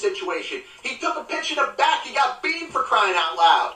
this 0.00 0.12
situation. 0.12 0.62
He 0.82 0.96
took 0.98 1.16
a 1.16 1.24
pitch 1.24 1.50
in 1.50 1.56
the 1.56 1.72
back. 1.76 2.04
He 2.04 2.14
got 2.14 2.42
beamed 2.42 2.70
for 2.72 2.82
crying 2.82 3.14
out 3.16 3.36
loud. 3.36 3.74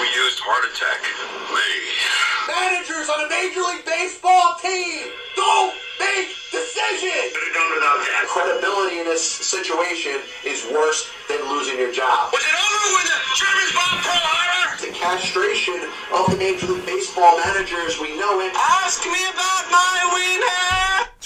We 0.00 0.06
used 0.18 0.38
heart 0.42 0.66
attack. 0.66 1.00
Me. 1.54 1.68
Managers 2.50 3.08
on 3.08 3.24
a 3.24 3.28
Major 3.30 3.62
League 3.62 3.86
Baseball 3.86 4.58
team 4.60 5.08
don't 5.36 5.72
make 6.02 6.34
decisions. 6.50 7.32
Could 7.32 7.46
have 7.46 7.56
done 7.56 7.70
without 7.78 8.00
that. 8.02 8.22
Credibility 8.28 8.98
in 9.00 9.06
this 9.06 9.22
situation 9.22 10.20
is 10.44 10.66
worse 10.74 11.08
than 11.28 11.40
losing 11.48 11.78
your 11.78 11.92
job. 11.92 12.34
Was 12.34 12.42
it 12.42 12.56
over 12.58 12.86
with 12.98 13.06
the 13.08 13.18
Germans 13.38 13.72
bombed 13.72 14.02
Pearl 14.02 14.26
Harbor? 14.26 14.82
The 14.82 14.92
castration 14.92 15.78
of 16.12 16.28
the 16.28 16.36
Major 16.36 16.66
League 16.66 16.84
Baseball 16.84 17.38
managers, 17.38 17.96
we 18.02 18.18
know 18.18 18.42
it. 18.42 18.52
Ask 18.58 19.06
me 19.06 19.22
about 19.30 19.64
my 19.70 19.96
wiener. 20.12 20.61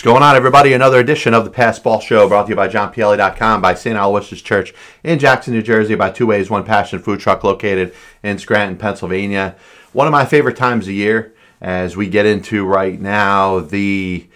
Going 0.06 0.22
on, 0.22 0.36
everybody? 0.36 0.72
Another 0.72 1.00
edition 1.00 1.34
of 1.34 1.42
the 1.42 1.50
Pass 1.50 1.80
Ball 1.80 1.98
Show 1.98 2.28
brought 2.28 2.44
to 2.44 2.50
you 2.50 2.54
by 2.54 2.68
JohnPielli.com, 2.68 3.60
by 3.60 3.74
St. 3.74 3.98
Aloysius 3.98 4.40
Church 4.40 4.72
in 5.02 5.18
Jackson, 5.18 5.52
New 5.52 5.62
Jersey, 5.62 5.96
by 5.96 6.10
Two 6.10 6.28
Ways, 6.28 6.48
One 6.48 6.62
Passion 6.62 7.00
Food 7.00 7.18
Truck 7.18 7.42
located 7.42 7.92
in 8.22 8.38
Scranton, 8.38 8.78
Pennsylvania. 8.78 9.56
One 9.92 10.06
of 10.06 10.12
my 10.12 10.24
favorite 10.24 10.56
times 10.56 10.86
of 10.86 10.94
year 10.94 11.34
as 11.60 11.96
we 11.96 12.08
get 12.08 12.24
into 12.24 12.64
right 12.64 13.00
now 13.00 13.58
the 13.58 14.28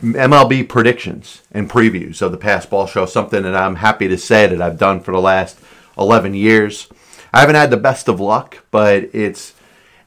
MLB 0.00 0.66
predictions 0.70 1.42
and 1.52 1.68
previews 1.68 2.22
of 2.22 2.32
the 2.32 2.38
Pass 2.38 2.64
Ball 2.64 2.86
Show, 2.86 3.04
something 3.04 3.42
that 3.42 3.54
I'm 3.54 3.74
happy 3.74 4.08
to 4.08 4.16
say 4.16 4.46
that 4.46 4.62
I've 4.62 4.78
done 4.78 5.00
for 5.00 5.12
the 5.12 5.20
last 5.20 5.60
11 5.98 6.32
years. 6.32 6.88
I 7.30 7.40
haven't 7.40 7.56
had 7.56 7.70
the 7.70 7.76
best 7.76 8.08
of 8.08 8.20
luck, 8.20 8.64
but 8.70 9.10
it's 9.12 9.52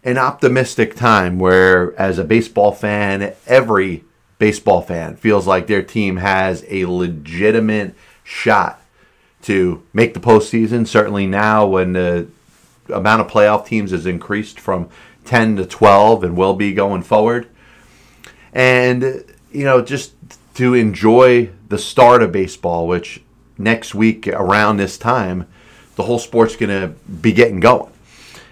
an 0.03 0.17
optimistic 0.17 0.95
time 0.95 1.37
where, 1.37 1.93
as 2.01 2.17
a 2.17 2.23
baseball 2.23 2.71
fan, 2.71 3.35
every 3.45 4.03
baseball 4.38 4.81
fan 4.81 5.16
feels 5.16 5.48
like 5.48 5.67
their 5.67 5.84
team 5.84 6.17
has 6.17 6.65
a 6.70 6.85
legitimate 6.85 7.96
shot 8.23 8.82
to 9.43 9.84
make 9.93 10.13
the 10.13 10.20
postseason. 10.20 10.87
Certainly 10.87 11.27
now, 11.27 11.65
when 11.65 11.93
the 11.93 12.27
amount 12.90 13.21
of 13.21 13.27
playoff 13.27 13.65
teams 13.65 13.91
has 13.91 14.05
increased 14.05 14.59
from 14.59 14.90
10 15.26 15.57
to 15.57 15.65
12 15.65 16.24
and 16.24 16.37
will 16.37 16.54
be 16.54 16.74
going 16.74 17.04
forward. 17.04 17.48
And, 18.54 19.26
you 19.51 19.63
know, 19.63 19.82
just 19.82 20.13
to 20.55 20.74
enjoy 20.74 21.49
the 21.68 21.77
start 21.77 22.21
of 22.21 22.31
baseball, 22.31 22.87
which 22.87 23.21
next 23.57 23.96
week 23.96 24.27
around 24.27 24.77
this 24.77 24.98
time, 24.98 25.48
the 25.96 26.04
whole 26.04 26.20
sport's 26.20 26.55
going 26.55 26.70
to 26.70 26.96
be 27.09 27.31
getting 27.31 27.59
going. 27.59 27.91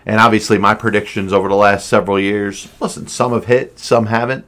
And 0.05 0.19
obviously, 0.19 0.57
my 0.57 0.73
predictions 0.73 1.31
over 1.31 1.47
the 1.47 1.55
last 1.55 1.87
several 1.87 2.19
years, 2.19 2.67
listen, 2.79 3.07
some 3.07 3.31
have 3.31 3.45
hit, 3.45 3.79
some 3.79 4.07
haven't. 4.07 4.45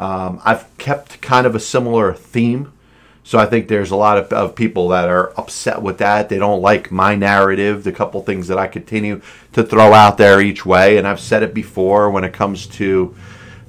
Um, 0.00 0.40
I've 0.46 0.66
kept 0.78 1.20
kind 1.20 1.46
of 1.46 1.54
a 1.54 1.60
similar 1.60 2.14
theme. 2.14 2.72
So 3.22 3.38
I 3.38 3.44
think 3.44 3.68
there's 3.68 3.90
a 3.90 3.96
lot 3.96 4.16
of, 4.16 4.32
of 4.32 4.54
people 4.54 4.88
that 4.88 5.10
are 5.10 5.38
upset 5.38 5.82
with 5.82 5.98
that. 5.98 6.30
They 6.30 6.38
don't 6.38 6.62
like 6.62 6.90
my 6.90 7.14
narrative, 7.14 7.84
the 7.84 7.92
couple 7.92 8.22
things 8.22 8.48
that 8.48 8.58
I 8.58 8.66
continue 8.66 9.20
to 9.52 9.62
throw 9.62 9.92
out 9.92 10.16
there 10.16 10.40
each 10.40 10.64
way. 10.64 10.96
And 10.96 11.06
I've 11.06 11.20
said 11.20 11.42
it 11.42 11.52
before 11.52 12.10
when 12.10 12.24
it 12.24 12.32
comes 12.32 12.66
to 12.68 13.14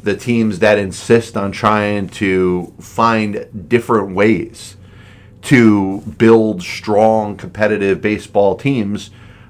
the 0.04 0.16
teams 0.16 0.59
that 0.59 0.80
insist 0.80 1.36
on 1.36 1.52
trying 1.52 2.08
to 2.08 2.74
find 2.80 3.68
different 3.68 4.16
ways 4.16 4.78
to 5.44 6.00
build 6.00 6.64
strong 6.64 7.36
competitive 7.36 8.02
baseball 8.02 8.56
teams 8.56 9.09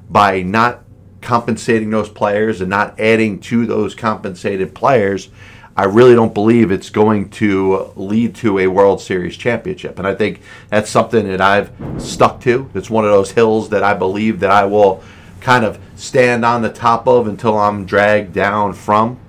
by 0.09 0.41
not 0.41 0.83
compensating 1.21 1.91
those 1.91 2.09
players 2.09 2.59
and 2.59 2.71
not 2.71 2.99
adding 2.99 3.39
to 3.39 3.67
those 3.67 3.93
compensated 3.93 4.73
players 4.73 5.29
I 5.81 5.85
really 5.85 6.13
don't 6.13 6.31
believe 6.31 6.69
it's 6.69 6.91
going 6.91 7.31
to 7.31 7.91
lead 7.95 8.35
to 8.35 8.59
a 8.59 8.67
World 8.67 9.01
Series 9.01 9.35
championship. 9.35 9.97
And 9.97 10.07
I 10.07 10.13
think 10.13 10.41
that's 10.69 10.91
something 10.91 11.27
that 11.27 11.41
I've 11.41 11.71
stuck 11.97 12.39
to. 12.41 12.69
It's 12.75 12.91
one 12.91 13.03
of 13.03 13.09
those 13.09 13.31
hills 13.31 13.69
that 13.69 13.83
I 13.83 13.95
believe 13.95 14.41
that 14.41 14.51
I 14.51 14.65
will 14.65 15.01
kind 15.39 15.65
of 15.65 15.79
stand 15.95 16.45
on 16.45 16.61
the 16.61 16.69
top 16.69 17.07
of 17.07 17.25
until 17.25 17.57
I'm 17.57 17.87
dragged 17.87 18.31
down 18.31 18.73
from. 18.73 19.19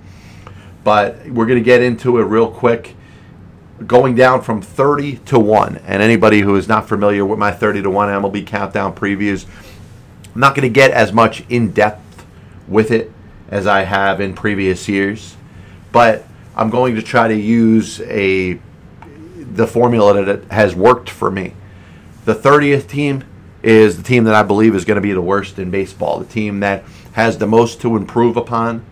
But 0.83 1.27
we're 1.27 1.47
going 1.47 1.57
to 1.57 1.65
get 1.65 1.81
into 1.81 2.19
it 2.19 2.25
real 2.25 2.51
quick. 2.51 2.95
Going 3.87 4.13
down 4.13 4.43
from 4.43 4.61
30 4.61 5.15
to 5.25 5.39
1. 5.39 5.77
And 5.77 6.03
anybody 6.03 6.41
who 6.41 6.55
is 6.55 6.67
not 6.67 6.87
familiar 6.87 7.25
with 7.25 7.39
my 7.39 7.51
30 7.51 7.81
to 7.81 7.89
1 7.89 8.09
MLB 8.09 8.45
countdown 8.45 8.93
previews, 8.93 9.47
I'm 10.35 10.41
not 10.41 10.53
going 10.53 10.71
to 10.71 10.73
get 10.73 10.91
as 10.91 11.11
much 11.11 11.43
in 11.49 11.71
depth 11.71 12.27
with 12.67 12.91
it 12.91 13.11
as 13.49 13.65
I 13.65 13.85
have 13.85 14.21
in 14.21 14.35
previous 14.35 14.87
years. 14.87 15.35
But 15.91 16.27
I'm 16.55 16.69
going 16.69 16.95
to 16.95 17.01
try 17.01 17.27
to 17.27 17.35
use 17.35 17.99
a 18.01 18.59
the 19.53 19.67
formula 19.67 20.23
that 20.23 20.51
has 20.51 20.75
worked 20.75 21.09
for 21.09 21.29
me. 21.29 21.53
The 22.25 22.33
30th 22.33 22.87
team 22.87 23.23
is 23.61 23.97
the 23.97 24.03
team 24.03 24.23
that 24.25 24.35
I 24.35 24.43
believe 24.43 24.75
is 24.75 24.85
going 24.85 24.95
to 24.95 25.01
be 25.01 25.13
the 25.13 25.21
worst 25.21 25.59
in 25.59 25.71
baseball, 25.71 26.19
the 26.19 26.25
team 26.25 26.59
that 26.61 26.83
has 27.13 27.37
the 27.37 27.47
most 27.47 27.81
to 27.81 27.95
improve 27.95 28.35
upon. 28.35 28.85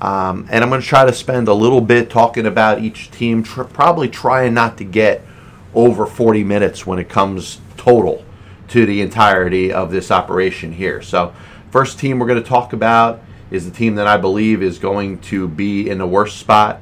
Um, 0.00 0.46
and 0.50 0.64
I'm 0.64 0.70
going 0.70 0.80
to 0.80 0.86
try 0.86 1.04
to 1.04 1.12
spend 1.12 1.48
a 1.48 1.54
little 1.54 1.80
bit 1.80 2.10
talking 2.10 2.46
about 2.46 2.80
each 2.80 3.10
team, 3.10 3.42
tr- 3.42 3.64
probably 3.64 4.08
trying 4.08 4.54
not 4.54 4.78
to 4.78 4.84
get 4.84 5.24
over 5.74 6.06
40 6.06 6.42
minutes 6.42 6.86
when 6.86 6.98
it 6.98 7.08
comes 7.08 7.60
total 7.76 8.24
to 8.68 8.86
the 8.86 9.00
entirety 9.00 9.72
of 9.72 9.90
this 9.90 10.10
operation 10.10 10.72
here. 10.72 11.02
So, 11.02 11.34
first 11.70 11.98
team 11.98 12.18
we're 12.18 12.26
going 12.26 12.42
to 12.42 12.48
talk 12.48 12.72
about 12.72 13.22
is 13.50 13.64
the 13.64 13.76
team 13.76 13.96
that 13.96 14.06
I 14.06 14.16
believe 14.16 14.62
is 14.62 14.78
going 14.78 15.18
to 15.22 15.48
be 15.48 15.88
in 15.88 15.98
the 15.98 16.06
worst 16.06 16.38
spot 16.38 16.80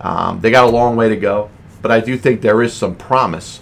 um, 0.00 0.40
they 0.40 0.50
got 0.50 0.64
a 0.64 0.70
long 0.70 0.96
way 0.96 1.08
to 1.08 1.16
go, 1.16 1.50
but 1.82 1.90
I 1.90 2.00
do 2.00 2.16
think 2.16 2.40
there 2.40 2.62
is 2.62 2.72
some 2.72 2.94
promise. 2.94 3.60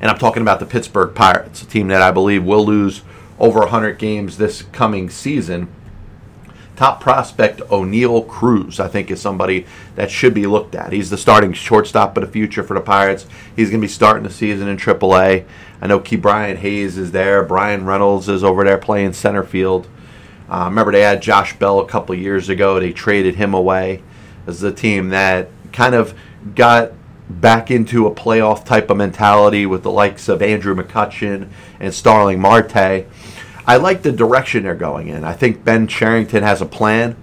And 0.00 0.10
I'm 0.10 0.18
talking 0.18 0.42
about 0.42 0.60
the 0.60 0.66
Pittsburgh 0.66 1.14
Pirates, 1.14 1.62
a 1.62 1.66
team 1.66 1.88
that 1.88 2.02
I 2.02 2.10
believe 2.10 2.44
will 2.44 2.64
lose 2.64 3.02
over 3.38 3.60
100 3.60 3.98
games 3.98 4.36
this 4.36 4.62
coming 4.62 5.08
season. 5.08 5.68
Top 6.76 7.00
prospect 7.00 7.60
Oneil 7.60 8.28
Cruz, 8.28 8.78
I 8.78 8.88
think, 8.88 9.10
is 9.10 9.18
somebody 9.18 9.64
that 9.94 10.10
should 10.10 10.34
be 10.34 10.46
looked 10.46 10.74
at. 10.74 10.92
He's 10.92 11.08
the 11.08 11.16
starting 11.16 11.54
shortstop 11.54 12.14
of 12.18 12.26
the 12.26 12.30
future 12.30 12.62
for 12.62 12.74
the 12.74 12.82
Pirates. 12.82 13.26
He's 13.54 13.70
going 13.70 13.80
to 13.80 13.86
be 13.86 13.92
starting 13.92 14.24
the 14.24 14.30
season 14.30 14.68
in 14.68 14.76
AAA. 14.76 15.46
I 15.80 15.86
know 15.86 15.98
Ke'Bryan 15.98 16.56
Hayes 16.56 16.98
is 16.98 17.12
there. 17.12 17.42
Bryan 17.42 17.86
Reynolds 17.86 18.28
is 18.28 18.44
over 18.44 18.62
there 18.62 18.76
playing 18.76 19.14
center 19.14 19.42
field. 19.42 19.88
Uh, 20.50 20.66
remember, 20.66 20.92
they 20.92 21.00
had 21.00 21.22
Josh 21.22 21.58
Bell 21.58 21.80
a 21.80 21.88
couple 21.88 22.14
years 22.14 22.50
ago. 22.50 22.78
They 22.78 22.92
traded 22.92 23.36
him 23.36 23.54
away 23.54 24.02
as 24.46 24.62
a 24.62 24.72
team 24.72 25.10
that 25.10 25.48
kind 25.72 25.94
of 25.94 26.14
got 26.54 26.92
back 27.28 27.70
into 27.70 28.06
a 28.06 28.14
playoff 28.14 28.64
type 28.64 28.88
of 28.90 28.96
mentality 28.96 29.66
with 29.66 29.82
the 29.82 29.90
likes 29.90 30.28
of 30.28 30.42
Andrew 30.42 30.74
McCutchen 30.74 31.48
and 31.80 31.92
Starling 31.92 32.40
Marte. 32.40 33.06
I 33.66 33.76
like 33.78 34.02
the 34.02 34.12
direction 34.12 34.62
they're 34.62 34.76
going 34.76 35.08
in. 35.08 35.24
I 35.24 35.32
think 35.32 35.64
Ben 35.64 35.88
Cherington 35.88 36.44
has 36.44 36.62
a 36.62 36.66
plan. 36.66 37.16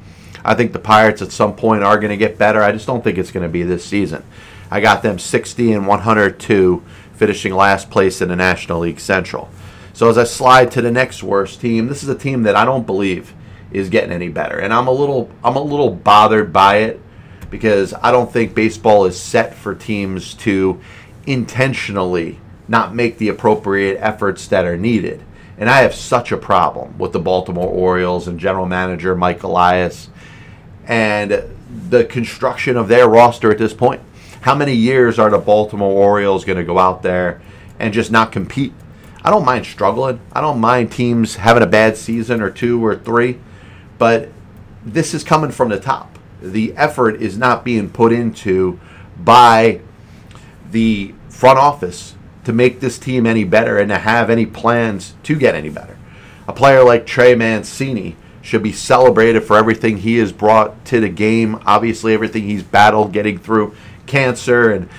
I 0.44 0.56
think 0.56 0.74
the 0.74 0.80
Pirates 0.80 1.22
at 1.22 1.32
some 1.32 1.56
point 1.56 1.84
are 1.84 1.98
going 1.98 2.10
to 2.10 2.18
get 2.18 2.38
better. 2.38 2.62
I 2.62 2.74
just 2.74 2.86
don't 2.86 3.02
think 3.02 3.18
it's 3.18 3.32
going 3.32 3.46
to 3.46 3.52
be 3.52 3.64
this 3.64 3.86
season. 3.86 4.24
I 4.70 4.82
got 4.82 5.04
them 5.04 5.20
60 5.20 5.72
and 5.72 5.88
102, 5.88 6.84
finishing 7.14 7.54
last 7.54 7.90
place 7.90 8.22
in 8.22 8.28
the 8.28 8.36
National 8.36 8.80
League 8.80 9.00
Central. 9.00 9.50
So 9.94 10.10
as 10.10 10.18
I 10.18 10.26
slide 10.26 10.72
to 10.72 10.82
the 10.82 10.92
next 10.92 11.24
worst 11.24 11.62
team, 11.62 11.88
this 11.88 12.04
is 12.04 12.10
a 12.10 12.16
team 12.16 12.44
that 12.44 12.56
I 12.56 12.66
don't 12.66 12.86
believe 12.86 13.34
is 13.72 13.90
getting 13.90 14.12
any 14.12 14.30
better, 14.30 14.60
and 14.60 14.74
I'm 14.74 14.88
a 14.88 14.92
little 14.92 15.32
I'm 15.44 15.56
a 15.56 15.62
little 15.62 15.90
bothered 15.90 16.52
by 16.52 16.78
it 16.78 17.00
because 17.54 17.94
I 18.02 18.10
don't 18.10 18.34
think 18.34 18.56
baseball 18.56 19.06
is 19.06 19.16
set 19.16 19.54
for 19.54 19.76
teams 19.76 20.34
to 20.34 20.82
intentionally 21.28 22.40
not 22.68 22.96
make 22.96 23.20
the 23.20 23.30
appropriate 23.30 24.00
efforts 24.02 24.48
that 24.48 24.66
are 24.66 24.76
needed. 24.76 25.22
And 25.60 25.70
I 25.70 25.84
have 25.84 25.94
such 25.94 26.32
a 26.32 26.38
problem 26.38 26.98
with 26.98 27.14
the 27.14 27.20
Baltimore 27.20 27.70
Orioles 27.70 28.28
and 28.28 28.40
general 28.40 28.66
manager 28.66 29.14
Mike 29.14 29.44
Elias 29.44 30.10
and 30.88 31.44
the 31.90 32.04
construction 32.06 32.76
of 32.76 32.88
their 32.88 33.08
roster 33.08 33.52
at 33.52 33.60
this 33.60 33.76
point. 33.76 34.02
How 34.42 34.56
many 34.56 34.74
years 34.74 35.20
are 35.20 35.30
the 35.30 35.38
Baltimore 35.38 35.92
Orioles 35.92 36.46
going 36.46 36.58
to 36.58 36.64
go 36.64 36.80
out 36.80 37.04
there 37.04 37.40
and 37.78 37.94
just 37.94 38.10
not 38.10 38.32
compete? 38.32 38.74
I 39.24 39.30
don't 39.30 39.46
mind 39.46 39.68
struggling. 39.68 40.20
I 40.32 40.42
don't 40.42 40.60
mind 40.60 40.92
teams 40.92 41.36
having 41.36 41.62
a 41.62 41.68
bad 41.68 41.98
season 41.98 42.42
or 42.42 42.50
two 42.50 42.84
or 42.84 42.96
three, 42.96 43.40
but 44.00 44.30
this 44.84 45.14
is 45.14 45.24
coming 45.24 45.52
from 45.52 45.70
the 45.70 45.80
top 45.80 46.13
the 46.44 46.76
effort 46.76 47.22
is 47.22 47.38
not 47.38 47.64
being 47.64 47.90
put 47.90 48.12
into 48.12 48.80
by 49.18 49.80
the 50.72 51.14
front 51.30 51.58
office 51.58 52.16
to 52.44 52.52
make 52.52 52.80
this 52.80 53.00
team 53.00 53.26
any 53.26 53.44
better 53.44 53.78
and 53.78 53.90
to 53.90 53.98
have 53.98 54.30
any 54.30 54.46
plans 54.46 55.16
to 55.24 55.36
get 55.36 55.56
any 55.56 55.70
better. 55.70 55.98
A 56.48 56.54
player 56.54 56.84
like 56.84 57.06
Trey 57.06 57.36
Mancini 57.36 58.18
should 58.42 58.62
be 58.62 58.74
celebrated 58.74 59.42
for 59.42 59.58
everything 59.58 59.98
he 59.98 60.18
has 60.18 60.34
brought 60.34 60.84
to 60.86 61.00
the 61.00 61.08
game. 61.08 61.62
Obviously, 61.66 62.14
everything 62.14 62.44
he's 62.44 62.64
battled 62.64 63.14
getting 63.14 63.38
through 63.38 63.74
cancer, 64.06 64.72
and 64.72 64.90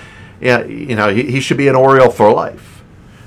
yeah, 0.41 0.65
you 0.65 0.97
know 0.97 1.15
he, 1.15 1.31
he 1.31 1.41
should 1.41 1.59
be 1.59 1.69
an 1.69 1.77
Oriole 1.77 2.11
for 2.11 2.33
life. 2.33 2.83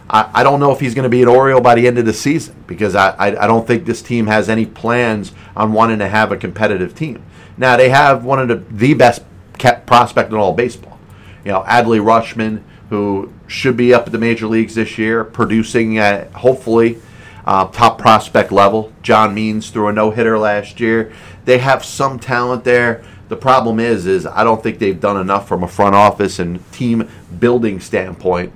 I, 0.09 0.29
I 0.33 0.43
don't 0.43 0.59
know 0.59 0.71
if 0.71 0.79
he's 0.79 0.95
going 0.95 1.03
to 1.03 1.09
be 1.09 1.21
an 1.21 1.27
Oriole 1.27 1.61
by 1.61 1.75
the 1.75 1.85
end 1.85 1.99
of 1.99 2.05
the 2.05 2.13
season 2.13 2.63
because 2.65 2.95
I, 2.95 3.09
I, 3.11 3.43
I 3.43 3.47
don't 3.47 3.67
think 3.67 3.85
this 3.85 4.01
team 4.01 4.27
has 4.27 4.49
any 4.49 4.65
plans 4.65 5.33
on 5.55 5.73
wanting 5.73 5.99
to 5.99 6.07
have 6.07 6.31
a 6.31 6.37
competitive 6.37 6.95
team. 6.95 7.23
Now 7.57 7.77
they 7.77 7.89
have 7.89 8.23
one 8.23 8.39
of 8.39 8.47
the, 8.47 8.55
the 8.75 8.93
best 8.93 9.23
kept 9.57 9.87
prospect 9.87 10.31
in 10.31 10.37
all 10.37 10.53
baseball. 10.53 10.99
You 11.43 11.51
know, 11.53 11.63
Adley 11.63 11.99
Rutschman, 11.99 12.61
who 12.89 13.33
should 13.47 13.77
be 13.77 13.93
up 13.93 14.05
at 14.05 14.11
the 14.11 14.17
major 14.17 14.47
leagues 14.47 14.75
this 14.75 14.97
year, 14.97 15.23
producing 15.23 15.97
at 15.97 16.31
hopefully 16.33 16.99
uh, 17.45 17.67
top 17.67 17.97
prospect 17.97 18.51
level. 18.51 18.91
John 19.01 19.33
Means 19.33 19.69
threw 19.69 19.87
a 19.87 19.93
no 19.93 20.11
hitter 20.11 20.37
last 20.37 20.79
year. 20.79 21.11
They 21.45 21.57
have 21.59 21.83
some 21.83 22.19
talent 22.19 22.63
there. 22.63 23.03
The 23.29 23.37
problem 23.37 23.79
is, 23.79 24.05
is 24.05 24.25
I 24.25 24.43
don't 24.43 24.61
think 24.61 24.79
they've 24.79 24.99
done 24.99 25.17
enough 25.17 25.47
from 25.47 25.63
a 25.63 25.67
front 25.67 25.95
office 25.95 26.39
and 26.39 26.71
team 26.71 27.09
building 27.39 27.79
standpoint. 27.79 28.53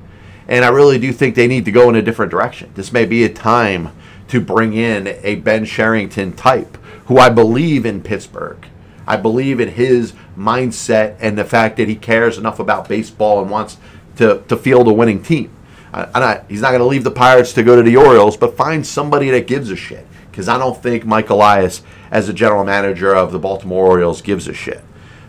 And 0.48 0.66
I 0.66 0.70
really 0.70 1.00
do 1.00 1.14
think 1.14 1.36
they 1.36 1.48
need 1.48 1.66
to 1.66 1.72
go 1.72 1.90
in 1.90 1.96
a 1.96 2.02
different 2.02 2.32
direction. 2.32 2.72
This 2.76 2.92
may 2.92 3.06
be 3.06 3.24
a 3.24 3.34
time 3.34 3.90
to 4.28 4.42
bring 4.42 4.74
in 4.74 5.08
a 5.24 5.36
Ben 5.36 5.66
Cherington 5.66 6.34
type, 6.34 6.78
who 7.06 7.18
I 7.18 7.30
believe 7.30 7.86
in 7.86 8.02
Pittsburgh. 8.02 8.66
I 9.08 9.18
believe 9.18 9.60
in 9.60 9.70
his 9.70 10.14
mindset 10.38 11.18
and 11.20 11.38
the 11.38 11.46
fact 11.46 11.78
that 11.78 11.88
he 11.88 11.96
cares 11.96 12.38
enough 12.38 12.60
about 12.60 12.88
baseball 12.88 13.42
and 13.42 13.50
wants 13.50 13.78
to, 14.18 14.44
to 14.48 14.56
field 14.58 14.88
a 14.88 14.94
winning 14.94 15.22
team. 15.24 15.52
I, 15.94 16.44
he's 16.48 16.62
not 16.62 16.70
going 16.70 16.80
to 16.80 16.86
leave 16.86 17.04
the 17.04 17.12
Pirates 17.12 17.52
to 17.54 17.64
go 17.64 17.76
to 17.76 17.84
the 17.84 17.98
Orioles, 17.98 18.38
but 18.38 18.56
find 18.56 18.86
somebody 18.86 19.30
that 19.32 19.48
gives 19.48 19.70
a 19.72 19.76
shit. 19.76 20.08
Because 20.30 20.48
I 20.48 20.58
don't 20.58 20.82
think 20.82 21.06
Mike 21.06 21.30
Elias, 21.30 21.82
as 22.10 22.28
the 22.28 22.34
general 22.34 22.64
manager 22.64 23.14
of 23.14 23.34
the 23.34 23.40
Baltimore 23.40 23.86
Orioles, 23.88 24.22
gives 24.22 24.48
a 24.48 24.54
shit. 24.54 24.82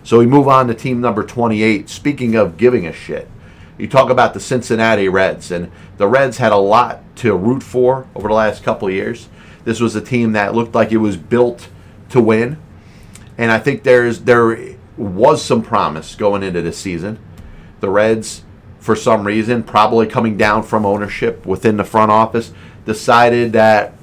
So 0.05 0.19
we 0.19 0.27
move 0.27 0.47
on 0.47 0.69
to 0.69 0.75
team 0.75 1.01
number 1.01 1.25
28. 1.25 1.89
Speaking 1.89 2.37
of 2.37 2.57
giving 2.57 2.87
a 2.87 2.93
shit, 2.93 3.29
you 3.79 3.89
talk 3.89 4.11
about 4.11 4.35
the 4.35 4.41
Cincinnati 4.41 5.09
Reds, 5.09 5.51
and 5.51 5.73
the 5.97 6.07
Reds 6.07 6.39
had 6.39 6.53
a 6.53 6.57
lot 6.57 7.01
to 7.17 7.37
root 7.37 7.63
for 7.63 8.07
over 8.15 8.29
the 8.29 8.35
last 8.35 8.63
couple 8.63 8.89
years. 8.91 9.29
This 9.65 9.81
was 9.81 9.97
a 9.97 10.01
team 10.01 10.33
that 10.33 10.55
looked 10.55 10.75
like 10.75 10.93
it 10.93 10.99
was 10.99 11.17
built 11.17 11.69
to 12.11 12.21
win, 12.21 12.59
and 13.38 13.50
I 13.50 13.58
think 13.58 13.82
there's 13.82 14.20
there 14.20 14.76
was 14.96 15.43
some 15.43 15.62
promise 15.62 16.14
going 16.14 16.43
into 16.43 16.62
this 16.62 16.79
season. 16.79 17.19
The 17.81 17.88
Reds, 17.88 18.43
for 18.79 18.94
some 18.94 19.26
reason, 19.26 19.62
probably 19.62 20.06
coming 20.06 20.37
down 20.37 20.62
from 20.62 20.84
ownership 20.87 21.46
within 21.46 21.76
the 21.76 21.84
front 21.84 22.11
office, 22.11 22.52
decided 22.84 23.52
that 23.52 23.94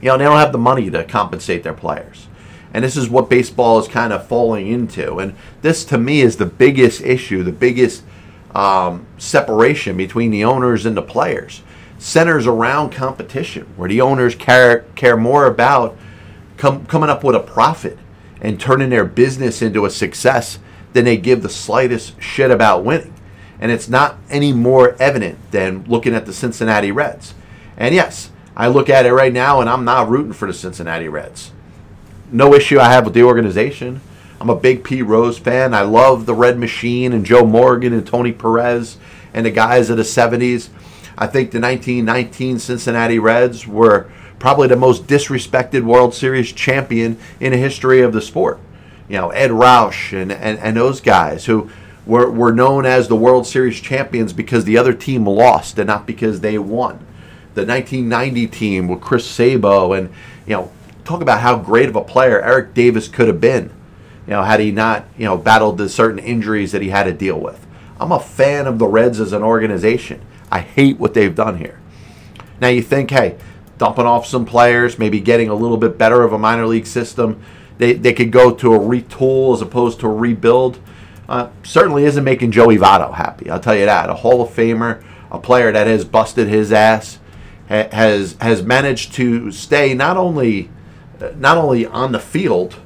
you 0.00 0.08
know 0.08 0.18
they 0.18 0.24
don't 0.24 0.38
have 0.38 0.52
the 0.52 0.58
money 0.58 0.90
to 0.90 1.04
compensate 1.04 1.62
their 1.62 1.74
players. 1.74 2.28
And 2.72 2.84
this 2.84 2.96
is 2.96 3.08
what 3.08 3.30
baseball 3.30 3.78
is 3.78 3.88
kind 3.88 4.12
of 4.12 4.26
falling 4.26 4.66
into. 4.68 5.16
And 5.18 5.34
this, 5.62 5.84
to 5.86 5.96
me, 5.96 6.20
is 6.20 6.36
the 6.36 6.46
biggest 6.46 7.00
issue, 7.00 7.42
the 7.42 7.52
biggest 7.52 8.02
um, 8.54 9.06
separation 9.16 9.96
between 9.96 10.30
the 10.30 10.44
owners 10.44 10.84
and 10.84 10.96
the 10.96 11.02
players 11.02 11.62
centers 11.98 12.46
around 12.46 12.90
competition, 12.90 13.66
where 13.76 13.88
the 13.88 14.00
owners 14.00 14.34
care 14.34 14.80
care 14.94 15.16
more 15.16 15.46
about 15.46 15.96
com- 16.56 16.84
coming 16.86 17.08
up 17.08 17.24
with 17.24 17.34
a 17.34 17.40
profit 17.40 17.98
and 18.40 18.60
turning 18.60 18.90
their 18.90 19.04
business 19.04 19.62
into 19.62 19.84
a 19.84 19.90
success 19.90 20.58
than 20.92 21.04
they 21.04 21.16
give 21.16 21.42
the 21.42 21.48
slightest 21.48 22.20
shit 22.20 22.50
about 22.50 22.84
winning. 22.84 23.14
And 23.58 23.70
it's 23.70 23.88
not 23.88 24.18
any 24.30 24.52
more 24.52 24.96
evident 25.00 25.38
than 25.50 25.84
looking 25.84 26.14
at 26.14 26.26
the 26.26 26.32
Cincinnati 26.32 26.92
Reds. 26.92 27.34
And 27.76 27.94
yes, 27.94 28.30
I 28.56 28.68
look 28.68 28.88
at 28.88 29.06
it 29.06 29.12
right 29.12 29.32
now 29.32 29.60
and 29.60 29.68
I'm 29.68 29.84
not 29.84 30.08
rooting 30.08 30.32
for 30.32 30.46
the 30.46 30.54
Cincinnati 30.54 31.08
Reds. 31.08 31.52
No 32.32 32.54
issue 32.54 32.78
I 32.78 32.90
have 32.90 33.04
with 33.04 33.14
the 33.14 33.22
organization. 33.22 34.00
I'm 34.40 34.50
a 34.50 34.56
big 34.56 34.84
Pete 34.84 35.04
Rose 35.04 35.38
fan. 35.38 35.72
I 35.72 35.82
love 35.82 36.26
the 36.26 36.34
Red 36.34 36.58
Machine 36.58 37.12
and 37.12 37.24
Joe 37.24 37.46
Morgan 37.46 37.92
and 37.92 38.06
Tony 38.06 38.32
Perez 38.32 38.98
and 39.32 39.46
the 39.46 39.50
guys 39.50 39.90
of 39.90 39.96
the 39.96 40.02
70s. 40.02 40.68
I 41.18 41.26
think 41.26 41.50
the 41.50 41.60
1919 41.60 42.58
Cincinnati 42.58 43.18
Reds 43.18 43.66
were 43.66 44.10
probably 44.38 44.68
the 44.68 44.76
most 44.76 45.06
disrespected 45.06 45.82
World 45.82 46.14
Series 46.14 46.52
champion 46.52 47.18
in 47.40 47.52
the 47.52 47.58
history 47.58 48.00
of 48.00 48.12
the 48.12 48.20
sport. 48.20 48.60
You 49.08 49.16
know, 49.16 49.30
Edd 49.30 49.50
Roush 49.50 50.12
and, 50.12 50.32
and, 50.32 50.58
and 50.58 50.76
those 50.76 51.00
guys 51.00 51.46
who 51.46 51.70
were, 52.06 52.30
were 52.30 52.52
known 52.52 52.86
as 52.86 53.08
the 53.08 53.16
World 53.16 53.46
Series 53.46 53.80
champions 53.80 54.32
because 54.32 54.64
the 54.64 54.78
other 54.78 54.92
team 54.92 55.26
lost 55.26 55.78
and 55.78 55.86
not 55.86 56.06
because 56.06 56.40
they 56.40 56.58
won. 56.58 56.98
The 57.54 57.64
1990 57.64 58.46
team 58.48 58.88
with 58.88 59.00
Chris 59.00 59.26
Sabo 59.26 59.92
and, 59.92 60.10
you 60.46 60.54
know, 60.54 60.72
talk 61.04 61.22
about 61.22 61.40
how 61.40 61.58
great 61.58 61.88
of 61.88 61.96
a 61.96 62.04
player 62.04 62.40
Eric 62.42 62.74
Davis 62.74 63.08
could 63.08 63.28
have 63.28 63.40
been, 63.40 63.70
you 64.26 64.32
know, 64.32 64.42
had 64.42 64.60
he 64.60 64.70
not, 64.70 65.06
you 65.16 65.24
know, 65.24 65.36
battled 65.36 65.78
the 65.78 65.88
certain 65.88 66.18
injuries 66.18 66.72
that 66.72 66.82
he 66.82 66.90
had 66.90 67.04
to 67.04 67.12
deal 67.12 67.40
with. 67.40 67.66
I'm 67.98 68.12
a 68.12 68.20
fan 68.20 68.66
of 68.66 68.78
the 68.78 68.86
Reds 68.86 69.20
as 69.20 69.32
an 69.32 69.42
organization. 69.42 70.20
I 70.50 70.60
hate 70.60 70.98
what 70.98 71.14
they've 71.14 71.34
done 71.34 71.58
here. 71.58 71.80
Now 72.60 72.68
you 72.68 72.82
think, 72.82 73.10
hey, 73.10 73.38
dumping 73.78 74.06
off 74.06 74.26
some 74.26 74.44
players, 74.44 74.98
maybe 74.98 75.20
getting 75.20 75.48
a 75.48 75.54
little 75.54 75.76
bit 75.76 75.98
better 75.98 76.22
of 76.22 76.32
a 76.32 76.38
minor 76.38 76.66
league 76.66 76.86
system, 76.86 77.40
they, 77.78 77.92
they 77.92 78.12
could 78.12 78.30
go 78.30 78.54
to 78.54 78.74
a 78.74 78.78
retool 78.78 79.54
as 79.54 79.60
opposed 79.60 80.00
to 80.00 80.06
a 80.06 80.12
rebuild. 80.12 80.78
Uh, 81.28 81.50
certainly 81.62 82.04
isn't 82.04 82.24
making 82.24 82.52
Joey 82.52 82.78
Votto 82.78 83.14
happy. 83.14 83.50
I'll 83.50 83.60
tell 83.60 83.74
you 83.76 83.86
that. 83.86 84.08
A 84.08 84.14
Hall 84.14 84.40
of 84.40 84.50
Famer, 84.50 85.02
a 85.30 85.38
player 85.38 85.72
that 85.72 85.86
has 85.86 86.04
busted 86.04 86.48
his 86.48 86.72
ass, 86.72 87.18
ha- 87.68 87.88
has 87.90 88.36
has 88.40 88.62
managed 88.62 89.12
to 89.14 89.50
stay 89.50 89.92
not 89.92 90.16
only 90.16 90.70
not 91.36 91.56
only 91.56 91.84
on 91.84 92.12
the 92.12 92.20
field, 92.20 92.76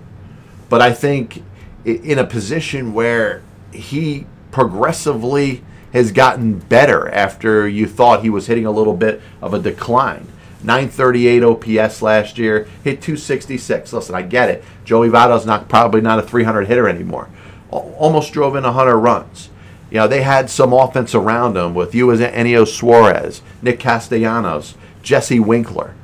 but 0.69 0.81
I 0.81 0.92
think 0.92 1.42
in 1.84 2.19
a 2.19 2.25
position 2.25 2.94
where 2.94 3.42
he 3.72 4.26
progressively 4.50 5.62
has 5.92 6.12
gotten 6.12 6.58
better 6.58 7.08
after 7.10 7.69
you 7.69 7.87
thought 7.87 8.22
he 8.22 8.31
was 8.31 8.46
hitting 8.46 8.64
a 8.64 8.70
little 8.70 8.96
bit 8.96 9.20
of 9.42 9.52
a 9.52 9.58
decline. 9.58 10.26
938 10.62 11.43
OPS 11.43 12.03
last 12.03 12.39
year, 12.39 12.69
hit 12.85 13.03
266. 13.03 13.93
Listen, 13.93 14.15
I 14.15 14.23
get 14.23 14.49
it. 14.49 14.65
Joey 14.85 15.09
Votto's 15.09 15.47
not 15.47 15.69
probably 15.69 16.01
not 16.01 16.19
a 16.19 16.23
300 16.23 16.67
hitter 16.67 16.89
anymore. 16.89 17.29
Almost 17.71 18.33
drove 18.33 18.57
in 18.57 18.65
100 18.65 18.97
runs. 18.97 19.49
You 19.91 19.99
know, 19.99 20.09
they 20.09 20.23
had 20.23 20.51
some 20.51 20.73
offense 20.73 21.15
around 21.15 21.57
him 21.57 21.75
with 21.75 21.95
Eugenio 21.95 22.65
Suarez, 22.65 23.43
Nick 23.62 23.81
Castellanos, 23.81 24.75
Jesse 25.03 25.41
Winkler. 25.41 25.95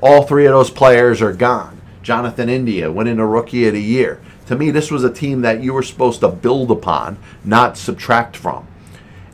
All 0.00 0.22
three 0.22 0.46
of 0.46 0.52
those 0.52 0.70
players 0.70 1.20
are 1.22 1.32
gone. 1.32 1.80
Jonathan 2.02 2.48
India 2.48 2.92
winning 2.92 3.18
a 3.18 3.26
Rookie 3.26 3.66
of 3.66 3.74
the 3.74 3.82
Year. 3.82 4.20
To 4.46 4.56
me, 4.56 4.70
this 4.70 4.92
was 4.92 5.02
a 5.02 5.12
team 5.12 5.40
that 5.40 5.62
you 5.62 5.72
were 5.72 5.82
supposed 5.82 6.20
to 6.20 6.28
build 6.28 6.70
upon, 6.70 7.18
not 7.44 7.76
subtract 7.76 8.36
from 8.36 8.68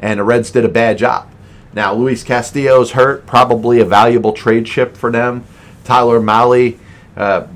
and 0.02 0.18
the 0.18 0.24
Reds 0.24 0.50
did 0.50 0.64
a 0.64 0.68
bad 0.68 0.98
job. 0.98 1.31
Now, 1.74 1.94
Luis 1.94 2.22
Castillo's 2.22 2.92
hurt, 2.92 3.26
probably 3.26 3.80
a 3.80 3.84
valuable 3.84 4.32
trade 4.32 4.66
chip 4.66 4.96
for 4.96 5.10
them. 5.10 5.44
Tyler 5.84 6.20
Mahle 6.20 6.78
uh, 7.16 7.46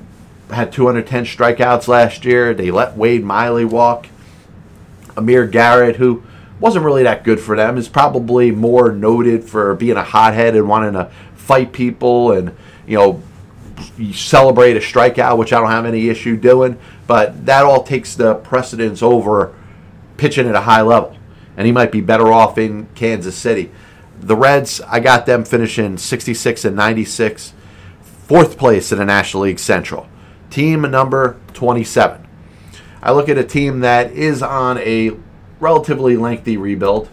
had 0.50 0.72
210 0.72 1.24
strikeouts 1.24 1.88
last 1.88 2.24
year. 2.24 2.54
They 2.54 2.70
let 2.70 2.96
Wade 2.96 3.24
Miley 3.24 3.64
walk. 3.64 4.08
Amir 5.16 5.46
Garrett, 5.46 5.96
who 5.96 6.22
wasn't 6.60 6.84
really 6.84 7.02
that 7.02 7.24
good 7.24 7.40
for 7.40 7.56
them, 7.56 7.76
is 7.76 7.88
probably 7.88 8.50
more 8.50 8.92
noted 8.92 9.44
for 9.44 9.74
being 9.74 9.96
a 9.96 10.04
hothead 10.04 10.54
and 10.54 10.68
wanting 10.68 10.94
to 10.94 11.10
fight 11.34 11.72
people 11.72 12.32
and, 12.32 12.56
you 12.86 12.96
know, 12.96 13.22
celebrate 14.12 14.76
a 14.76 14.80
strikeout, 14.80 15.36
which 15.36 15.52
I 15.52 15.60
don't 15.60 15.70
have 15.70 15.86
any 15.86 16.08
issue 16.08 16.36
doing. 16.36 16.78
But 17.06 17.46
that 17.46 17.64
all 17.64 17.82
takes 17.82 18.14
the 18.14 18.34
precedence 18.36 19.02
over 19.02 19.54
pitching 20.16 20.48
at 20.48 20.54
a 20.54 20.62
high 20.62 20.80
level 20.80 21.16
and 21.56 21.66
he 21.66 21.72
might 21.72 21.90
be 21.90 22.00
better 22.00 22.32
off 22.32 22.58
in 22.58 22.86
Kansas 22.94 23.36
City. 23.36 23.70
The 24.20 24.36
Reds, 24.36 24.80
I 24.82 25.00
got 25.00 25.26
them 25.26 25.44
finishing 25.44 25.98
66 25.98 26.64
and 26.64 26.76
96, 26.76 27.52
fourth 28.00 28.58
place 28.58 28.92
in 28.92 28.98
the 28.98 29.04
National 29.04 29.44
League 29.44 29.58
Central. 29.58 30.08
Team 30.50 30.82
number 30.82 31.36
27. 31.52 32.26
I 33.02 33.12
look 33.12 33.28
at 33.28 33.38
a 33.38 33.44
team 33.44 33.80
that 33.80 34.12
is 34.12 34.42
on 34.42 34.78
a 34.78 35.12
relatively 35.60 36.16
lengthy 36.16 36.56
rebuild 36.56 37.08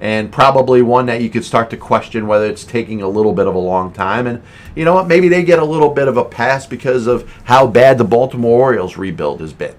and 0.00 0.30
probably 0.30 0.82
one 0.82 1.06
that 1.06 1.22
you 1.22 1.30
could 1.30 1.44
start 1.44 1.70
to 1.70 1.76
question 1.76 2.26
whether 2.26 2.46
it's 2.46 2.64
taking 2.64 3.00
a 3.02 3.08
little 3.08 3.32
bit 3.32 3.46
of 3.46 3.54
a 3.54 3.58
long 3.58 3.92
time. 3.92 4.26
And 4.26 4.42
you 4.74 4.84
know 4.84 4.94
what? 4.94 5.08
Maybe 5.08 5.28
they 5.28 5.42
get 5.42 5.58
a 5.58 5.64
little 5.64 5.90
bit 5.90 6.08
of 6.08 6.16
a 6.16 6.24
pass 6.24 6.66
because 6.66 7.06
of 7.06 7.30
how 7.44 7.66
bad 7.66 7.98
the 7.98 8.04
Baltimore 8.04 8.60
Orioles 8.60 8.96
rebuild 8.96 9.40
has 9.40 9.52
been 9.52 9.74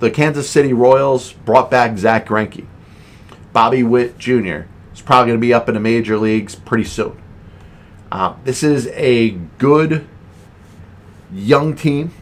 the 0.00 0.10
Kansas 0.10 0.48
City 0.48 0.72
Royals 0.72 1.32
brought 1.32 1.70
back 1.70 1.98
Zack 1.98 2.26
Greinke. 2.26 2.66
Bobby 3.52 3.82
Witt 3.82 4.18
Jr. 4.18 4.62
is 4.98 5.02
probably 5.02 5.30
going 5.30 5.38
to 5.38 5.46
be 5.46 5.54
up 5.54 5.68
in 5.68 5.74
the 5.74 5.80
major 5.80 6.18
leagues 6.18 6.54
pretty 6.54 6.84
soon. 6.84 7.20
Uh, 8.10 8.34
this 8.44 8.62
is 8.62 8.88
a 8.88 9.30
good 9.58 10.06
young 11.32 11.76
team 11.76 12.12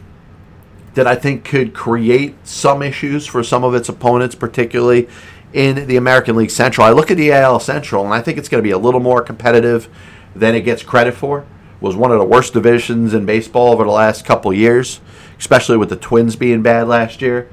that 0.93 1.07
I 1.07 1.15
think 1.15 1.43
could 1.43 1.73
create 1.73 2.35
some 2.43 2.81
issues 2.81 3.25
for 3.25 3.43
some 3.43 3.63
of 3.63 3.73
its 3.73 3.89
opponents, 3.89 4.35
particularly 4.35 5.07
in 5.53 5.87
the 5.87 5.95
American 5.95 6.35
League 6.35 6.51
Central. 6.51 6.85
I 6.85 6.91
look 6.91 7.09
at 7.09 7.17
the 7.17 7.31
AL 7.31 7.59
Central 7.61 8.03
and 8.03 8.13
I 8.13 8.21
think 8.21 8.37
it's 8.37 8.49
going 8.49 8.61
to 8.61 8.67
be 8.67 8.71
a 8.71 8.77
little 8.77 8.99
more 8.99 9.21
competitive 9.21 9.89
than 10.35 10.53
it 10.53 10.61
gets 10.61 10.83
credit 10.83 11.13
for. 11.13 11.39
It 11.39 11.81
was 11.81 11.95
one 11.95 12.11
of 12.11 12.19
the 12.19 12.25
worst 12.25 12.53
divisions 12.53 13.13
in 13.13 13.25
baseball 13.25 13.71
over 13.71 13.85
the 13.85 13.91
last 13.91 14.25
couple 14.25 14.51
years, 14.53 14.99
especially 15.39 15.77
with 15.77 15.89
the 15.89 15.95
Twins 15.95 16.35
being 16.35 16.61
bad 16.61 16.87
last 16.87 17.21
year. 17.21 17.49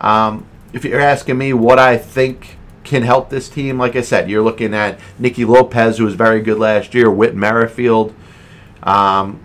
Um, 0.00 0.46
if 0.72 0.84
you're 0.84 1.00
asking 1.00 1.38
me 1.38 1.52
what 1.52 1.78
I 1.78 1.96
think 1.96 2.56
can 2.84 3.02
help 3.02 3.30
this 3.30 3.48
team, 3.48 3.78
like 3.78 3.96
I 3.96 4.00
said, 4.00 4.30
you're 4.30 4.42
looking 4.42 4.74
at 4.74 4.98
Nicky 5.18 5.44
Lopez, 5.44 5.98
who 5.98 6.04
was 6.04 6.14
very 6.14 6.40
good 6.40 6.58
last 6.58 6.94
year, 6.94 7.10
Whit 7.10 7.34
Merrifield, 7.34 8.14
um, 8.82 9.40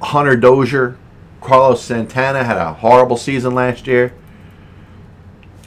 Hunter 0.00 0.36
Dozier, 0.36 0.96
Carlos 1.40 1.82
Santana 1.82 2.44
had 2.44 2.56
a 2.56 2.74
horrible 2.74 3.16
season 3.16 3.54
last 3.54 3.86
year. 3.86 4.14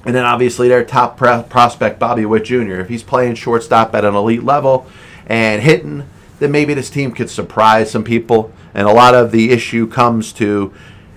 And 0.05 0.15
then 0.15 0.25
obviously 0.25 0.67
their 0.67 0.83
top 0.83 1.17
pro- 1.17 1.43
prospect, 1.43 1.99
Bobby 1.99 2.25
Witt 2.25 2.45
Jr., 2.45 2.79
if 2.79 2.89
he's 2.89 3.03
playing 3.03 3.35
shortstop 3.35 3.93
at 3.93 4.05
an 4.05 4.15
elite 4.15 4.43
level 4.43 4.87
and 5.27 5.61
hitting, 5.61 6.07
then 6.39 6.51
maybe 6.51 6.73
this 6.73 6.89
team 6.89 7.11
could 7.11 7.29
surprise 7.29 7.91
some 7.91 8.03
people. 8.03 8.51
And 8.73 8.87
a 8.87 8.91
lot 8.91 9.13
of 9.13 9.31
the 9.31 9.51
issue 9.51 9.87
comes 9.87 10.33
to 10.33 10.73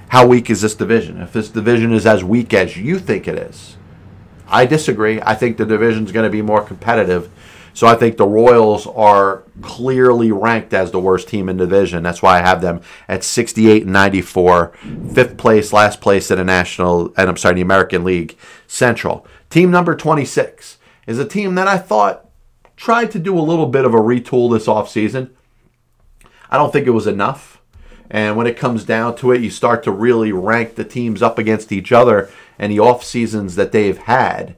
how 0.09 0.27
weak 0.27 0.51
is 0.51 0.61
this 0.61 0.75
division? 0.75 1.21
If 1.21 1.33
this 1.33 1.49
division 1.49 1.93
is 1.93 2.07
as 2.07 2.23
weak 2.23 2.53
as 2.53 2.77
you 2.77 2.99
think 2.99 3.27
it 3.27 3.39
is, 3.39 3.77
I 4.55 4.67
disagree. 4.67 5.21
I 5.21 5.35
think 5.35 5.57
the 5.57 5.67
division's 5.67 6.13
going 6.13 6.25
to 6.25 6.31
be 6.31 6.41
more 6.41 6.63
competitive. 6.63 7.29
So 7.73 7.89
I 7.89 7.97
think 7.97 8.17
the 8.17 8.27
Royals 8.27 8.87
are 8.87 9.43
clearly 9.63 10.31
ranked 10.31 10.73
as 10.73 10.93
the 10.93 11.01
worst 11.01 11.27
team 11.27 11.49
in 11.49 11.57
division. 11.57 12.05
That's 12.05 12.23
why 12.23 12.39
I 12.39 12.43
have 12.43 12.61
them 12.61 12.81
at 13.09 13.25
68 13.25 13.83
and 13.83 13.93
94, 13.93 14.69
fifth 15.13 15.37
place, 15.37 15.73
last 15.73 16.01
place 16.01 16.31
in 16.31 16.39
the 16.39 16.45
National, 16.45 17.13
and 17.17 17.29
I'm 17.29 17.37
sorry, 17.37 17.57
the 17.57 17.63
American 17.63 18.05
League 18.05 18.39
Central. 18.69 19.27
Team 19.51 19.73
number 19.73 19.97
26 19.97 20.79
is 21.09 21.19
a 21.19 21.27
team 21.27 21.57
that 21.57 21.67
I 21.67 21.77
thought 21.77 22.29
tried 22.77 23.11
to 23.11 23.19
do 23.19 23.37
a 23.37 23.41
little 23.41 23.67
bit 23.67 23.85
of 23.85 23.93
a 23.93 23.99
retool 23.99 24.53
this 24.53 24.67
offseason. 24.67 25.31
I 26.49 26.59
don't 26.59 26.73
think 26.73 26.87
it 26.87 26.91
was 26.91 27.09
enough. 27.09 27.61
And 28.09 28.37
when 28.37 28.47
it 28.47 28.57
comes 28.57 28.85
down 28.85 29.17
to 29.17 29.33
it, 29.33 29.41
you 29.41 29.51
start 29.51 29.83
to 29.83 29.91
really 29.91 30.31
rank 30.31 30.77
the 30.77 30.85
teams 30.85 31.23
up 31.23 31.41
against 31.41 31.73
each 31.73 31.91
other 31.91 32.31
and 32.59 32.73
the 32.73 32.81
off 32.81 33.05
seasons 33.05 33.57
that 33.57 33.73
they've 33.73 33.99
had. 33.99 34.57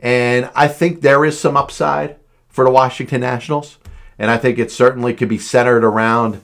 And 0.00 0.50
I 0.54 0.68
think 0.68 1.00
there 1.00 1.24
is 1.24 1.38
some 1.38 1.56
upside 1.56 2.16
for 2.48 2.64
the 2.64 2.70
Washington 2.70 3.20
Nationals. 3.20 3.78
And 4.18 4.30
I 4.30 4.36
think 4.36 4.58
it 4.58 4.70
certainly 4.70 5.14
could 5.14 5.28
be 5.28 5.38
centered 5.38 5.84
around 5.84 6.42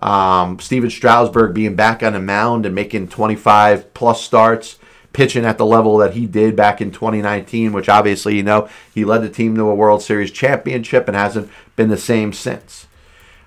um, 0.00 0.58
Stephen 0.60 0.90
Strasburg 0.90 1.54
being 1.54 1.74
back 1.74 2.02
on 2.02 2.12
the 2.12 2.20
mound 2.20 2.64
and 2.64 2.74
making 2.74 3.08
25 3.08 3.92
plus 3.94 4.22
starts, 4.22 4.78
pitching 5.12 5.44
at 5.44 5.58
the 5.58 5.66
level 5.66 5.96
that 5.98 6.14
he 6.14 6.26
did 6.26 6.54
back 6.54 6.80
in 6.80 6.90
2019, 6.90 7.72
which 7.72 7.88
obviously, 7.88 8.36
you 8.36 8.42
know, 8.42 8.68
he 8.94 9.04
led 9.04 9.22
the 9.22 9.28
team 9.28 9.56
to 9.56 9.68
a 9.68 9.74
World 9.74 10.02
Series 10.02 10.30
championship 10.30 11.08
and 11.08 11.16
hasn't 11.16 11.50
been 11.76 11.88
the 11.88 11.96
same 11.96 12.32
since. 12.32 12.86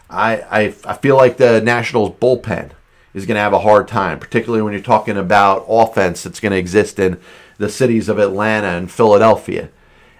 I, 0.10 0.42
I, 0.42 0.62
I 0.86 0.98
feel 0.98 1.16
like 1.16 1.38
the 1.38 1.62
Nationals 1.62 2.12
bullpen 2.20 2.72
is 3.14 3.26
going 3.26 3.36
to 3.36 3.42
have 3.42 3.54
a 3.54 3.60
hard 3.60 3.88
time, 3.88 4.20
particularly 4.20 4.62
when 4.62 4.74
you're 4.74 4.82
talking 4.82 5.18
about 5.18 5.66
offense 5.68 6.24
that's 6.24 6.40
going 6.40 6.52
to 6.52 6.58
exist 6.58 7.00
in 7.00 7.20
the 7.58 7.70
cities 7.70 8.10
of 8.10 8.20
Atlanta 8.20 8.68
and 8.68 8.92
Philadelphia. 8.92 9.70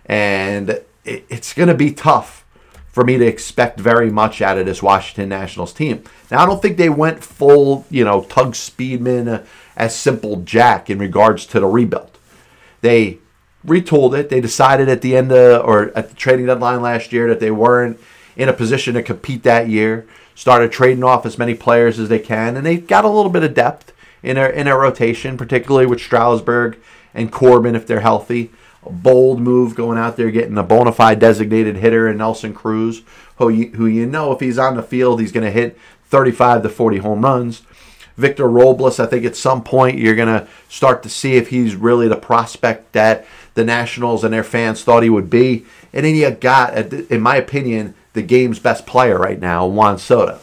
And 0.06 0.70
it, 1.06 1.26
it's 1.30 1.54
going 1.54 1.70
to 1.70 1.76
be 1.76 1.94
tough 1.94 2.46
for 2.92 3.06
me 3.06 3.18
to 3.18 3.26
expect 3.26 3.80
very 3.80 4.12
much 4.12 4.42
out 4.42 4.58
of 4.58 4.66
this 4.66 4.84
Washington 4.84 5.30
Nationals 5.30 5.74
team. 5.74 6.04
Now, 6.30 6.44
I 6.44 6.46
don't 6.46 6.62
think 6.62 6.78
they 6.78 6.90
went 6.90 7.24
full, 7.24 7.86
you 7.90 8.04
know, 8.04 8.24
Tugg 8.24 8.52
Speedman 8.52 9.28
uh, 9.28 9.44
as 9.78 9.96
simple 9.96 10.38
Jack 10.38 10.90
in 10.90 11.00
regards 11.00 11.46
to 11.48 11.60
the 11.60 11.68
rebuild. 11.68 12.18
They 12.82 13.20
retooled 13.66 14.18
it. 14.18 14.30
They 14.30 14.42
decided 14.42 14.90
at 14.90 15.02
the 15.02 15.16
end 15.16 15.32
of, 15.32 15.66
or 15.66 15.96
at 15.98 16.10
the 16.10 16.16
trading 16.16 16.48
deadline 16.48 16.82
last 16.82 17.14
year 17.14 17.30
that 17.30 17.40
they 17.40 17.52
weren't 17.52 18.00
in 18.36 18.50
a 18.50 18.54
position 18.54 18.96
to 18.96 19.04
compete 19.04 19.44
that 19.44 19.70
year. 19.70 20.06
Started 20.42 20.72
trading 20.72 21.04
off 21.04 21.24
as 21.28 21.38
many 21.38 21.54
players 21.54 22.00
as 22.00 22.10
they 22.10 22.18
can, 22.18 22.58
and 22.58 22.66
they've 22.66 22.88
got 22.88 23.06
a 23.06 23.10
little 23.10 23.30
bit 23.30 23.44
of 23.44 23.54
depth 23.54 23.94
in 24.24 24.38
their 24.38 24.50
in 24.50 24.66
their 24.66 24.80
rotation, 24.80 25.38
particularly 25.38 25.86
with 25.86 26.00
Strasburg 26.00 26.80
and 27.14 27.32
Corbin 27.32 27.76
if 27.76 27.86
they're 27.86 28.00
healthy. 28.00 28.50
A 28.84 28.92
bold 28.92 29.40
move 29.40 29.76
going 29.76 30.00
out 30.00 30.18
there 30.18 30.32
getting 30.32 30.58
a 30.58 30.64
bona 30.64 30.94
fide 30.94 31.20
designated 31.20 31.76
hitter 31.76 32.10
in 32.10 32.18
Nelson 32.18 32.56
Cruz, 32.56 33.04
who 33.36 33.50
you, 33.50 33.68
who 33.74 33.86
you 33.86 34.08
know 34.08 34.32
if 34.32 34.40
he's 34.40 34.58
on 34.58 34.76
the 34.76 34.82
field 34.82 35.22
he's 35.22 35.32
going 35.32 35.46
to 35.46 35.52
hit 35.52 35.78
35 36.06 36.64
to 36.64 36.70
40 36.70 36.98
home 36.98 37.22
runs. 37.22 37.62
Victor 38.18 38.50
Robles, 38.50 39.00
I 39.00 39.06
think 39.06 39.26
at 39.26 39.36
some 39.36 39.64
point 39.64 40.00
you're 40.00 40.16
going 40.16 40.28
to 40.28 40.48
start 40.68 41.04
to 41.04 41.10
see 41.10 41.36
if 41.36 41.50
he's 41.50 41.76
really 41.76 42.08
the 42.08 42.18
prospect 42.18 42.94
that 42.94 43.28
the 43.54 43.64
Nationals 43.64 44.24
and 44.24 44.34
their 44.34 44.44
fans 44.44 44.84
thought 44.84 45.04
he 45.04 45.10
would 45.12 45.30
be. 45.30 45.68
And 45.94 46.04
then 46.04 46.16
you 46.16 46.32
got, 46.32 46.76
in 46.76 47.22
my 47.22 47.36
opinion, 47.36 47.94
the 48.14 48.22
game's 48.22 48.60
best 48.60 48.86
player 48.86 49.18
right 49.18 49.40
now, 49.40 49.66
Juan 49.66 49.98
Soto. 49.98 50.40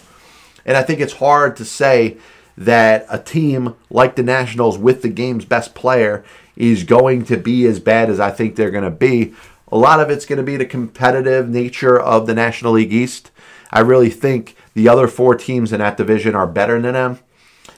And 0.64 0.76
I 0.76 0.82
think 0.82 1.00
it's 1.00 1.14
hard 1.14 1.56
to 1.56 1.64
say 1.64 2.18
that 2.56 3.06
a 3.08 3.18
team 3.18 3.74
like 3.88 4.16
the 4.16 4.22
Nationals 4.22 4.76
with 4.76 5.02
the 5.02 5.08
game's 5.08 5.44
best 5.44 5.74
player 5.74 6.24
is 6.56 6.82
going 6.84 7.24
to 7.26 7.36
be 7.36 7.66
as 7.66 7.78
bad 7.78 8.10
as 8.10 8.18
I 8.18 8.30
think 8.30 8.56
they're 8.56 8.70
going 8.70 8.84
to 8.84 8.90
be. 8.90 9.32
A 9.70 9.78
lot 9.78 10.00
of 10.00 10.10
it's 10.10 10.26
going 10.26 10.38
to 10.38 10.42
be 10.42 10.56
the 10.56 10.66
competitive 10.66 11.48
nature 11.48 11.98
of 11.98 12.26
the 12.26 12.34
National 12.34 12.72
League 12.72 12.92
East. 12.92 13.30
I 13.70 13.80
really 13.80 14.10
think 14.10 14.56
the 14.74 14.88
other 14.88 15.06
four 15.06 15.34
teams 15.36 15.72
in 15.72 15.78
that 15.78 15.96
division 15.96 16.34
are 16.34 16.46
better 16.46 16.80
than 16.80 16.94
them. 16.94 17.20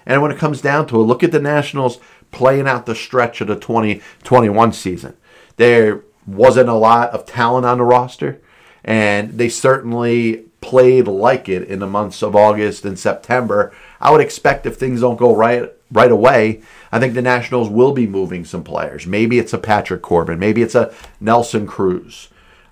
And 0.06 0.22
when 0.22 0.30
it 0.30 0.38
comes 0.38 0.60
down 0.60 0.86
to 0.88 1.00
it, 1.00 1.04
look 1.04 1.22
at 1.22 1.32
the 1.32 1.40
Nationals 1.40 1.98
playing 2.30 2.66
out 2.66 2.86
the 2.86 2.94
stretch 2.94 3.40
of 3.40 3.48
the 3.48 3.56
2021 3.56 4.72
season. 4.72 5.16
There 5.56 6.04
wasn't 6.26 6.68
a 6.68 6.74
lot 6.74 7.10
of 7.10 7.26
talent 7.26 7.66
on 7.66 7.78
the 7.78 7.84
roster 7.84 8.40
and 8.84 9.38
they 9.38 9.48
certainly 9.48 10.44
played 10.60 11.08
like 11.08 11.48
it 11.48 11.64
in 11.68 11.78
the 11.78 11.86
months 11.86 12.22
of 12.22 12.36
August 12.36 12.84
and 12.84 12.98
September. 12.98 13.72
I 14.00 14.10
would 14.10 14.20
expect 14.20 14.66
if 14.66 14.76
things 14.76 15.00
don't 15.00 15.18
go 15.18 15.34
right 15.34 15.72
right 15.92 16.12
away, 16.12 16.62
I 16.92 17.00
think 17.00 17.14
the 17.14 17.22
Nationals 17.22 17.68
will 17.68 17.92
be 17.92 18.06
moving 18.06 18.44
some 18.44 18.62
players. 18.62 19.06
Maybe 19.06 19.38
it's 19.38 19.52
a 19.52 19.58
Patrick 19.58 20.02
Corbin, 20.02 20.38
maybe 20.38 20.62
it's 20.62 20.74
a 20.74 20.94
Nelson 21.20 21.66
Cruz. 21.66 22.28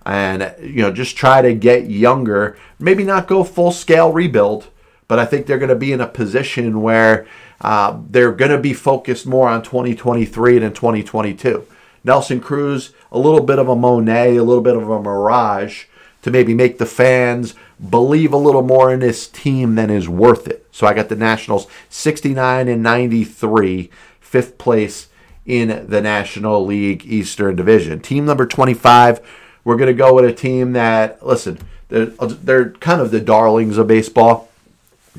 And 0.07 0.55
you 0.61 0.83
know, 0.83 0.93
just 0.93 1.17
try 1.17 1.43
to 1.43 1.53
get 1.53 1.91
younger, 1.91 2.57
maybe 2.79 3.05
not 3.05 3.27
go 3.27 3.45
full 3.45 3.73
scale 3.73 4.13
rebuild, 4.13 4.69
but 5.07 5.19
I 5.19 5.27
think 5.27 5.47
they're 5.47 5.59
going 5.59 5.69
to 5.69 5.75
be 5.75 5.93
in 5.93 6.01
a 6.01 6.07
position 6.07 6.81
where 6.81 7.27
uh, 7.61 7.99
they're 8.09 8.33
going 8.33 8.51
to 8.51 8.59
be 8.59 8.73
focused 8.73 9.27
more 9.27 9.49
on 9.49 9.63
2023 9.63 10.61
than 10.61 10.73
2022. 10.73 11.67
Nelson 12.05 12.41
Cruz, 12.41 12.93
a 13.11 13.19
little 13.19 13.43
bit 13.43 13.59
of 13.59 13.69
a 13.69 13.77
Monet, 13.77 14.37
a 14.37 14.45
little 14.45 14.63
bit 14.63 14.77
of 14.77 14.89
a 14.89 15.03
mirage, 15.03 15.87
to 16.23 16.31
maybe 16.31 16.55
make 16.55 16.79
the 16.79 16.87
fans 16.87 17.55
believe 17.91 18.33
a 18.33 18.37
little 18.37 18.63
more 18.63 18.93
in 18.93 19.01
this 19.01 19.29
team 19.29 19.77
than 19.77 19.91
is 19.91 20.09
worth 20.09 20.49
it. 20.49 20.67
So 20.73 20.87
I 20.87 20.95
got 20.95 21.09
the 21.09 21.17
Nationals 21.17 21.67
69 21.89 22.69
and 22.69 22.83
93, 22.83 23.91
fifth 24.21 24.59
place 24.59 25.09
in 25.47 25.87
the 25.89 26.01
National 26.01 26.65
League 26.65 27.07
Eastern 27.07 27.57
Division. 27.57 28.01
Team 28.01 28.27
number 28.27 28.47
25, 28.47 29.21
we're 29.65 29.77
going 29.77 29.89
to 29.89 29.95
go 29.95 30.15
with 30.15 30.25
a 30.25 30.33
team 30.33 30.73
that, 30.73 31.25
listen, 31.25 31.59
they're, 31.89 32.07
they're 32.07 32.71
kind 32.73 33.01
of 33.01 33.11
the 33.11 33.21
darlings 33.21 33.79
of 33.79 33.87
baseball. 33.87 34.51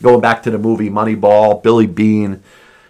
Going 0.01 0.21
back 0.21 0.43
to 0.43 0.51
the 0.51 0.57
movie 0.57 0.89
Moneyball, 0.89 1.61
Billy 1.61 1.87
Beane, 1.87 2.43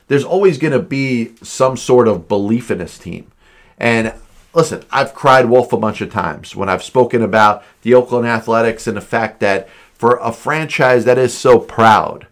there's 0.10 0.24
always 0.24 0.58
going 0.58 0.74
to 0.74 0.80
be 0.80 1.36
some 1.42 1.78
sort 1.78 2.08
of 2.08 2.28
belief 2.28 2.70
in 2.70 2.80
this 2.80 2.98
team. 2.98 3.32
And 3.78 4.14
listen, 4.54 4.84
I've 4.92 5.14
cried 5.14 5.46
wolf 5.46 5.74
a 5.74 5.78
bunch 5.78 6.02
of 6.02 6.12
times 6.12 6.56
when 6.56 6.70
I've 6.70 6.84
spoken 6.84 7.22
about 7.22 7.64
the 7.82 7.94
Oakland 7.94 8.28
Athletics 8.28 8.88
and 8.88 8.98
the 8.98 9.02
fact 9.02 9.40
that 9.40 9.68
for 9.94 10.18
a 10.18 10.32
franchise 10.32 11.06
that 11.06 11.18
is 11.18 11.38
so 11.38 11.60
proud, 11.60 12.28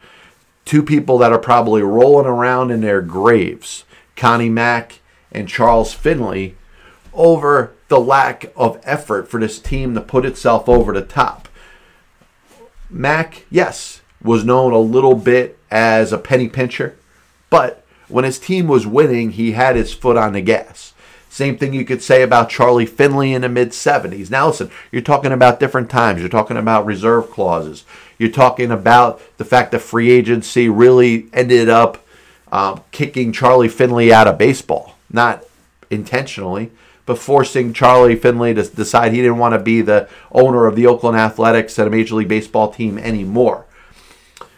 two 0.66 0.84
people 0.84 1.18
that 1.20 1.32
are 1.32 1.40
probably 1.40 1.82
rolling 1.82 2.26
around 2.28 2.72
in 2.72 2.82
their 2.82 3.02
graves, 3.02 3.84
Connie 4.16 4.50
Mack 4.50 5.00
and 5.32 5.48
Charles 5.48 5.94
Finley, 5.94 6.56
over 7.14 7.74
the 7.88 8.00
lack 8.00 8.52
of 8.56 8.80
effort 8.84 9.28
for 9.30 9.40
this 9.40 9.60
team 9.60 9.94
to 9.94 10.02
put 10.02 10.26
itself 10.26 10.68
over 10.68 10.94
the 10.94 11.02
top. 11.02 11.48
Mack, 12.90 13.46
yes, 13.50 14.02
was 14.22 14.44
known 14.44 14.72
a 14.74 14.80
little 14.80 15.16
bit 15.16 15.58
as 15.70 16.12
a 16.12 16.18
penny 16.18 16.48
pincher, 16.48 16.98
but 17.50 17.84
when 18.08 18.24
his 18.24 18.40
team 18.40 18.68
was 18.68 18.88
winning, 18.88 19.32
he 19.32 19.52
had 19.52 19.76
his 19.76 19.94
foot 19.94 20.18
on 20.18 20.34
the 20.34 20.42
gas. 20.42 20.94
Same 21.38 21.56
thing 21.56 21.72
you 21.72 21.86
could 21.86 22.02
say 22.02 22.24
about 22.24 22.50
Charlie 22.50 22.88
Finley 22.88 23.32
in 23.32 23.44
the 23.44 23.48
mid 23.48 23.70
70s. 23.70 24.32
Now, 24.32 24.48
listen, 24.48 24.72
you're 24.92 25.04
talking 25.04 25.32
about 25.32 25.60
different 25.60 25.88
times. 25.88 26.20
You're 26.20 26.30
talking 26.30 26.58
about 26.58 26.88
reserve 26.88 27.30
clauses. 27.30 27.86
You're 28.18 28.32
talking 28.32 28.72
about 28.72 29.22
the 29.38 29.46
fact 29.46 29.72
that 29.72 29.82
free 29.82 30.10
agency 30.10 30.68
really 30.68 31.28
ended 31.34 31.70
up 31.70 32.04
um, 32.52 32.82
kicking 32.92 33.32
Charlie 33.32 33.68
Finley 33.68 34.12
out 34.12 34.26
of 34.26 34.40
baseball. 34.40 34.96
Not 35.12 35.44
intentionally, 35.92 36.72
but 37.06 37.20
forcing 37.20 37.72
Charlie 37.72 38.16
Finley 38.16 38.56
to 38.56 38.64
decide 38.64 39.12
he 39.12 39.22
didn't 39.22 39.38
want 39.38 39.54
to 39.54 39.60
be 39.60 39.82
the 39.82 40.10
owner 40.32 40.66
of 40.66 40.76
the 40.76 40.88
Oakland 40.88 41.18
Athletics 41.18 41.78
and 41.78 41.88
a 41.88 41.92
Major 41.92 42.16
League 42.16 42.30
Baseball 42.30 42.72
team 42.72 42.98
anymore. 42.98 43.68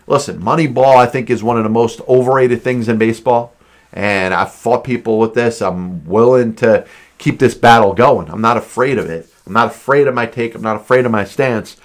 Listen, 0.07 0.41
Moneyball, 0.41 0.95
I 0.95 1.07
think, 1.07 1.29
is 1.29 1.43
one 1.43 1.57
of 1.57 1.63
the 1.63 1.69
most 1.69 1.99
overrated 2.07 2.61
things 2.61 2.87
in 2.87 2.97
baseball 2.97 3.53
and 3.93 4.33
I've 4.33 4.53
fought 4.53 4.83
people 4.83 5.19
with 5.19 5.33
this. 5.33 5.61
I'm 5.61 6.05
willing 6.05 6.55
to 6.57 6.85
keep 7.17 7.39
this 7.39 7.55
battle 7.55 7.93
going. 7.93 8.29
I'm 8.29 8.41
not 8.41 8.57
afraid 8.57 8.97
of 8.97 9.09
it. 9.09 9.31
I'm 9.45 9.53
not 9.53 9.67
afraid 9.67 10.07
of 10.07 10.13
my 10.13 10.25
take. 10.25 10.55
I'm 10.55 10.61
not 10.61 10.75
afraid 10.75 11.05
of 11.05 11.11
my 11.11 11.23
stance. 11.23 11.77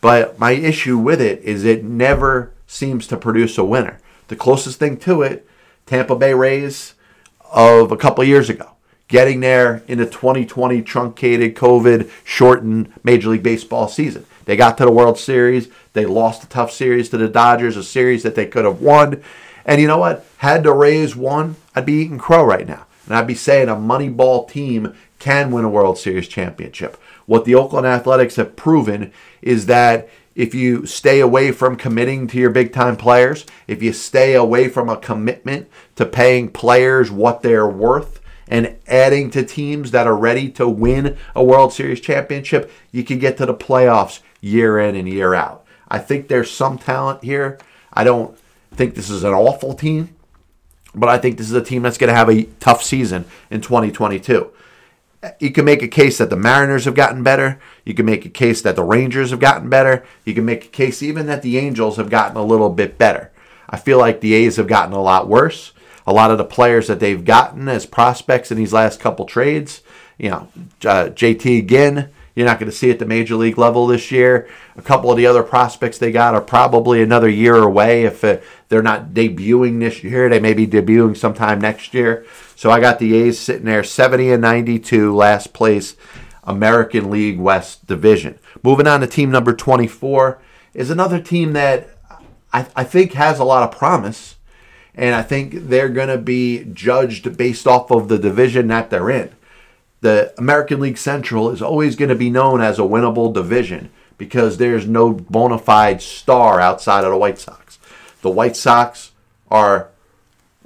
But 0.00 0.38
my 0.38 0.52
issue 0.52 0.98
with 0.98 1.20
it 1.20 1.40
is 1.42 1.64
it 1.64 1.84
never 1.84 2.52
seems 2.66 3.06
to 3.06 3.16
produce 3.16 3.56
a 3.56 3.64
winner. 3.64 4.00
The 4.28 4.36
closest 4.36 4.78
thing 4.78 4.96
to 4.98 5.22
it, 5.22 5.48
Tampa 5.86 6.16
Bay 6.16 6.34
Rays 6.34 6.94
of 7.52 7.92
a 7.92 7.96
couple 7.96 8.24
years 8.24 8.50
ago, 8.50 8.72
getting 9.08 9.40
there 9.40 9.82
in 9.86 9.98
the 9.98 10.06
2020 10.06 10.82
truncated 10.82 11.54
COVID 11.54 12.10
shortened 12.24 12.92
Major 13.02 13.30
League 13.30 13.42
Baseball 13.42 13.88
season. 13.88 14.26
They 14.44 14.56
got 14.56 14.76
to 14.78 14.84
the 14.84 14.90
World 14.90 15.18
Series. 15.18 15.68
They 15.92 16.04
lost 16.04 16.42
a 16.42 16.48
tough 16.48 16.72
series 16.72 17.08
to 17.10 17.16
the 17.16 17.28
Dodgers, 17.28 17.76
a 17.76 17.84
series 17.84 18.22
that 18.24 18.34
they 18.34 18.46
could 18.46 18.64
have 18.64 18.80
won. 18.80 19.22
And 19.64 19.80
you 19.80 19.86
know 19.86 19.98
what? 19.98 20.26
Had 20.44 20.64
to 20.64 20.74
raise 20.74 21.16
one, 21.16 21.56
I'd 21.74 21.86
be 21.86 21.94
eating 21.94 22.18
crow 22.18 22.44
right 22.44 22.68
now. 22.68 22.84
And 23.06 23.16
I'd 23.16 23.26
be 23.26 23.34
saying 23.34 23.70
a 23.70 23.76
Moneyball 23.76 24.46
team 24.46 24.94
can 25.18 25.50
win 25.50 25.64
a 25.64 25.70
World 25.70 25.96
Series 25.96 26.28
championship. 26.28 26.98
What 27.24 27.46
the 27.46 27.54
Oakland 27.54 27.86
Athletics 27.86 28.36
have 28.36 28.54
proven 28.54 29.10
is 29.40 29.64
that 29.64 30.06
if 30.34 30.54
you 30.54 30.84
stay 30.84 31.20
away 31.20 31.50
from 31.50 31.76
committing 31.76 32.26
to 32.26 32.36
your 32.36 32.50
big 32.50 32.74
time 32.74 32.98
players, 32.98 33.46
if 33.66 33.82
you 33.82 33.94
stay 33.94 34.34
away 34.34 34.68
from 34.68 34.90
a 34.90 34.98
commitment 34.98 35.66
to 35.96 36.04
paying 36.04 36.50
players 36.50 37.10
what 37.10 37.40
they're 37.40 37.66
worth 37.66 38.20
and 38.46 38.76
adding 38.86 39.30
to 39.30 39.44
teams 39.44 39.92
that 39.92 40.06
are 40.06 40.14
ready 40.14 40.50
to 40.50 40.68
win 40.68 41.16
a 41.34 41.42
World 41.42 41.72
Series 41.72 42.02
championship, 42.02 42.70
you 42.92 43.02
can 43.02 43.18
get 43.18 43.38
to 43.38 43.46
the 43.46 43.54
playoffs 43.54 44.20
year 44.42 44.78
in 44.78 44.94
and 44.94 45.08
year 45.08 45.32
out. 45.32 45.64
I 45.88 46.00
think 46.00 46.28
there's 46.28 46.50
some 46.50 46.76
talent 46.76 47.24
here. 47.24 47.58
I 47.94 48.04
don't 48.04 48.36
think 48.72 48.94
this 48.94 49.08
is 49.08 49.24
an 49.24 49.32
awful 49.32 49.72
team, 49.72 50.14
but 50.94 51.08
I 51.08 51.18
think 51.18 51.36
this 51.36 51.48
is 51.48 51.54
a 51.54 51.62
team 51.62 51.82
that's 51.82 51.98
going 51.98 52.08
to 52.08 52.14
have 52.14 52.30
a 52.30 52.44
tough 52.60 52.82
season 52.82 53.24
in 53.50 53.60
2022 53.60 54.50
you 55.38 55.50
can 55.50 55.64
make 55.64 55.82
a 55.82 55.88
case 55.88 56.18
that 56.18 56.30
the 56.30 56.36
Mariners 56.36 56.84
have 56.84 56.94
gotten 56.94 57.22
better. 57.22 57.58
You 57.84 57.94
can 57.94 58.06
make 58.06 58.24
a 58.24 58.30
case 58.30 58.62
that 58.62 58.76
the 58.76 58.84
Rangers 58.84 59.30
have 59.30 59.40
gotten 59.40 59.68
better. 59.68 60.04
You 60.24 60.34
can 60.34 60.44
make 60.44 60.66
a 60.66 60.68
case 60.68 61.02
even 61.02 61.26
that 61.26 61.42
the 61.42 61.58
Angels 61.58 61.96
have 61.96 62.10
gotten 62.10 62.36
a 62.36 62.44
little 62.44 62.70
bit 62.70 62.98
better. 62.98 63.30
I 63.68 63.76
feel 63.76 63.98
like 63.98 64.20
the 64.20 64.34
A's 64.34 64.56
have 64.56 64.66
gotten 64.66 64.92
a 64.92 65.02
lot 65.02 65.28
worse. 65.28 65.72
A 66.06 66.12
lot 66.12 66.30
of 66.30 66.38
the 66.38 66.44
players 66.44 66.88
that 66.88 67.00
they've 67.00 67.24
gotten 67.24 67.68
as 67.68 67.86
prospects 67.86 68.50
in 68.50 68.58
these 68.58 68.74
last 68.74 69.00
couple 69.00 69.24
trades, 69.24 69.82
you 70.18 70.28
know, 70.30 70.48
uh, 70.84 71.08
JT 71.08 71.58
again, 71.58 72.10
you're 72.34 72.46
not 72.46 72.58
going 72.58 72.70
to 72.70 72.76
see 72.76 72.90
at 72.90 72.98
the 72.98 73.06
major 73.06 73.36
league 73.36 73.58
level 73.58 73.86
this 73.86 74.10
year. 74.10 74.48
A 74.76 74.82
couple 74.82 75.10
of 75.10 75.16
the 75.16 75.26
other 75.26 75.42
prospects 75.42 75.98
they 75.98 76.10
got 76.10 76.34
are 76.34 76.40
probably 76.40 77.00
another 77.00 77.28
year 77.28 77.56
away. 77.56 78.04
If 78.04 78.24
uh, 78.24 78.38
they're 78.68 78.82
not 78.82 79.10
debuting 79.10 79.78
this 79.78 80.02
year, 80.02 80.28
they 80.28 80.40
may 80.40 80.52
be 80.52 80.66
debuting 80.66 81.16
sometime 81.16 81.60
next 81.60 81.94
year. 81.94 82.26
So 82.56 82.70
I 82.70 82.80
got 82.80 82.98
the 82.98 83.14
A's 83.14 83.38
sitting 83.38 83.66
there 83.66 83.84
70 83.84 84.32
and 84.32 84.42
92, 84.42 85.14
last 85.14 85.52
place, 85.52 85.96
American 86.42 87.10
League 87.10 87.38
West 87.38 87.86
Division. 87.86 88.38
Moving 88.62 88.88
on 88.88 89.00
to 89.00 89.06
team 89.06 89.30
number 89.30 89.54
24 89.54 90.40
is 90.72 90.90
another 90.90 91.20
team 91.20 91.52
that 91.52 91.90
I, 92.52 92.66
I 92.74 92.84
think 92.84 93.12
has 93.12 93.38
a 93.38 93.44
lot 93.44 93.62
of 93.62 93.78
promise. 93.78 94.36
And 94.96 95.14
I 95.14 95.22
think 95.22 95.68
they're 95.68 95.88
going 95.88 96.08
to 96.08 96.18
be 96.18 96.64
judged 96.72 97.36
based 97.36 97.66
off 97.66 97.90
of 97.90 98.08
the 98.08 98.18
division 98.18 98.68
that 98.68 98.90
they're 98.90 99.10
in 99.10 99.32
the 100.04 100.34
American 100.36 100.80
League 100.80 100.98
Central 100.98 101.48
is 101.48 101.62
always 101.62 101.96
going 101.96 102.10
to 102.10 102.14
be 102.14 102.28
known 102.28 102.60
as 102.60 102.78
a 102.78 102.82
winnable 102.82 103.32
division 103.32 103.88
because 104.18 104.58
there's 104.58 104.86
no 104.86 105.14
bona 105.14 105.56
fide 105.56 106.02
star 106.02 106.60
outside 106.60 107.04
of 107.04 107.10
the 107.10 107.16
White 107.16 107.38
Sox. 107.38 107.78
The 108.20 108.28
White 108.28 108.54
Sox 108.54 109.12
are 109.50 109.88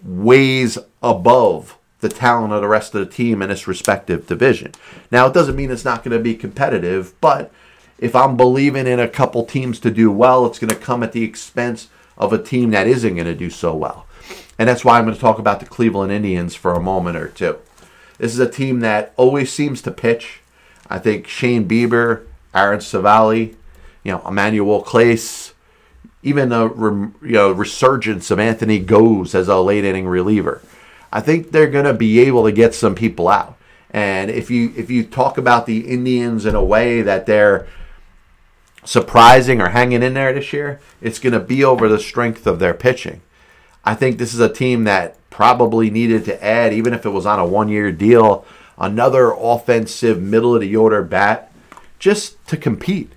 ways 0.03 0.77
above 1.05 1.79
the 2.01 2.09
talent 2.09 2.53
of 2.53 2.63
the 2.63 2.67
rest 2.67 2.97
of 2.97 3.01
the 3.01 3.15
team 3.15 3.41
in 3.41 3.49
its 3.49 3.69
respective 3.69 4.27
division. 4.27 4.73
Now, 5.13 5.29
it 5.29 5.35
doesn't 5.35 5.55
mean 5.55 5.71
it's 5.71 5.85
not 5.85 6.03
going 6.03 6.19
to 6.19 6.23
be 6.23 6.35
competitive, 6.35 7.15
but 7.21 7.53
if 7.97 8.17
I'm 8.17 8.37
believing 8.37 8.89
in 8.89 8.99
a 8.99 9.07
couple 9.07 9.45
teams 9.45 9.79
to 9.81 9.91
do 9.93 10.11
well, 10.11 10.47
it's 10.47 10.59
going 10.59 10.71
to 10.71 10.75
come 10.75 11.05
at 11.05 11.13
the 11.13 11.23
expense 11.23 11.87
of 12.17 12.33
a 12.33 12.43
team 12.43 12.71
that 12.71 12.89
isn't 12.89 13.15
going 13.15 13.25
to 13.25 13.37
do 13.37 13.51
so 13.51 13.73
well. 13.73 14.05
And 14.59 14.69
that's 14.69 14.85
why 14.85 14.99
I'm 14.99 15.05
going 15.05 15.15
to 15.15 15.21
talk 15.21 15.39
about 15.39 15.61
the 15.61 15.67
Cleveland 15.67 16.11
Indians 16.11 16.57
for 16.57 16.73
a 16.73 16.83
moment 16.83 17.17
or 17.17 17.29
two. 17.29 17.59
This 18.19 18.33
is 18.33 18.39
a 18.39 18.51
team 18.51 18.81
that 18.81 19.13
always 19.17 19.53
seems 19.53 19.81
to 19.83 19.91
pitch. 19.91 20.41
I 20.91 20.99
think 20.99 21.27
Shane 21.27 21.69
Bieber, 21.69 22.25
Aaron 22.55 22.81
Civale, 22.81 23.55
you 24.03 24.13
know, 24.13 24.23
Emmanuel 24.27 24.83
Clase, 24.83 25.53
even 26.23 26.53
a 26.53 26.67
you 26.67 27.13
know 27.23 27.53
resurgence 27.53 28.31
of 28.31 28.39
Anthony 28.39 28.85
Gose 28.85 29.35
as 29.35 29.49
a 29.49 29.59
late 29.59 29.85
inning 29.85 30.07
reliever. 30.07 30.61
I 31.13 31.21
think 31.21 31.51
they're 31.51 31.71
going 31.71 31.85
to 31.85 31.95
be 31.95 32.21
able 32.21 32.45
to 32.45 32.53
get 32.53 32.75
some 32.75 32.95
people 32.95 33.29
out. 33.29 33.57
And 33.91 34.31
if 34.31 34.51
you 34.51 34.73
if 34.77 34.91
you 34.91 35.05
talk 35.05 35.39
about 35.39 35.67
the 35.67 35.89
Indians 35.89 36.45
in 36.45 36.55
a 36.55 36.65
way 36.65 37.03
that 37.03 37.27
they're 37.27 37.67
surprising 38.85 39.61
or 39.61 39.71
hanging 39.71 40.03
in 40.03 40.15
there 40.15 40.33
this 40.33 40.53
year, 40.53 40.81
it's 41.01 41.19
going 41.19 41.33
to 41.33 41.41
be 41.41 41.65
over 41.65 41.89
the 41.89 41.99
strength 41.99 42.47
of 42.47 42.59
their 42.59 42.75
pitching. 42.75 43.21
I 43.85 43.95
think 43.95 44.19
this 44.19 44.35
is 44.35 44.41
a 44.41 44.53
team 44.53 44.85
that 44.85 45.17
probably 45.31 45.91
needed 45.91 46.25
to 46.27 46.45
add, 46.45 46.73
even 46.73 46.93
if 46.93 47.07
it 47.07 47.11
was 47.11 47.27
on 47.27 47.39
a 47.39 47.47
one 47.47 47.69
year 47.69 47.93
deal, 47.93 48.45
another 48.77 49.33
offensive 49.33 50.21
middle 50.21 50.55
of 50.55 50.61
the 50.61 50.77
order 50.77 51.03
bat 51.03 51.53
just 51.99 52.45
to 52.49 52.57
compete. 52.57 53.13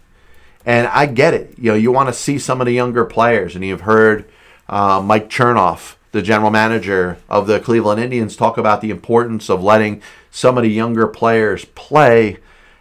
And 0.65 0.87
I 0.87 1.07
get 1.07 1.33
it. 1.33 1.55
You 1.57 1.71
know, 1.71 1.77
you 1.77 1.91
want 1.91 2.09
to 2.09 2.13
see 2.13 2.37
some 2.37 2.61
of 2.61 2.65
the 2.65 2.73
younger 2.73 3.05
players, 3.05 3.55
and 3.55 3.65
you've 3.65 3.81
heard 3.81 4.29
uh, 4.69 5.01
Mike 5.03 5.29
Chernoff, 5.29 5.95
the 6.11 6.21
general 6.21 6.51
manager 6.51 7.17
of 7.29 7.47
the 7.47 7.59
Cleveland 7.59 8.01
Indians, 8.01 8.35
talk 8.35 8.57
about 8.57 8.81
the 8.81 8.91
importance 8.91 9.49
of 9.49 9.63
letting 9.63 10.01
some 10.29 10.57
of 10.57 10.63
the 10.63 10.69
younger 10.69 11.07
players 11.07 11.65
play. 11.65 12.37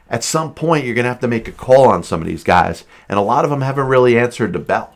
At 0.09 0.25
some 0.25 0.55
point, 0.55 0.85
you're 0.85 0.95
going 0.95 1.05
to 1.05 1.11
have 1.11 1.21
to 1.21 1.29
make 1.29 1.49
a 1.49 1.53
call 1.53 1.89
on 1.89 2.03
some 2.03 2.21
of 2.21 2.27
these 2.27 2.45
guys, 2.45 2.85
and 3.09 3.19
a 3.19 3.23
lot 3.23 3.45
of 3.45 3.51
them 3.51 3.63
haven't 3.63 3.87
really 3.87 4.19
answered 4.19 4.53
the 4.53 4.59
bell. 4.59 4.95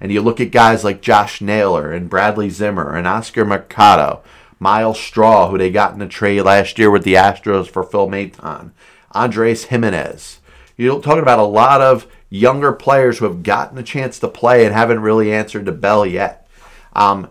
And 0.00 0.10
you 0.10 0.22
look 0.22 0.40
at 0.40 0.50
guys 0.50 0.82
like 0.82 1.02
Josh 1.02 1.40
Naylor 1.40 1.92
and 1.92 2.08
Bradley 2.08 2.48
Zimmer 2.48 2.96
and 2.96 3.06
Oscar 3.06 3.44
Mercado, 3.44 4.22
Myles 4.58 4.98
Straw, 4.98 5.50
who 5.50 5.58
they 5.58 5.70
got 5.70 5.94
in 5.94 6.02
a 6.02 6.08
trade 6.08 6.42
last 6.42 6.78
year 6.78 6.90
with 6.90 7.04
the 7.04 7.14
Astros 7.14 7.68
for 7.68 7.82
Phil 7.82 8.08
Maton, 8.08 8.72
Andres 9.12 9.64
Gimenez. 9.64 10.40
You're 10.76 11.00
talking 11.02 11.22
about 11.22 11.38
a 11.38 11.42
lot 11.42 11.80
of 11.82 12.06
younger 12.30 12.72
players 12.72 13.18
who 13.18 13.26
have 13.26 13.42
gotten 13.42 13.76
a 13.76 13.82
chance 13.82 14.18
to 14.20 14.28
play 14.28 14.64
and 14.64 14.74
haven't 14.74 15.00
really 15.00 15.32
answered 15.32 15.66
the 15.66 15.72
bell 15.72 16.06
yet. 16.06 16.48
Um, 16.94 17.28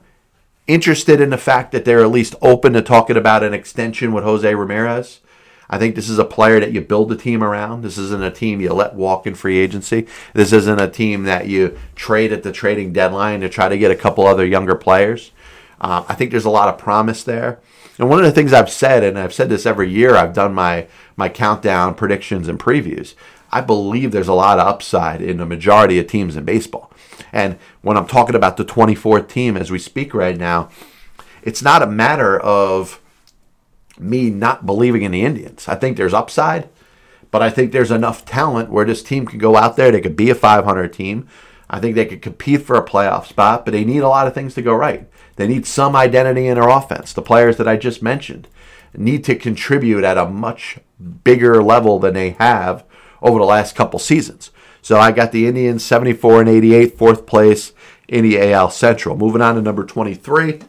interested 0.67 1.19
in 1.19 1.32
the 1.32 1.38
fact 1.38 1.71
that 1.71 1.86
they're 1.86 2.03
at 2.03 2.12
least 2.12 2.36
open 2.41 2.73
to 2.73 2.82
talking 2.82 3.17
about 3.17 3.43
an 3.43 3.53
extension 3.53 4.13
with 4.13 4.23
Jose 4.23 4.53
Ramirez. 4.53 5.19
I 5.69 5.77
think 5.77 5.95
this 5.95 6.10
is 6.10 6.17
a 6.17 6.25
player 6.25 6.60
that 6.60 6.71
you 6.71 6.82
build 6.82 7.12
a 7.12 7.15
team 7.15 7.43
around. 7.43 7.84
This 7.84 7.97
isn't 7.97 8.23
a 8.23 8.32
team 8.32 8.60
you 8.60 8.73
let 8.73 8.95
walk 8.95 9.27
in 9.27 9.36
free 9.36 9.60
agency. 9.60 10.08
This 10.34 10.51
isn't 10.51 10.82
a 10.82 10.89
team 10.89 11.23
that 11.23 11.47
you 11.47 11.77
trade 11.95 12.34
at 12.34 12.43
the 12.43 12.51
trading 12.51 12.91
deadline 12.91 13.41
to 13.41 13.49
try 13.49 13.69
to 13.69 13.77
get 13.77 13.91
a 13.91 13.95
couple 13.95 14.25
other 14.25 14.45
younger 14.45 14.75
players. 14.75 15.32
Uh, 15.79 16.03
I 16.08 16.15
think 16.15 16.32
there's 16.32 16.45
a 16.45 16.49
lot 16.49 16.69
of 16.69 16.79
promise 16.79 17.23
there. 17.23 17.60
And 17.99 18.10
one 18.10 18.19
of 18.19 18.25
the 18.25 18.32
things 18.32 18.53
I've 18.53 18.69
said, 18.69 19.03
and 19.03 19.19
I've 19.19 19.34
said 19.34 19.49
this 19.49 19.65
every 19.65 19.89
year, 19.89 20.15
I've 20.15 20.34
done 20.34 20.53
my 20.53 20.88
my 21.15 21.29
countdown 21.29 21.95
predictions 21.95 22.47
and 22.47 22.60
previews. 22.60 23.13
I 23.51 23.62
believe 23.62 24.12
there's 24.12 24.27
a 24.27 24.34
lot 24.34 24.60
of 24.60 24.67
upside 24.67 25.21
in 25.21 25.38
the 25.38 25.45
majority 25.45 25.99
of 25.99 26.08
teams 26.08 26.36
in 26.36 26.45
baseball. 26.45 26.91
And 27.34 27.58
when 27.82 27.97
I'm 27.97 28.08
talking 28.08 28.36
about 28.36 28.58
the 28.58 28.65
24th 28.65 29.27
team 29.27 29.58
as 29.58 29.69
we 29.69 29.79
speak 29.79 30.13
right 30.13 30.38
now, 30.38 30.69
it's 31.41 31.62
not 31.62 31.82
a 31.82 31.88
matter 31.88 32.39
of 32.39 33.01
me 34.00 34.30
not 34.30 34.66
believing 34.66 35.04
in 35.04 35.12
the 35.12 35.24
Indians. 35.24 35.68
I 35.68 35.76
think 35.76 35.98
there's 35.98 36.14
upside, 36.14 36.70
but 37.32 37.42
I 37.42 37.50
think 37.50 37.72
there's 37.72 37.92
enough 37.92 38.26
talent 38.26 38.70
where 38.70 38.86
this 38.86 39.04
team 39.04 39.26
could 39.26 39.40
go 39.40 39.56
out 39.56 39.76
there. 39.76 39.92
They 39.92 40.02
could 40.02 40.16
be 40.16 40.30
a 40.30 40.36
500 40.36 40.94
team. 40.94 41.28
I 41.70 41.80
think 41.80 41.96
they 41.96 42.06
could 42.06 42.22
compete 42.22 42.64
for 42.64 42.76
a 42.76 42.86
playoff 42.86 43.28
spot, 43.28 43.66
but 43.66 43.72
they 43.72 43.86
need 43.86 44.00
a 44.00 44.08
lot 44.08 44.28
of 44.28 44.34
things 44.34 44.56
to 44.56 44.62
go 44.62 44.74
right. 44.74 45.08
They 45.36 45.48
need 45.48 45.66
some 45.66 45.96
identity 45.96 46.48
in 46.48 46.56
their 46.56 46.68
offense. 46.68 47.14
The 47.14 47.22
players 47.22 47.58
that 47.58 47.68
I 47.68 47.78
just 47.78 48.02
mentioned 48.02 48.48
need 48.96 49.24
to 49.26 49.36
contribute 49.36 50.04
at 50.04 50.18
a 50.18 50.26
much 50.28 50.80
bigger 51.24 51.62
level 51.62 52.00
than 52.00 52.16
they 52.16 52.32
have 52.32 52.84
over 53.22 53.40
the 53.40 53.46
last 53.46 53.76
couple 53.76 54.00
seasons. 54.00 54.52
So 54.82 54.98
I 54.98 55.12
got 55.12 55.32
the 55.32 55.48
Indians 55.48 55.84
74 55.84 56.42
and 56.42 56.50
88, 56.50 56.98
fourth 56.98 57.26
place 57.26 57.74
in 58.08 58.24
the 58.24 58.52
AL 58.52 58.72
Central. 58.72 59.16
Moving 59.16 59.42
on 59.42 59.56
to 59.56 59.62
number 59.62 59.86
23 59.86 60.62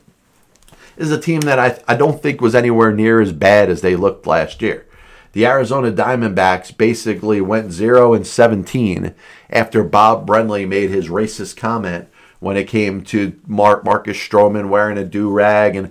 is 1.01 1.11
a 1.11 1.21
team 1.21 1.41
that 1.41 1.59
I, 1.59 1.81
I 1.89 1.97
don't 1.97 2.23
think 2.23 2.41
was 2.41 2.55
anywhere 2.55 2.93
near 2.93 3.21
as 3.21 3.33
bad 3.33 3.71
as 3.71 3.81
they 3.81 3.97
looked 3.97 4.27
last 4.27 4.61
year. 4.61 4.87
The 5.33 5.47
Arizona 5.47 5.93
Diamondbacks 5.93 6.77
basically 6.77 7.41
went 7.41 7.73
0 7.73 8.15
and 8.15 8.27
17 8.27 9.15
after 9.49 9.83
Bob 9.83 10.27
Brenly 10.27 10.69
made 10.69 10.91
his 10.91 11.09
racist 11.09 11.57
comment 11.57 12.09
when 12.41 12.57
it 12.57 12.69
came 12.69 13.03
to 13.05 13.39
Mark 13.47 13.85
Marcus 13.85 14.17
Stroman 14.17 14.69
wearing 14.69 14.99
a 14.99 15.05
do 15.05 15.31
rag 15.31 15.77
and 15.77 15.91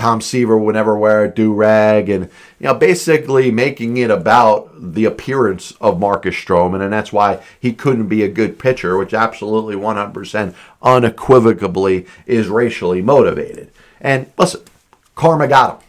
Tom 0.00 0.22
Seaver 0.22 0.56
would 0.56 0.76
never 0.76 0.96
wear 0.96 1.24
a 1.24 1.30
do 1.30 1.52
rag, 1.52 2.08
and 2.08 2.30
you 2.58 2.64
know, 2.64 2.72
basically 2.72 3.50
making 3.50 3.98
it 3.98 4.10
about 4.10 4.70
the 4.74 5.04
appearance 5.04 5.72
of 5.72 6.00
Marcus 6.00 6.34
Stroman, 6.34 6.80
and 6.80 6.90
that's 6.90 7.12
why 7.12 7.42
he 7.60 7.74
couldn't 7.74 8.08
be 8.08 8.22
a 8.22 8.28
good 8.28 8.58
pitcher, 8.58 8.96
which 8.96 9.12
absolutely 9.12 9.76
100% 9.76 10.54
unequivocally 10.80 12.06
is 12.24 12.48
racially 12.48 13.02
motivated. 13.02 13.70
And 14.00 14.30
listen, 14.38 14.62
karma 15.14 15.48
got 15.48 15.74
him. 15.74 15.86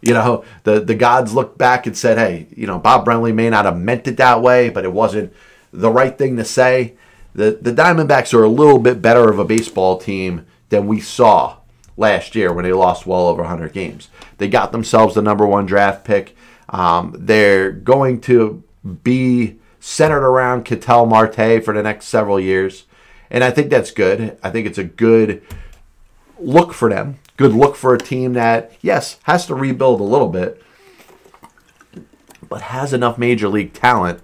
You 0.00 0.14
know, 0.14 0.44
the, 0.64 0.80
the 0.80 0.94
gods 0.94 1.34
looked 1.34 1.58
back 1.58 1.86
and 1.86 1.96
said, 1.96 2.16
hey, 2.16 2.46
you 2.56 2.66
know, 2.66 2.78
Bob 2.78 3.04
Brenly 3.04 3.34
may 3.34 3.50
not 3.50 3.66
have 3.66 3.78
meant 3.78 4.06
it 4.06 4.16
that 4.16 4.40
way, 4.40 4.70
but 4.70 4.84
it 4.84 4.92
wasn't 4.92 5.32
the 5.72 5.90
right 5.90 6.16
thing 6.16 6.36
to 6.36 6.44
say. 6.44 6.94
The, 7.34 7.58
the 7.60 7.72
Diamondbacks 7.72 8.32
are 8.32 8.42
a 8.42 8.48
little 8.48 8.78
bit 8.78 9.02
better 9.02 9.30
of 9.30 9.38
a 9.38 9.44
baseball 9.44 9.98
team 9.98 10.46
than 10.70 10.86
we 10.86 11.00
saw 11.00 11.56
last 11.96 12.34
year 12.34 12.52
when 12.52 12.64
they 12.64 12.72
lost 12.72 13.06
well 13.06 13.28
over 13.28 13.42
100 13.42 13.72
games. 13.72 14.08
They 14.38 14.48
got 14.48 14.72
themselves 14.72 15.14
the 15.14 15.22
number 15.22 15.46
one 15.46 15.66
draft 15.66 16.04
pick. 16.04 16.34
Um, 16.70 17.14
they're 17.18 17.70
going 17.70 18.20
to 18.22 18.62
be 19.04 19.58
centered 19.80 20.26
around 20.26 20.64
Ketel 20.64 21.06
Marte 21.06 21.62
for 21.62 21.74
the 21.74 21.82
next 21.82 22.06
several 22.06 22.40
years. 22.40 22.84
And 23.30 23.44
I 23.44 23.50
think 23.50 23.70
that's 23.70 23.90
good. 23.90 24.38
I 24.42 24.50
think 24.50 24.66
it's 24.66 24.78
a 24.78 24.84
good 24.84 25.42
look 26.38 26.72
for 26.72 26.88
them 26.88 27.18
good 27.40 27.54
look 27.54 27.74
for 27.74 27.94
a 27.94 27.98
team 27.98 28.34
that, 28.34 28.70
yes, 28.82 29.16
has 29.22 29.46
to 29.46 29.54
rebuild 29.54 29.98
a 29.98 30.04
little 30.04 30.28
bit, 30.28 30.62
but 32.46 32.60
has 32.60 32.92
enough 32.92 33.16
major 33.16 33.48
league 33.48 33.72
talent 33.72 34.20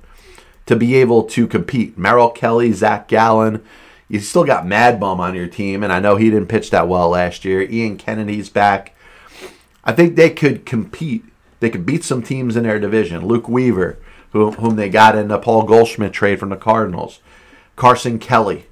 to 0.66 0.76
be 0.76 0.96
able 0.96 1.22
to 1.22 1.46
compete. 1.46 1.96
Merrill 1.96 2.28
Kelly, 2.28 2.72
Zach 2.72 3.08
Gallen, 3.08 3.64
you 4.06 4.20
still 4.20 4.44
got 4.44 4.66
Mad 4.66 5.00
Bum 5.00 5.18
on 5.18 5.34
your 5.34 5.46
team, 5.46 5.82
and 5.82 5.90
I 5.94 5.98
know 5.98 6.16
he 6.16 6.28
didn't 6.28 6.50
pitch 6.50 6.68
that 6.72 6.88
well 6.88 7.08
last 7.08 7.42
year. 7.46 7.62
Ian 7.62 7.96
Kennedy's 7.96 8.50
back. 8.50 8.94
I 9.82 9.94
think 9.94 10.14
they 10.14 10.28
could 10.28 10.66
compete. 10.66 11.24
They 11.60 11.70
could 11.70 11.86
beat 11.86 12.04
some 12.04 12.22
teams 12.22 12.54
in 12.54 12.64
their 12.64 12.78
division. 12.78 13.26
Luke 13.26 13.48
Weaver, 13.48 13.96
who, 14.32 14.50
whom 14.50 14.76
they 14.76 14.90
got 14.90 15.16
in 15.16 15.28
the 15.28 15.38
Paul 15.38 15.62
Goldschmidt 15.62 16.12
trade 16.12 16.38
from 16.38 16.50
the 16.50 16.56
Cardinals. 16.56 17.20
Carson 17.76 18.18
Kelly. 18.18 18.66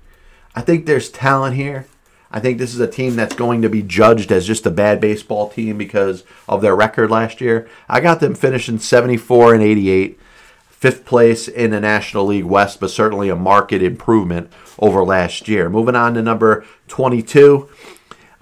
I 0.55 0.61
think 0.61 0.85
there's 0.85 1.09
talent 1.09 1.57
here. 1.57 1.87
I 2.35 2.41
think 2.41 2.59
this 2.59 2.75
is 2.75 2.81
a 2.81 2.89
team 2.89 3.15
that's 3.15 3.37
going 3.37 3.63
to 3.63 3.69
be 3.69 3.81
judged 3.81 4.33
as 4.33 4.45
just 4.45 4.67
a 4.67 4.71
bad 4.71 5.01
baseball 5.01 5.49
team 5.49 5.79
because 5.79 6.25
of 6.49 6.63
their 6.63 6.75
record 6.75 7.09
last 7.09 7.41
year. 7.41 7.69
I 7.89 8.01
got 8.01 8.19
them 8.19 8.35
finishing 8.35 8.81
74 8.81 9.55
and 9.55 9.63
88, 9.63 10.19
fifth 10.67 11.05
place 11.05 11.47
in 11.47 11.71
the 11.71 11.79
National 11.79 12.27
League 12.27 12.45
West, 12.45 12.81
but 12.81 12.91
certainly 12.91 13.29
a 13.29 13.37
market 13.37 13.85
improvement 13.85 14.53
over 14.81 15.05
last 15.05 15.47
year. 15.47 15.71
Moving 15.71 15.95
on 15.95 16.15
to 16.15 16.23
number 16.23 16.65
22, 16.89 17.69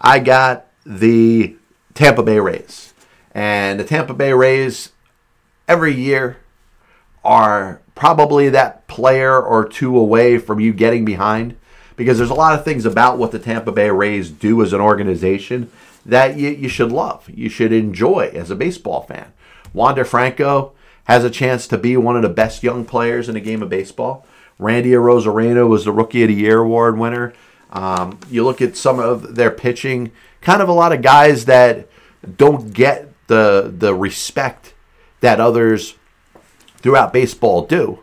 I 0.01 0.21
got 0.21 0.69
the 0.87 1.55
Tampa 1.93 2.23
Bay 2.23 2.41
Rays. 2.41 2.95
And 3.33 3.79
the 3.79 3.85
Tampa 3.85 4.15
Bay 4.15 4.33
Rays, 4.33 4.93
every 5.69 5.93
year, 5.93 6.39
are 7.23 7.83
probably 7.95 8.49
that 8.49 8.87
player 8.89 9.39
or 9.39 9.69
two 9.69 9.99
away 9.99 10.39
from 10.39 10.61
you 10.61 10.73
getting 10.73 11.05
behind 11.05 11.59
because 11.97 12.19
there's 12.19 12.31
a 12.31 12.35
lot 12.35 12.59
of 12.59 12.65
things 12.65 12.85
about 12.85 13.19
what 13.19 13.33
the 13.33 13.39
Tampa 13.39 13.73
Bay 13.73 13.91
Rays 13.91 14.31
do 14.31 14.63
as 14.63 14.73
an 14.73 14.81
organization 14.81 15.71
that 16.05 16.37
you, 16.37 16.49
you 16.49 16.69
should 16.69 16.91
love, 16.91 17.29
you 17.29 17.49
should 17.49 17.73
enjoy 17.73 18.31
as 18.35 18.51
a 18.51 18.57
baseball 18.57 19.03
fan. 19.03 19.33
Wander 19.73 20.05
Franco 20.05 20.73
has 21.05 21.25
a 21.25 21.31
chance 21.31 21.67
to 21.69 21.79
be 21.79 21.97
one 21.97 22.17
of 22.17 22.23
the 22.23 22.29
best 22.29 22.63
young 22.63 22.85
players 22.85 23.29
in 23.29 23.35
the 23.35 23.41
game 23.41 23.63
of 23.63 23.69
baseball. 23.69 24.27
Randy 24.59 24.91
Arozarena 24.91 25.69
was 25.69 25.85
the 25.85 25.93
Rookie 25.93 26.23
of 26.23 26.29
the 26.29 26.35
Year 26.35 26.61
award 26.61 26.99
winner. 26.99 27.33
Um, 27.71 28.19
you 28.31 28.45
look 28.45 28.61
at 28.61 28.77
some 28.77 28.99
of 28.99 29.35
their 29.35 29.51
pitching, 29.51 30.13
kind 30.41 30.61
of 30.61 30.69
a 30.69 30.73
lot 30.73 30.93
of 30.93 31.03
guys 31.03 31.47
that 31.47 31.89
don't 32.37 32.73
get 32.73 33.09
the 33.27 33.73
the 33.77 33.95
respect 33.95 34.75
that 35.21 35.41
others 35.41 35.95
throughout 36.79 37.13
baseball 37.13 37.67
do. 37.67 38.01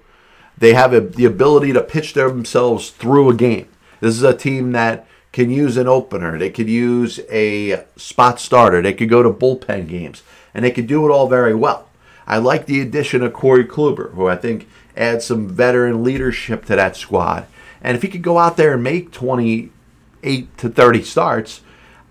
They 0.57 0.73
have 0.73 0.93
a, 0.93 0.99
the 0.99 1.25
ability 1.25 1.71
to 1.73 1.81
pitch 1.81 2.13
themselves 2.13 2.89
through 2.89 3.29
a 3.29 3.35
game. 3.35 3.69
This 3.99 4.15
is 4.15 4.23
a 4.23 4.35
team 4.35 4.71
that 4.73 5.07
can 5.31 5.49
use 5.49 5.77
an 5.77 5.87
opener. 5.87 6.37
They 6.37 6.49
could 6.49 6.69
use 6.69 7.19
a 7.29 7.85
spot 7.95 8.39
starter. 8.39 8.81
They 8.81 8.93
could 8.93 9.09
go 9.09 9.23
to 9.23 9.29
bullpen 9.29 9.87
games, 9.87 10.23
and 10.53 10.65
they 10.65 10.71
could 10.71 10.87
do 10.87 11.05
it 11.05 11.11
all 11.11 11.27
very 11.27 11.53
well. 11.53 11.87
I 12.27 12.37
like 12.37 12.65
the 12.65 12.81
addition 12.81 13.23
of 13.23 13.33
Corey 13.33 13.65
Kluber, 13.65 14.13
who 14.13 14.27
I 14.27 14.35
think 14.35 14.67
adds 14.95 15.25
some 15.25 15.47
veteran 15.47 16.03
leadership 16.03 16.65
to 16.65 16.75
that 16.75 16.95
squad. 16.95 17.47
And 17.81 17.95
if 17.95 18.03
he 18.03 18.09
could 18.09 18.21
go 18.21 18.37
out 18.37 18.57
there 18.57 18.73
and 18.73 18.83
make 18.83 19.11
28 19.11 20.57
to 20.57 20.69
30 20.69 21.03
starts, 21.03 21.61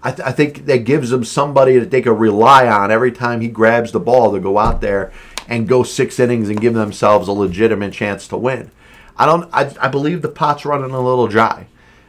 I, 0.03 0.13
th- 0.13 0.27
I 0.27 0.33
think 0.33 0.67
that 0.67 0.79
gives 0.79 1.11
them 1.11 1.25
somebody 1.25 1.79
that 1.79 1.91
they 1.91 2.03
can 2.03 2.17
rely 2.17 2.67
on 2.69 2.91
every 2.91 3.13
time 3.13 3.41
he 3.41 3.49
grabs 3.49 3.93
the 3.93 4.01
ball 4.01 4.33
to 4.33 4.41
go 4.41 4.59
out 4.59 4.81
there 4.81 5.13
and 5.49 5.69
go 5.69 5.83
six 5.83 6.19
innings 6.19 6.49
and 6.49 6.61
give 6.61 6.75
themselves 6.75 7.29
a 7.29 7.33
legitimate 7.33 7.93
chance 7.93 8.29
to 8.29 8.37
win. 8.37 8.71
I 9.17 9.27
don't. 9.27 9.49
I, 9.53 9.75
I 9.81 9.89
believe 9.89 10.23
the 10.23 10.29
pot's 10.29 10.65
running 10.65 10.93
a 10.93 11.01
little 11.01 11.27
dry. 11.27 11.67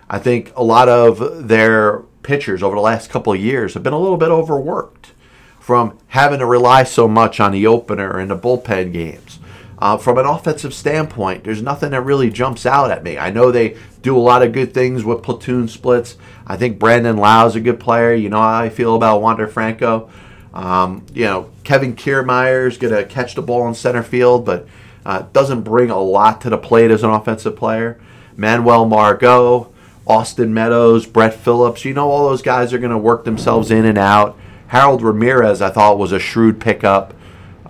I 0.10 0.20
think 0.20 0.52
a 0.56 0.64
lot 0.64 0.90
of 0.90 1.48
their 1.48 2.00
pitchers 2.24 2.64
over 2.64 2.76
the 2.76 2.82
last 2.82 3.10
couple 3.10 3.34
of 3.34 3.40
years 3.40 3.74
have 3.74 3.84
been 3.84 3.94
a 3.94 4.00
little 4.00 4.18
bit 4.18 4.30
overworked 4.30 5.14
from 5.60 5.98
having 6.08 6.40
to 6.40 6.46
rely 6.46 6.84
so 6.84 7.08
much 7.08 7.40
on 7.40 7.52
the 7.52 7.68
opener 7.68 8.18
and 8.18 8.32
the 8.32 8.38
bullpen 8.38 8.92
games. 8.92 9.40
Uh, 9.78 9.98
from 9.98 10.18
an 10.18 10.26
offensive 10.26 10.74
standpoint, 10.74 11.44
there's 11.44 11.62
nothing 11.62 11.92
that 11.92 12.02
really 12.02 12.30
jumps 12.30 12.66
out 12.66 12.92
at 12.92 13.04
me. 13.04 13.18
I 13.18 13.30
know 13.30 13.50
they 13.50 13.78
do 14.02 14.18
a 14.18 14.20
lot 14.20 14.42
of 14.42 14.52
good 14.52 14.74
things 14.74 15.06
with 15.06 15.24
platoon 15.24 15.68
splits. 15.68 16.18
I 16.46 16.58
think 16.58 16.80
Brandon 16.80 17.20
is 17.20 17.56
a 17.56 17.62
good 17.62 17.80
player. 17.80 18.14
You 18.14 18.30
know 18.30 18.42
how 18.42 18.60
I 18.60 18.70
feel 18.70 18.96
about 18.96 19.22
Wander 19.22 19.48
Franco. 19.48 20.10
Um, 20.54 21.06
you 21.14 21.26
know, 21.26 21.52
Kevin 21.64 21.96
Kiermaier's 21.96 22.78
going 22.78 22.94
to 22.94 23.06
catch 23.06 23.36
the 23.36 23.42
ball 23.42 23.68
in 23.68 23.74
center 23.74 24.04
field, 24.04 24.46
but 24.46 24.68
uh, 25.06 25.24
doesn't 25.32 25.62
bring 25.62 25.92
a 25.92 26.00
lot 26.00 26.42
to 26.42 26.50
the 26.50 26.58
plate 26.58 26.92
as 26.92 27.04
an 27.04 27.12
offensive 27.12 27.56
player. 27.56 28.02
Manuel 28.36 28.86
Margot, 28.86 29.69
Austin 30.10 30.54
Meadows, 30.54 31.06
Brett 31.06 31.36
Phillips, 31.36 31.86
you 31.86 31.94
know, 31.94 32.10
all 32.10 32.28
those 32.28 32.42
guys 32.42 32.74
are 32.74 32.80
going 32.80 32.92
to 32.92 32.98
work 32.98 33.26
themselves 33.26 33.70
in 33.70 33.86
and 33.86 33.98
out. 33.98 34.36
Harold 34.68 35.04
Ramirez, 35.04 35.62
I 35.62 35.70
thought, 35.70 36.00
was 36.00 36.12
a 36.12 36.20
shrewd 36.20 36.60
pickup, 36.60 37.14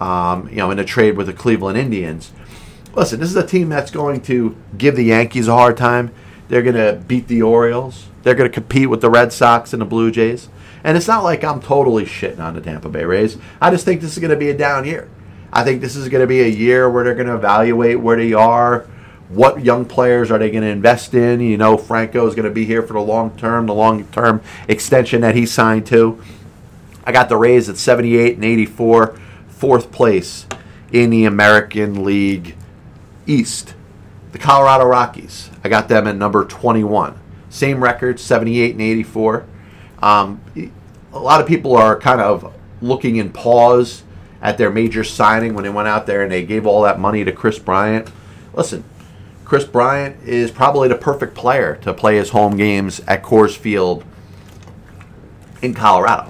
um, 0.02 0.47
you 0.49 0.56
know, 0.56 0.71
in 0.71 0.80
a 0.80 0.86
trade 0.86 1.17
with 1.17 1.28
the 1.28 1.34
Cleveland 1.34 1.78
Indians. 1.78 2.32
Listen, 2.95 3.19
this 3.19 3.30
is 3.30 3.36
a 3.36 3.45
team 3.45 3.67
that's 3.67 3.91
going 3.91 4.21
to 4.21 4.56
give 4.78 4.95
the 4.95 5.04
Yankees 5.04 5.49
a 5.49 5.54
hard 5.54 5.75
time. 5.75 6.12
They're 6.47 6.63
going 6.63 6.75
to 6.75 7.04
beat 7.08 7.28
the 7.28 7.41
Orioles. 7.41 8.08
They're 8.23 8.36
going 8.36 8.49
to 8.49 8.54
compete 8.54 8.89
with 8.89 9.02
the 9.02 9.10
Red 9.10 9.32
Sox 9.34 9.73
and 9.73 9.82
the 9.82 9.86
Blue 9.86 10.10
Jays. 10.10 10.49
And 10.84 10.95
it's 10.95 11.08
not 11.08 11.23
like 11.23 11.43
I'm 11.43 11.62
totally 11.62 12.06
shitting 12.06 12.39
on 12.39 12.56
the 12.56 12.62
Tampa 12.62 12.89
Bay 12.89 13.04
Rays. 13.04 13.38
I 13.62 13.69
just 13.69 13.84
think 13.84 13.99
this 13.99 14.13
is 14.13 14.19
going 14.19 14.32
to 14.32 14.38
be 14.38 14.49
a 14.49 14.58
down 14.58 14.86
year. 14.86 15.10
I 15.52 15.63
think 15.63 15.82
this 15.82 15.95
is 15.95 16.08
going 16.10 16.21
to 16.21 16.28
be 16.28 16.41
a 16.41 16.47
year 16.47 16.89
where 16.89 17.04
they're 17.04 17.15
going 17.15 17.28
to 17.28 17.36
evaluate 17.36 17.99
where 17.99 18.17
they 18.17 18.34
are, 18.34 18.88
what 19.29 19.63
young 19.63 19.85
players 19.85 20.31
are 20.31 20.39
they 20.39 20.49
going 20.49 20.63
to 20.63 20.69
invest 20.69 21.13
in. 21.13 21.39
You 21.39 21.57
know, 21.57 21.77
Franco 21.77 22.27
is 22.27 22.35
going 22.35 22.47
to 22.47 22.53
be 22.53 22.65
here 22.65 22.81
for 22.81 22.93
the 22.93 23.01
long 23.01 23.37
term, 23.37 23.67
the 23.67 23.73
long 23.73 24.05
term 24.07 24.41
extension 24.67 25.21
that 25.21 25.35
he 25.35 25.45
signed 25.45 25.85
to. 25.87 26.21
I 27.05 27.11
got 27.11 27.29
the 27.29 27.37
Rays 27.37 27.69
at 27.69 27.77
78 27.77 28.35
and 28.35 28.43
84, 28.43 29.19
fourth 29.47 29.91
place 29.91 30.45
in 30.91 31.09
the 31.09 31.25
American 31.25 32.03
League 32.03 32.55
East. 33.25 33.75
The 34.31 34.37
Colorado 34.37 34.85
Rockies, 34.85 35.49
I 35.63 35.69
got 35.69 35.87
them 35.87 36.07
at 36.07 36.15
number 36.15 36.45
21. 36.45 37.19
Same 37.49 37.83
record, 37.83 38.19
78 38.19 38.73
and 38.73 38.81
84. 38.81 39.45
Um, 40.03 40.41
a 41.11 41.19
lot 41.19 41.41
of 41.41 41.47
people 41.47 41.75
are 41.75 41.99
kind 41.99 42.21
of 42.21 42.53
looking 42.81 43.15
in 43.15 43.31
pause 43.31 44.03
at 44.41 44.57
their 44.57 44.69
major 44.69 45.03
signing 45.03 45.53
when 45.53 45.63
they 45.63 45.69
went 45.69 45.87
out 45.87 46.05
there 46.05 46.21
and 46.21 46.31
they 46.31 46.45
gave 46.45 46.65
all 46.65 46.83
that 46.83 46.99
money 46.99 47.23
to 47.25 47.31
Kris 47.31 47.59
Bryant. 47.59 48.09
Listen, 48.53 48.83
Kris 49.49 49.65
Bryant 49.65 50.15
is 50.27 50.51
probably 50.51 50.89
the 50.89 50.95
perfect 50.95 51.33
player 51.33 51.77
to 51.77 51.91
play 51.91 52.17
his 52.17 52.29
home 52.29 52.55
games 52.55 52.99
at 53.07 53.23
Coors 53.23 53.57
Field 53.57 54.05
in 55.63 55.73
Colorado. 55.73 56.29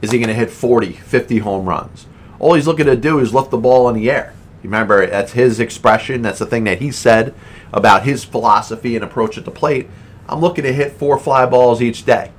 Is 0.00 0.12
he 0.12 0.18
going 0.18 0.28
to 0.28 0.34
hit 0.34 0.48
40, 0.48 0.92
50 0.92 1.38
home 1.38 1.68
runs? 1.68 2.06
All 2.38 2.54
he's 2.54 2.68
looking 2.68 2.86
to 2.86 2.94
do 2.94 3.18
is 3.18 3.34
lift 3.34 3.50
the 3.50 3.58
ball 3.58 3.88
in 3.88 3.96
the 3.96 4.08
air. 4.08 4.34
Remember, 4.62 5.04
that's 5.04 5.32
his 5.32 5.58
expression. 5.58 6.22
That's 6.22 6.38
the 6.38 6.46
thing 6.46 6.62
that 6.62 6.78
he 6.78 6.92
said 6.92 7.34
about 7.72 8.04
his 8.04 8.22
philosophy 8.22 8.94
and 8.94 9.04
approach 9.04 9.36
at 9.36 9.44
the 9.44 9.50
plate. 9.50 9.88
I'm 10.28 10.40
looking 10.40 10.62
to 10.62 10.72
hit 10.72 10.92
four 10.92 11.18
fly 11.18 11.44
balls 11.44 11.82
each 11.82 12.04
day. 12.04 12.30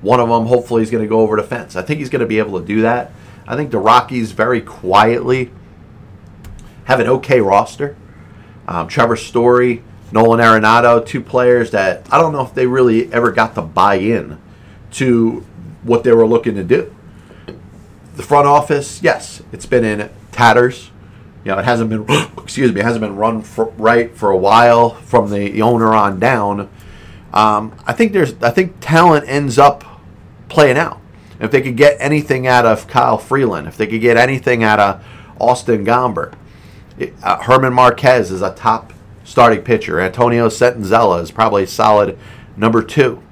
One 0.00 0.18
of 0.18 0.28
them, 0.28 0.46
hopefully, 0.46 0.82
is 0.82 0.90
going 0.90 1.04
to 1.04 1.08
go 1.08 1.20
over 1.20 1.36
the 1.36 1.44
fence. 1.44 1.76
I 1.76 1.82
think 1.82 2.00
he's 2.00 2.10
going 2.10 2.22
to 2.22 2.26
be 2.26 2.40
able 2.40 2.58
to 2.58 2.66
do 2.66 2.80
that. 2.80 3.12
I 3.46 3.54
think 3.54 3.70
the 3.70 3.78
Rockies 3.78 4.32
very 4.32 4.60
quietly 4.60 5.52
have 6.86 6.98
an 6.98 7.06
okay 7.06 7.40
roster. 7.40 7.96
Um, 8.68 8.86
Trevor 8.86 9.16
Story, 9.16 9.82
Nolan 10.12 10.40
Arenado, 10.40 11.04
two 11.04 11.22
players 11.22 11.70
that 11.70 12.06
I 12.12 12.18
don't 12.18 12.34
know 12.34 12.42
if 12.42 12.52
they 12.52 12.66
really 12.66 13.10
ever 13.10 13.32
got 13.32 13.54
to 13.54 13.62
buy 13.62 13.94
in 13.94 14.38
to 14.92 15.40
what 15.82 16.04
they 16.04 16.12
were 16.12 16.26
looking 16.26 16.54
to 16.56 16.62
do. 16.62 16.94
The 18.16 18.22
front 18.22 18.46
office, 18.46 19.02
yes, 19.02 19.40
it's 19.52 19.64
been 19.64 19.84
in 19.84 20.10
tatters. 20.32 20.90
You 21.46 21.52
know, 21.52 21.58
it 21.58 21.64
hasn't 21.64 21.88
been, 21.88 22.04
excuse 22.38 22.70
me, 22.70 22.80
it 22.80 22.84
hasn't 22.84 23.00
been 23.00 23.16
run 23.16 23.40
for, 23.40 23.66
right 23.78 24.14
for 24.14 24.30
a 24.30 24.36
while 24.36 24.90
from 24.90 25.30
the 25.30 25.62
owner 25.62 25.94
on 25.94 26.20
down. 26.20 26.68
Um, 27.32 27.74
I 27.86 27.94
think 27.94 28.12
there's, 28.12 28.34
I 28.42 28.50
think 28.50 28.76
talent 28.80 29.26
ends 29.26 29.58
up 29.58 30.02
playing 30.50 30.76
out. 30.76 31.00
If 31.40 31.50
they 31.50 31.62
could 31.62 31.76
get 31.76 31.96
anything 32.00 32.46
out 32.46 32.66
of 32.66 32.86
Kyle 32.86 33.16
Freeland, 33.16 33.66
if 33.66 33.78
they 33.78 33.86
could 33.86 34.02
get 34.02 34.18
anything 34.18 34.62
out 34.62 34.78
of 34.78 35.04
Austin 35.40 35.86
Gomber, 35.86 36.34
uh, 37.22 37.46
German 37.46 37.72
Marquez 37.72 38.30
is 38.30 38.42
a 38.42 38.54
top 38.54 38.92
starting 39.24 39.62
pitcher. 39.62 40.00
Antonio 40.00 40.48
Senzatela 40.48 41.22
is 41.22 41.30
probably 41.30 41.66
solid 41.66 42.18
number 42.56 42.82
two. 42.82 43.22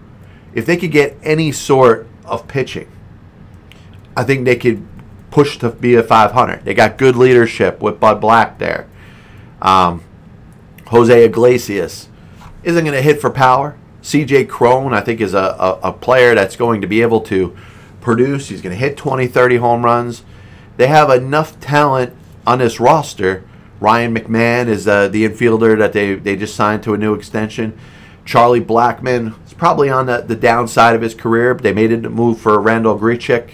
If 0.55 0.67
they 0.67 0.77
could 0.77 0.93
get 0.93 1.17
any 1.23 1.53
sort 1.53 2.07
of 2.25 2.49
pitching, 2.49 2.91
I 4.17 4.25
think 4.25 4.45
they 4.45 4.57
could 4.57 4.87
push 5.31 5.59
to 5.59 5.71
be 5.71 5.95
a 5.95 6.03
500. 6.03 6.65
They 6.65 6.75
got 6.75 6.97
good 6.97 7.17
leadership 7.17 7.81
with 7.81 8.01
Bud 8.01 8.21
Black 8.21 8.59
there. 8.59 8.89
Um, 9.61 10.03
Jose 10.87 11.25
Iglesias 11.25 12.09
isn't 12.63 12.85
going 12.85 12.97
to 12.97 13.03
hit 13.03 13.21
for 13.21 13.31
power. 13.31 13.77
CJ 14.03 14.49
Cron, 14.49 14.95
I 14.95 15.01
think, 15.01 15.21
is 15.21 15.35
a, 15.35 15.39
a, 15.39 15.81
a 15.85 15.93
player 15.93 16.35
that's 16.35 16.57
going 16.57 16.81
to 16.81 16.87
be 16.87 17.03
able 17.03 17.21
to 17.23 17.57
produce. 18.01 18.49
He's 18.49 18.63
going 18.63 18.75
to 18.75 18.79
hit 18.79 18.97
20, 18.97 19.27
30 19.27 19.57
home 19.57 19.85
runs. 19.85 20.23
They 20.77 20.87
have 20.87 21.11
enough 21.11 21.59
talent 21.61 22.15
on 22.47 22.61
this 22.61 22.79
roster. 22.79 23.45
Ryan 23.81 24.15
McMahon 24.15 24.69
is 24.69 24.89
uh, 24.89 25.09
the 25.09 25.29
infielder 25.29 25.77
that 25.79 25.93
they, 25.93 26.15
they 26.15 26.37
just 26.37 26.55
signed 26.55 26.83
to 26.85 26.95
a 26.95 26.99
new 26.99 27.15
extension 27.15 27.79
Charlie 28.27 28.61
Blackmon 28.61 29.47
is 29.47 29.55
probably 29.55 29.89
on 29.89 30.07
the, 30.07 30.21
the 30.21 30.35
downside 30.35 30.97
of 30.97 31.01
his 31.01 31.15
career. 31.15 31.55
But 31.55 31.63
they 31.63 31.73
made 31.73 31.93
a 31.93 32.11
move 32.11 32.41
for 32.41 32.61
Randal 32.61 32.99
Grichuk. 32.99 33.53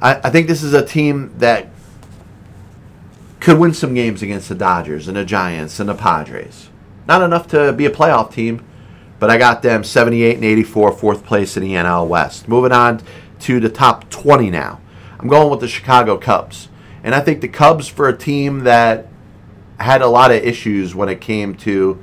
I, 0.00 0.14
I 0.24 0.30
think 0.30 0.48
this 0.48 0.62
is 0.62 0.72
a 0.72 0.84
team 0.84 1.32
that 1.38 1.68
could 3.38 3.58
win 3.58 3.74
some 3.74 3.94
games 3.94 4.22
against 4.22 4.48
the 4.48 4.54
Dodgers 4.54 5.06
and 5.06 5.16
the 5.16 5.24
Giants 5.24 5.78
and 5.78 5.88
the 5.88 5.94
Padres. 5.94 6.70
Not 7.06 7.22
enough 7.22 7.46
to 7.48 7.72
be 7.72 7.84
a 7.84 7.90
playoff 7.90 8.32
team, 8.32 8.64
but 9.18 9.30
I 9.30 9.36
got 9.36 9.62
them 9.62 9.84
78 9.84 10.36
and 10.36 10.44
84, 10.44 10.92
fourth 10.92 11.24
place 11.24 11.56
in 11.56 11.62
the 11.62 11.74
NL 11.74 12.08
West. 12.08 12.48
Moving 12.48 12.72
on 12.72 13.02
to 13.40 13.60
the 13.60 13.68
top 13.68 14.08
20 14.08 14.50
now. 14.50 14.80
I'm 15.18 15.28
going 15.28 15.50
with 15.50 15.60
the 15.60 15.68
Chicago 15.68 16.16
Cubs. 16.16 16.68
And 17.02 17.14
I 17.14 17.20
think 17.20 17.40
the 17.40 17.48
Cubs, 17.48 17.88
for 17.88 18.08
a 18.08 18.16
team 18.16 18.60
that 18.60 19.08
had 19.80 20.02
a 20.02 20.06
lot 20.06 20.30
of 20.30 20.42
issues 20.42 20.94
when 20.94 21.08
it 21.08 21.20
came 21.20 21.54
to 21.56 22.02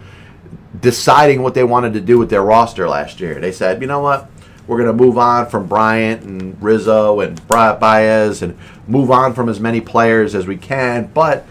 deciding 0.80 1.42
what 1.42 1.54
they 1.54 1.64
wanted 1.64 1.94
to 1.94 2.02
do 2.02 2.18
with 2.18 2.30
their 2.30 2.44
roster 2.44 2.88
last 2.88 3.20
year, 3.20 3.40
they 3.40 3.52
said, 3.52 3.82
you 3.82 3.88
know 3.88 4.02
what? 4.02 4.30
We're 4.68 4.78
going 4.78 4.96
to 4.96 5.04
move 5.04 5.18
on 5.18 5.48
from 5.48 5.66
Bryant 5.68 6.24
and 6.24 6.62
Rizzo 6.62 7.22
and 7.22 7.48
Baez 7.48 8.44
and 8.44 8.56
move 8.88 9.10
on 9.10 9.34
from 9.34 9.50
as 9.50 9.60
many 9.60 9.82
players 9.82 10.36
as 10.36 10.46
we 10.46 10.58
can. 10.58 11.08
But 11.08 11.46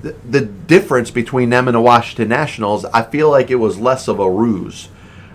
the, 0.00 0.12
the 0.28 0.40
difference 0.40 1.10
between 1.10 1.50
them 1.50 1.68
and 1.68 1.74
the 1.74 1.80
Washington 1.80 2.28
Nationals, 2.28 2.84
I 2.86 3.02
feel 3.02 3.30
like 3.30 3.50
it 3.50 3.56
was 3.56 3.78
less 3.78 4.08
of 4.08 4.18
a 4.20 4.30
ruse, 4.30 4.88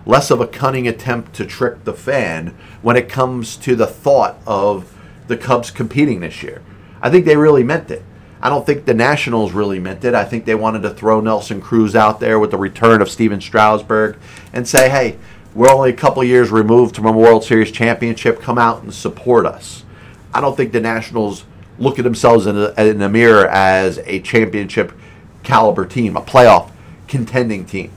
less 0.06 0.32
of 0.32 0.42
a 0.42 0.48
cunning 0.48 0.88
attempt 0.88 1.36
to 1.36 1.46
trick 1.46 1.84
the 1.84 1.94
fan 1.94 2.56
when 2.82 2.96
it 2.96 3.08
comes 3.08 3.56
to 3.58 3.76
the 3.76 3.88
thought 3.88 4.38
of 4.48 4.94
the 5.28 5.38
Cubs 5.38 5.70
competing 5.70 6.22
this 6.22 6.42
year. 6.42 6.64
I 7.02 7.10
think 7.10 7.26
they 7.26 7.38
really 7.38 7.64
meant 7.64 7.92
it. 7.92 8.04
I 8.42 8.50
don't 8.50 8.66
think 8.66 8.86
the 8.86 8.94
Nationals 8.94 9.52
really 9.52 9.80
meant 9.80 10.06
it. 10.06 10.14
I 10.14 10.24
think 10.24 10.46
they 10.46 10.56
wanted 10.56 10.84
to 10.84 10.92
throw 10.92 11.20
Nelson 11.20 11.60
Cruz 11.60 11.96
out 11.96 12.20
there 12.20 12.40
with 12.40 12.52
the 12.52 12.58
return 12.58 13.02
of 13.02 13.10
Stephen 13.10 13.42
Strasburg 13.42 14.18
and 14.54 14.68
say, 14.68 14.90
hey, 14.90 15.18
we're 15.56 15.72
only 15.72 15.90
a 15.90 15.94
couple 15.94 16.24
years 16.24 16.52
removed 16.52 16.96
from 16.96 17.08
a 17.08 17.12
World 17.12 17.44
Series 17.44 17.72
championship. 17.72 18.40
Come 18.40 18.60
out 18.60 18.84
and 18.84 18.94
support 18.94 19.48
us. 19.48 19.84
I 20.34 20.40
don't 20.40 20.56
think 20.56 20.72
the 20.72 20.80
Nationals 20.80 21.46
look 21.80 21.98
at 21.98 22.04
themselves 22.04 22.46
in 22.46 22.56
a, 22.56 22.74
in 22.78 23.02
a 23.02 23.10
mirror 23.10 23.48
as 23.48 24.00
a 24.06 24.20
championship 24.20 24.94
caliber 25.44 25.86
team, 25.86 26.16
a 26.16 26.22
playoff 26.22 26.72
contending 27.08 27.66
team. 27.66 27.92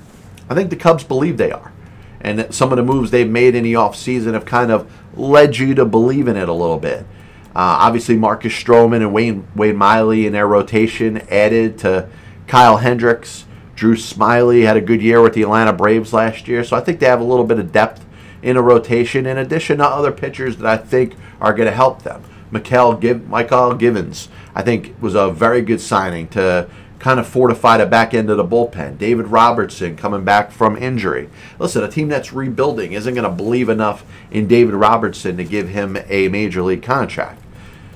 I 0.48 0.54
think 0.54 0.70
the 0.70 0.76
Cubs 0.76 1.04
believe 1.04 1.36
they 1.36 1.52
are. 1.52 1.72
And 2.20 2.54
some 2.54 2.72
of 2.72 2.76
the 2.76 2.82
moves 2.82 3.10
they've 3.10 3.28
made 3.28 3.54
in 3.54 3.64
the 3.64 3.74
offseason 3.74 4.34
have 4.34 4.44
kind 4.44 4.70
of 4.70 4.90
led 5.14 5.58
you 5.58 5.74
to 5.74 5.84
believe 5.84 6.28
in 6.28 6.36
it 6.36 6.48
a 6.48 6.52
little 6.52 6.78
bit. 6.78 7.06
Uh, 7.50 7.82
obviously, 7.82 8.16
Marcus 8.16 8.52
Stroman 8.52 8.98
and 8.98 9.12
Wayne, 9.12 9.46
Wade 9.56 9.76
Miley 9.76 10.26
in 10.26 10.32
their 10.32 10.46
rotation 10.46 11.18
added 11.30 11.78
to 11.78 12.08
Kyle 12.46 12.78
Hendricks. 12.78 13.44
Drew 13.74 13.96
Smyly 13.96 14.64
had 14.64 14.76
a 14.76 14.80
good 14.80 15.02
year 15.02 15.22
with 15.22 15.34
the 15.34 15.42
Atlanta 15.42 15.72
Braves 15.72 16.12
last 16.12 16.46
year, 16.46 16.62
so 16.62 16.76
I 16.76 16.80
think 16.80 17.00
they 17.00 17.06
have 17.06 17.20
a 17.20 17.24
little 17.24 17.46
bit 17.46 17.58
of 17.58 17.72
depth 17.72 18.04
in 18.42 18.56
a 18.56 18.62
rotation 18.62 19.26
in 19.26 19.38
addition 19.38 19.78
to 19.78 19.86
other 19.86 20.12
pitchers 20.12 20.58
that 20.58 20.66
I 20.66 20.76
think 20.76 21.14
are 21.40 21.54
going 21.54 21.68
to 21.68 21.74
help 21.74 22.02
them. 22.02 22.22
Michael, 22.50 22.96
Mychal 22.96 23.78
Givens, 23.78 24.28
I 24.54 24.62
think, 24.62 24.94
was 25.00 25.14
a 25.14 25.30
very 25.30 25.62
good 25.62 25.80
signing 25.80 26.28
to 26.28 26.68
kind 27.00 27.18
of 27.18 27.26
fortify 27.26 27.78
the 27.78 27.86
back 27.86 28.14
end 28.14 28.30
of 28.30 28.36
the 28.36 28.44
bullpen. 28.44 28.98
David 28.98 29.26
Robertson 29.26 29.96
coming 29.96 30.22
back 30.22 30.52
from 30.52 30.76
injury. 30.76 31.28
Listen, 31.58 31.82
a 31.82 31.88
team 31.88 32.08
that's 32.08 32.32
rebuilding 32.32 32.92
isn't 32.92 33.14
going 33.14 33.28
to 33.28 33.34
believe 33.34 33.70
enough 33.70 34.04
in 34.30 34.46
David 34.46 34.74
Robertson 34.74 35.38
to 35.38 35.44
give 35.44 35.70
him 35.70 35.96
a 36.08 36.28
major 36.28 36.62
league 36.62 36.82
contract. 36.82 37.42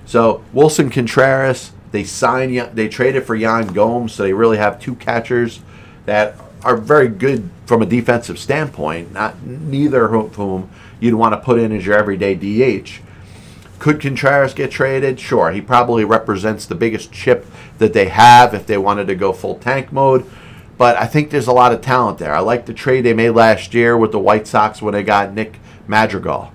So 0.07 0.43
Willson 0.55 0.90
Contreras, 0.90 1.73
they 1.93 2.05
signed, 2.05 2.57
they 2.75 2.88
traded 2.88 3.25
for 3.25 3.35
Yan 3.35 3.69
Gomes, 3.69 4.12
so 4.12 4.23
they 4.23 4.33
really 4.33 4.57
have 4.57 4.81
two 4.81 4.95
catchers 4.95 5.61
that 6.07 6.37
are 6.62 6.77
very 6.77 7.09
good 7.09 7.51
from 7.67 7.83
a 7.83 7.87
defensive 7.87 8.38
standpoint. 8.38 9.12
Not 9.12 9.43
neither 9.43 10.07
of 10.14 10.35
whom 10.35 10.71
you'd 10.99 11.14
want 11.14 11.35
to 11.35 11.40
put 11.40 11.59
in 11.59 11.73
as 11.73 11.85
your 11.85 11.97
everyday 11.97 12.35
DH. 12.35 13.01
Could 13.85 14.01
Contreras 14.01 14.55
get 14.55 14.70
traded? 14.70 15.20
Sure. 15.20 15.53
He 15.53 15.61
probably 15.61 16.07
represents 16.07 16.64
the 16.64 16.75
biggest 16.75 17.12
chip 17.12 17.44
that 17.77 17.92
they 17.92 18.09
have 18.09 18.55
if 18.55 18.66
they 18.66 18.79
wanted 18.79 19.09
to 19.09 19.14
go 19.14 19.31
full 19.31 19.59
tank 19.59 19.92
mode. 19.92 20.25
But 20.79 20.97
I 20.97 21.05
think 21.05 21.29
there's 21.29 21.49
a 21.49 21.53
lot 21.53 21.70
of 21.70 21.83
talent 21.83 22.16
there. 22.16 22.35
I 22.35 22.38
like 22.38 22.64
the 22.64 22.73
trade 22.73 23.03
they 23.03 23.12
made 23.12 23.33
last 23.33 23.75
year 23.75 23.94
with 23.94 24.11
the 24.11 24.18
White 24.18 24.47
Sox 24.47 24.81
when 24.81 24.94
they 24.94 25.03
got 25.03 25.35
Nick 25.35 25.59
Madrigal 25.87 26.51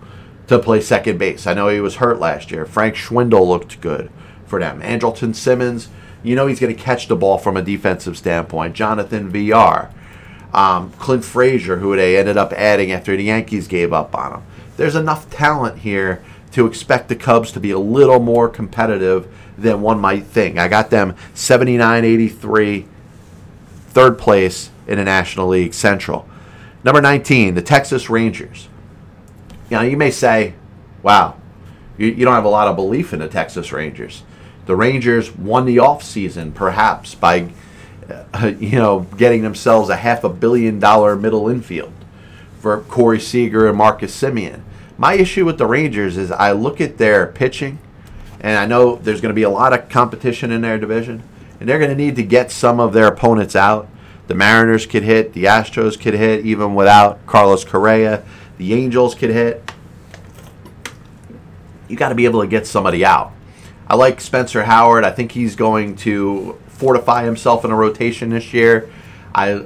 to 0.47 0.57
play 0.57 0.81
second 0.81 1.19
base. 1.19 1.45
I 1.45 1.53
know 1.53 1.67
he 1.67 1.79
was 1.79 1.97
hurt 1.97 2.17
last 2.17 2.49
year. 2.49 2.65
Frank 2.65 2.95
Schwindel 2.95 3.47
looked 3.47 3.79
good 3.79 4.09
for 4.47 4.59
them. 4.59 4.81
Andrelton 4.81 5.35
Simmons, 5.35 5.89
you 6.23 6.35
know 6.35 6.47
he's 6.47 6.59
going 6.59 6.75
to 6.75 6.81
catch 6.81 7.07
the 7.07 7.15
ball 7.15 7.37
from 7.37 7.55
a 7.55 7.61
defensive 7.61 8.17
standpoint. 8.17 8.73
Jonathan 8.73 9.29
Villar, 9.29 9.91
Um, 10.51 10.93
Clint 10.93 11.23
Frazier, 11.23 11.77
who 11.77 11.95
they 11.95 12.17
ended 12.17 12.37
up 12.37 12.53
adding 12.53 12.91
after 12.91 13.15
the 13.15 13.25
Yankees 13.25 13.67
gave 13.67 13.93
up 13.93 14.15
on 14.15 14.33
him. 14.33 14.41
There's 14.77 14.95
enough 14.95 15.29
talent 15.29 15.77
here 15.81 16.23
to 16.51 16.65
expect 16.65 17.09
the 17.09 17.15
Cubs 17.15 17.51
to 17.51 17.59
be 17.59 17.71
a 17.71 17.79
little 17.79 18.19
more 18.19 18.49
competitive 18.49 19.27
than 19.57 19.81
one 19.81 19.99
might 19.99 20.25
think. 20.25 20.57
I 20.57 20.67
got 20.67 20.89
them 20.89 21.15
79 21.33 22.05
83, 22.05 22.87
third 23.89 24.17
place 24.17 24.69
in 24.87 24.97
the 24.97 25.03
National 25.03 25.47
League 25.47 25.73
Central. 25.73 26.27
Number 26.83 27.01
19, 27.01 27.55
the 27.55 27.61
Texas 27.61 28.09
Rangers. 28.09 28.67
You 29.69 29.77
know, 29.77 29.83
you 29.83 29.97
may 29.97 30.11
say, 30.11 30.55
wow, 31.03 31.35
you, 31.97 32.07
you 32.07 32.25
don't 32.25 32.33
have 32.33 32.45
a 32.45 32.49
lot 32.49 32.67
of 32.67 32.75
belief 32.75 33.13
in 33.13 33.19
the 33.19 33.27
Texas 33.27 33.71
Rangers. 33.71 34.23
The 34.65 34.75
Rangers 34.75 35.35
won 35.35 35.65
the 35.65 35.77
offseason 35.77 36.53
perhaps 36.53 37.15
by, 37.15 37.51
uh, 38.09 38.47
you 38.59 38.77
know, 38.77 39.01
getting 39.17 39.41
themselves 39.41 39.89
a 39.89 39.97
half 39.97 40.23
a 40.23 40.29
billion 40.29 40.79
dollar 40.79 41.15
middle 41.15 41.49
infield 41.49 41.93
for 42.59 42.81
Corey 42.81 43.19
Seager 43.19 43.67
and 43.67 43.77
Marcus 43.77 44.19
Semien. 44.19 44.61
My 44.99 45.13
issue 45.13 45.45
with 45.45 45.57
the 45.57 45.65
Rangers 45.65 46.17
is 46.17 46.29
I 46.29 46.51
look 46.51 46.81
at 46.81 46.97
their 46.97 47.27
pitching, 47.27 47.79
and 48.41 48.57
I 48.57 48.65
know 48.65 48.97
there's 48.97 49.21
going 49.21 49.29
to 49.29 49.33
be 49.33 49.43
a 49.43 49.49
lot 49.49 49.71
of 49.71 49.87
competition 49.87 50.51
in 50.51 50.59
their 50.59 50.77
division, 50.77 51.23
and 51.57 51.69
they're 51.69 51.79
going 51.79 51.89
to 51.89 51.95
need 51.95 52.17
to 52.17 52.23
get 52.23 52.51
some 52.51 52.81
of 52.81 52.91
their 52.91 53.07
opponents 53.07 53.55
out. 53.55 53.87
The 54.27 54.35
Mariners 54.35 54.85
could 54.85 55.03
hit, 55.03 55.31
the 55.31 55.45
Astros 55.45 55.97
could 55.97 56.15
hit, 56.15 56.45
even 56.45 56.75
without 56.75 57.25
Carlos 57.25 57.63
Correa. 57.63 58.25
The 58.57 58.73
Angels 58.73 59.15
could 59.15 59.29
hit. 59.29 59.71
You 61.87 61.95
got 61.95 62.09
to 62.09 62.15
be 62.15 62.25
able 62.25 62.41
to 62.41 62.47
get 62.47 62.67
somebody 62.67 63.05
out. 63.05 63.31
I 63.87 63.95
like 63.95 64.19
Spencer 64.19 64.65
Howard. 64.65 65.05
I 65.05 65.11
think 65.11 65.31
he's 65.31 65.55
going 65.55 65.95
to 65.97 66.59
fortify 66.67 67.23
himself 67.23 67.63
in 67.63 67.71
a 67.71 67.75
rotation 67.75 68.31
this 68.31 68.53
year. 68.53 68.91
I 69.33 69.65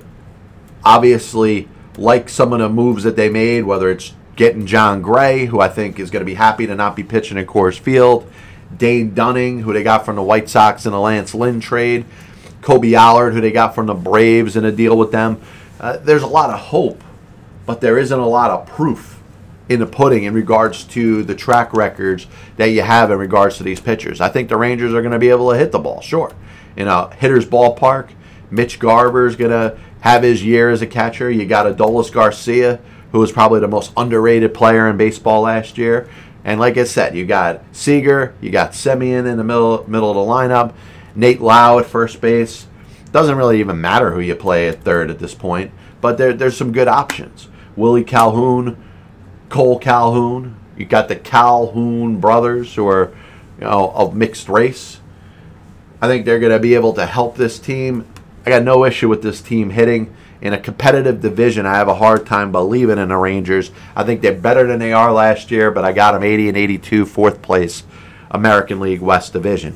obviously 0.86 1.69
like 1.98 2.30
some 2.30 2.54
of 2.54 2.60
the 2.60 2.69
moves 2.69 3.04
that 3.04 3.15
they 3.15 3.30
made, 3.30 3.63
whether 3.63 3.89
it's 3.89 4.13
getting 4.36 4.65
Jon 4.65 5.02
Gray, 5.02 5.46
who 5.46 5.60
I 5.60 5.67
think 5.69 6.00
is 6.00 6.10
going 6.10 6.22
to 6.22 6.26
be 6.26 6.34
happy 6.34 6.65
to 6.67 6.76
not 6.76 6.96
be 6.96 7.04
pitching 7.04 7.38
at 7.38 7.48
Coors 7.48 7.80
Field, 7.80 8.30
Dane 8.76 9.13
Dunning, 9.13 9.62
who 9.62 9.74
they 9.74 9.84
got 9.84 10.06
from 10.06 10.15
the 10.15 10.24
White 10.24 10.50
Sox 10.50 10.86
in 10.86 10.93
a 10.93 11.02
Lance 11.02 11.36
Lynn 11.36 11.60
trade, 11.60 12.06
Kolby 12.62 12.93
Allard, 12.93 13.34
who 13.34 13.41
they 13.41 13.52
got 13.52 13.76
from 13.76 13.86
the 13.88 13.93
Braves 13.93 14.56
in 14.56 14.65
a 14.65 14.72
deal 14.72 14.98
with 14.98 15.12
them. 15.12 15.39
Uh, 15.80 15.98
there's 15.98 16.24
a 16.24 16.28
lot 16.28 16.50
of 16.50 16.60
hope, 16.60 17.04
but 17.65 17.82
there 17.82 17.98
isn't 17.98 18.19
a 18.19 18.28
lot 18.28 18.52
of 18.52 18.65
proof 18.67 19.22
in 19.69 19.80
the 19.80 19.86
pudding 19.86 20.24
in 20.24 20.34
regards 20.34 20.84
to 20.84 21.24
the 21.24 21.36
track 21.36 21.74
records 21.74 22.28
that 22.58 22.67
you 22.67 22.82
have 22.82 23.12
in 23.12 23.17
regards 23.17 23.58
to 23.58 23.63
these 23.63 23.80
pitchers. 23.80 24.19
I 24.19 24.30
think 24.30 24.50
the 24.50 24.58
Rangers 24.58 24.93
are 24.93 25.02
going 25.02 25.13
to 25.13 25.19
be 25.19 25.30
able 25.30 25.52
to 25.52 25.58
hit 25.58 25.72
the 25.72 25.80
ball, 25.80 26.02
sure. 26.02 26.34
In 26.76 26.88
a 26.88 27.13
hitter's 27.15 27.46
ballpark, 27.46 28.10
Mitch 28.50 28.80
Garver 28.80 29.28
is 29.28 29.36
going 29.36 29.52
to 29.52 29.78
have 30.02 30.24
his 30.24 30.43
year 30.43 30.69
as 30.69 30.82
a 30.82 30.88
catcher. 30.88 31.32
You 31.32 31.46
got 31.46 31.65
Adolis 31.65 32.12
Garcia, 32.12 32.80
who 33.13 33.19
was 33.19 33.32
probably 33.32 33.62
the 33.62 33.67
most 33.67 33.93
underrated 33.95 34.54
player 34.54 34.89
in 34.89 34.97
baseball 34.97 35.41
last 35.41 35.78
year. 35.78 36.10
And 36.43 36.60
like 36.60 36.78
I 36.78 36.84
said, 36.84 37.15
you 37.15 37.26
got 37.26 37.62
Seager, 37.71 38.36
you 38.41 38.49
got 38.49 38.71
Semien 38.71 39.26
in 39.26 39.38
the 39.38 39.43
middle 39.43 39.86
middle 39.88 40.10
of 40.10 40.15
the 40.15 40.34
lineup, 40.34 40.73
Nate 41.15 41.39
Lowe 41.39 41.80
at 41.80 41.86
first 41.86 42.19
base. 42.19 42.67
Doesn't 43.12 43.38
really 43.38 43.60
even 43.60 43.80
matter 43.80 44.12
who 44.12 44.19
you 44.19 44.36
play 44.36 44.67
at 44.67 44.84
third 44.84 45.12
at 45.12 45.19
this 45.19 45.36
point, 45.36 45.71
but 46.02 46.17
there, 46.17 46.34
there's 46.34 46.58
some 46.58 46.71
good 46.71 46.88
options. 46.88 47.47
Willie 47.76 48.04
Calhoun, 48.04 48.84
Kole 49.47 49.80
Calhoun. 49.80 50.58
You 50.76 50.86
got 50.86 51.08
the 51.08 51.15
Calhoun 51.15 52.19
brothers 52.19 52.73
who 52.73 52.88
are, 52.88 53.15
you 53.60 53.65
know, 53.65 53.91
of 53.91 54.15
mixed 54.15 54.49
race. 54.49 54.99
I 56.02 56.08
think 56.08 56.26
they're 56.26 56.39
going 56.39 56.52
to 56.52 56.60
be 56.60 56.73
able 56.73 56.93
to 56.93 57.06
help 57.06 57.38
this 57.38 57.60
team. 57.60 58.08
I 58.43 58.49
got 58.49 58.63
no 58.63 58.84
issue 58.84 59.08
with 59.08 59.21
this 59.21 59.39
team 59.39 59.69
hitting 59.69 60.13
in 60.43 60.51
a 60.51 60.60
competitive 60.60 61.21
division, 61.21 61.65
I 61.65 61.75
have 61.75 61.88
a 61.88 61.95
hard 61.95 62.25
time 62.25 62.51
believing 62.51 62.97
in 62.97 63.08
the 63.08 63.15
Rangers. 63.15 63.71
I 63.95 64.03
think 64.03 64.19
they're 64.19 64.34
better 64.34 64.67
than 64.67 64.77
they 64.77 64.91
are 64.91 65.10
last 65.10 65.49
year, 65.49 65.71
but 65.71 65.86
I 65.86 65.93
got 65.93 66.12
them 66.12 66.21
80 66.21 66.49
and 66.49 66.58
82, 66.58 67.06
fourth 67.06 67.41
place, 67.41 67.84
American 68.29 68.82
League 68.82 68.99
West 68.99 69.32
Division. 69.32 69.73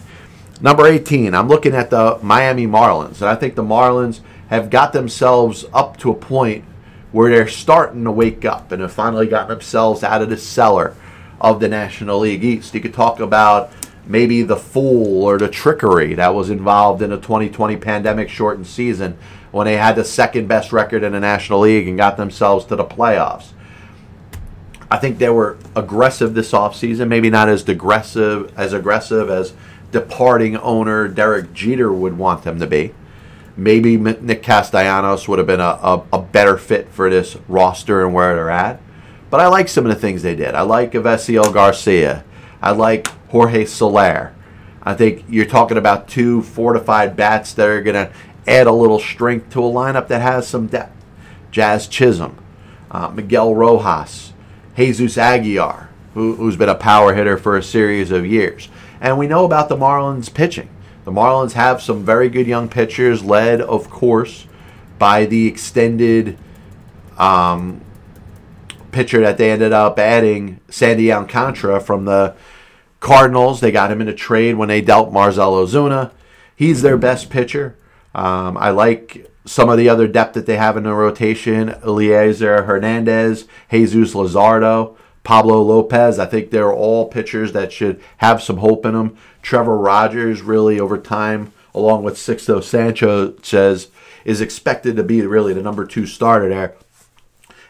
Number 0.59 0.85
18, 0.85 1.33
I'm 1.33 1.47
looking 1.47 1.73
at 1.73 1.89
the 1.89 2.19
Miami 2.21 2.67
Marlins, 2.67 3.21
and 3.21 3.29
I 3.29 3.35
think 3.35 3.55
the 3.55 3.63
Marlins 3.63 4.19
have 4.49 4.69
got 4.69 4.91
themselves 4.91 5.63
up 5.73 5.95
to 5.97 6.11
a 6.11 6.15
point 6.15 6.65
where 7.13 7.31
they're 7.31 7.47
starting 7.47 8.03
to 8.03 8.11
wake 8.11 8.43
up 8.43 8.73
and 8.73 8.81
have 8.81 8.91
finally 8.91 9.27
gotten 9.27 9.47
themselves 9.47 10.03
out 10.03 10.21
of 10.21 10.29
the 10.29 10.35
cellar 10.35 10.97
of 11.39 11.61
the 11.61 11.69
National 11.69 12.19
League 12.19 12.43
East. 12.43 12.73
You 12.73 12.81
could 12.81 12.93
talk 12.93 13.21
about 13.21 13.71
maybe 14.05 14.41
the 14.41 14.57
fool 14.57 15.23
or 15.23 15.37
the 15.37 15.47
trickery 15.47 16.13
that 16.15 16.35
was 16.35 16.49
involved 16.49 17.01
in 17.01 17.11
the 17.11 17.17
2020 17.17 17.77
pandemic 17.77 18.29
shortened 18.29 18.67
season 18.67 19.17
when 19.51 19.65
they 19.65 19.77
had 19.77 19.95
the 19.95 20.03
second 20.03 20.47
best 20.47 20.71
record 20.71 21.03
in 21.03 21.13
the 21.13 21.19
National 21.19 21.61
League 21.61 21.87
and 21.87 21.97
got 21.97 22.17
themselves 22.17 22.65
to 22.65 22.75
the 22.75 22.85
playoffs. 22.85 23.51
I 24.89 24.97
think 24.97 25.17
they 25.17 25.29
were 25.29 25.57
aggressive 25.75 26.33
this 26.33 26.51
offseason, 26.51 27.07
maybe 27.07 27.29
not 27.29 27.49
as 27.49 27.67
aggressive 27.67 28.53
as 28.57 28.73
aggressive 28.73 29.29
as 29.29 29.53
departing 29.91 30.57
owner 30.57 31.07
Derek 31.07 31.53
Jeter 31.53 31.91
would 31.91 32.17
want 32.17 32.43
them 32.43 32.59
to 32.59 32.67
be. 32.67 32.93
Maybe 33.55 33.97
Nick 33.97 34.43
Castellanos 34.43 35.27
would 35.27 35.39
have 35.39 35.47
been 35.47 35.59
a, 35.59 35.63
a, 35.63 36.03
a 36.13 36.21
better 36.21 36.57
fit 36.57 36.89
for 36.89 37.09
this 37.09 37.35
roster 37.47 38.05
and 38.05 38.13
where 38.13 38.35
they're 38.35 38.49
at. 38.49 38.79
But 39.29 39.41
I 39.41 39.47
like 39.47 39.67
some 39.67 39.85
of 39.85 39.93
the 39.93 39.99
things 39.99 40.21
they 40.21 40.35
did. 40.35 40.55
I 40.55 40.61
like 40.61 40.91
Avisail 40.93 41.53
Garcia. 41.53 42.23
I 42.61 42.71
like 42.71 43.07
Jorge 43.29 43.65
Soler. 43.65 44.33
I 44.83 44.93
think 44.93 45.25
you're 45.27 45.45
talking 45.45 45.77
about 45.77 46.07
two 46.07 46.43
fortified 46.43 47.17
bats 47.17 47.51
that 47.53 47.67
are 47.67 47.81
going 47.81 47.95
to 47.95 48.13
add 48.47 48.67
a 48.67 48.71
little 48.71 48.99
strength 48.99 49.51
to 49.51 49.63
a 49.63 49.69
lineup 49.69 50.07
that 50.07 50.21
has 50.21 50.47
some 50.47 50.67
depth. 50.67 50.93
Jazz 51.51 51.87
Chisholm, 51.87 52.37
uh, 52.91 53.09
Miguel 53.09 53.53
Rojas, 53.53 54.33
Jesus 54.75 55.17
Aguilar, 55.17 55.89
who, 56.13 56.35
who's 56.35 56.55
been 56.55 56.69
a 56.69 56.75
power 56.75 57.13
hitter 57.13 57.37
for 57.37 57.57
a 57.57 57.63
series 57.63 58.11
of 58.11 58.25
years. 58.25 58.69
And 59.01 59.17
we 59.17 59.27
know 59.27 59.45
about 59.45 59.69
the 59.69 59.77
Marlins 59.77 60.33
pitching. 60.33 60.69
The 61.03 61.11
Marlins 61.11 61.53
have 61.53 61.81
some 61.81 62.03
very 62.03 62.29
good 62.29 62.47
young 62.47 62.67
pitchers, 62.67 63.23
led, 63.23 63.61
of 63.61 63.89
course, 63.89 64.45
by 64.99 65.25
the 65.25 65.47
extended 65.47 66.37
um, 67.17 67.81
pitcher 68.91 69.21
that 69.21 69.37
they 69.37 69.51
ended 69.51 69.73
up 69.73 69.99
adding, 69.99 70.59
Sandy 70.69 71.11
Alcantara 71.11 71.79
from 71.79 72.05
the 72.05 72.35
Cardinals. 72.99 73.61
They 73.61 73.71
got 73.71 73.91
him 73.91 74.01
in 74.01 74.07
a 74.07 74.13
trade 74.13 74.55
when 74.55 74.67
they 74.67 74.81
dealt 74.81 75.13
Marcell 75.13 75.53
Ozuna. 75.53 76.11
He's 76.55 76.81
their 76.81 76.97
best 76.97 77.29
pitcher. 77.29 77.77
Um, 78.17 78.57
I 78.57 78.71
like 78.71 79.31
some 79.45 79.69
of 79.69 79.77
the 79.77 79.89
other 79.89 80.07
depth 80.07 80.33
that 80.33 80.47
they 80.47 80.57
have 80.57 80.75
in 80.75 80.83
the 80.83 80.93
rotation. 80.93 81.69
Elieser 81.69 82.65
Hernandez, 82.65 83.47
Jesus 83.69 84.15
Luzardo, 84.15 84.97
Pablo 85.23 85.61
Lopez. 85.61 86.17
I 86.17 86.25
think 86.25 86.49
they're 86.49 86.73
all 86.73 87.07
pitchers 87.07 87.53
that 87.53 87.71
should 87.71 88.01
have 88.17 88.41
some 88.41 88.57
hope 88.57 88.87
in 88.87 88.93
them. 88.93 89.15
Trevor 89.43 89.77
Rogers, 89.77 90.41
really 90.41 90.79
over 90.79 90.97
time, 90.97 91.53
along 91.75 92.03
with 92.03 92.15
Sixto 92.15 92.61
Sanchez, 92.63 93.87
is 94.25 94.41
expected 94.41 94.95
to 94.95 95.03
be 95.03 95.21
really 95.21 95.53
the 95.53 95.61
number 95.61 95.85
two 95.85 96.07
starter 96.07 96.49
there. 96.49 96.75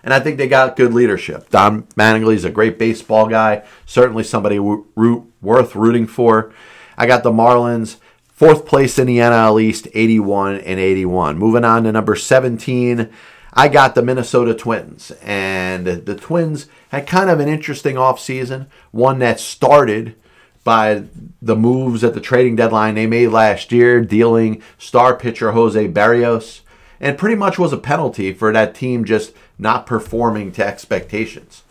And 0.01 0.13
I 0.13 0.21
think 0.21 0.37
they 0.37 0.47
got 0.47 0.77
good 0.77 0.93
leadership. 0.93 1.49
Don 1.49 1.83
Mattingly 1.97 2.35
is 2.35 2.45
a 2.45 2.49
great 2.49 2.79
baseball 2.79 3.27
guy, 3.27 3.63
certainly 3.85 4.23
somebody 4.23 4.59
worth 4.59 5.75
rooting 5.75 6.07
for. 6.07 6.53
I 6.97 7.05
got 7.05 7.23
the 7.23 7.31
Marlins 7.31 7.97
fourth 8.37 8.67
place 8.67 8.99
in 8.99 9.07
the 9.07 9.17
NL 9.17 9.59
East, 9.59 9.87
81 9.95 10.57
and 10.59 10.79
81. 10.79 11.39
Moving 11.39 11.65
on 11.65 11.83
to 11.83 11.91
number 11.91 12.15
17, 12.15 13.09
I 13.51 13.67
got 13.67 13.95
the 13.95 14.03
Minnesota 14.03 14.53
Twins. 14.53 15.11
And 15.23 15.87
the 15.87 16.15
Twins 16.15 16.67
had 16.89 17.07
kind 17.07 17.31
of 17.31 17.39
an 17.39 17.49
interesting 17.49 17.95
offseason, 17.95 18.67
one 18.91 19.17
that 19.19 19.39
started 19.39 20.15
by 20.63 21.05
the 21.41 21.55
moves 21.55 22.03
at 22.03 22.13
the 22.13 22.21
trading 22.21 22.55
deadline 22.55 22.93
they 22.93 23.07
made 23.07 23.29
last 23.29 23.71
year, 23.71 24.01
dealing 24.01 24.61
star 24.77 25.15
pitcher 25.15 25.53
Jose 25.53 25.87
Berrios, 25.87 26.61
and 26.99 27.17
pretty 27.17 27.35
much 27.35 27.57
was 27.57 27.73
a 27.73 27.77
penalty 27.77 28.33
for 28.33 28.53
that 28.53 28.75
team 28.75 29.03
just 29.03 29.33
not 29.57 29.87
performing 29.87 30.51
to 30.51 30.65
expectations. 30.65 31.63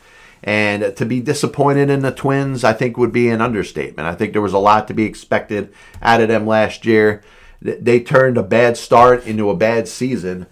And 0.47 0.97
to 0.97 1.05
be 1.05 1.21
disappointed 1.21 1.91
in 1.91 2.03
the 2.03 2.13
Twins, 2.13 2.63
I 2.63 2.73
think, 2.73 2.97
would 2.97 3.13
be 3.13 3.29
an 3.31 3.41
understatement. 3.41 4.07
I 4.07 4.15
think 4.15 4.33
there 4.33 4.41
was 4.41 4.53
a 4.53 4.59
lot 4.59 4.87
to 4.87 4.95
be 4.95 5.05
expected 5.05 5.75
out 6.01 6.21
of 6.21 6.29
them 6.29 6.47
last 6.47 6.87
year. 6.87 7.25
They 7.61 7.99
turned 7.99 8.39
a 8.39 8.45
bad 8.45 8.77
start 8.77 9.27
into 9.27 9.51
a 9.51 9.57
bad 9.57 9.89
season. 9.89 10.47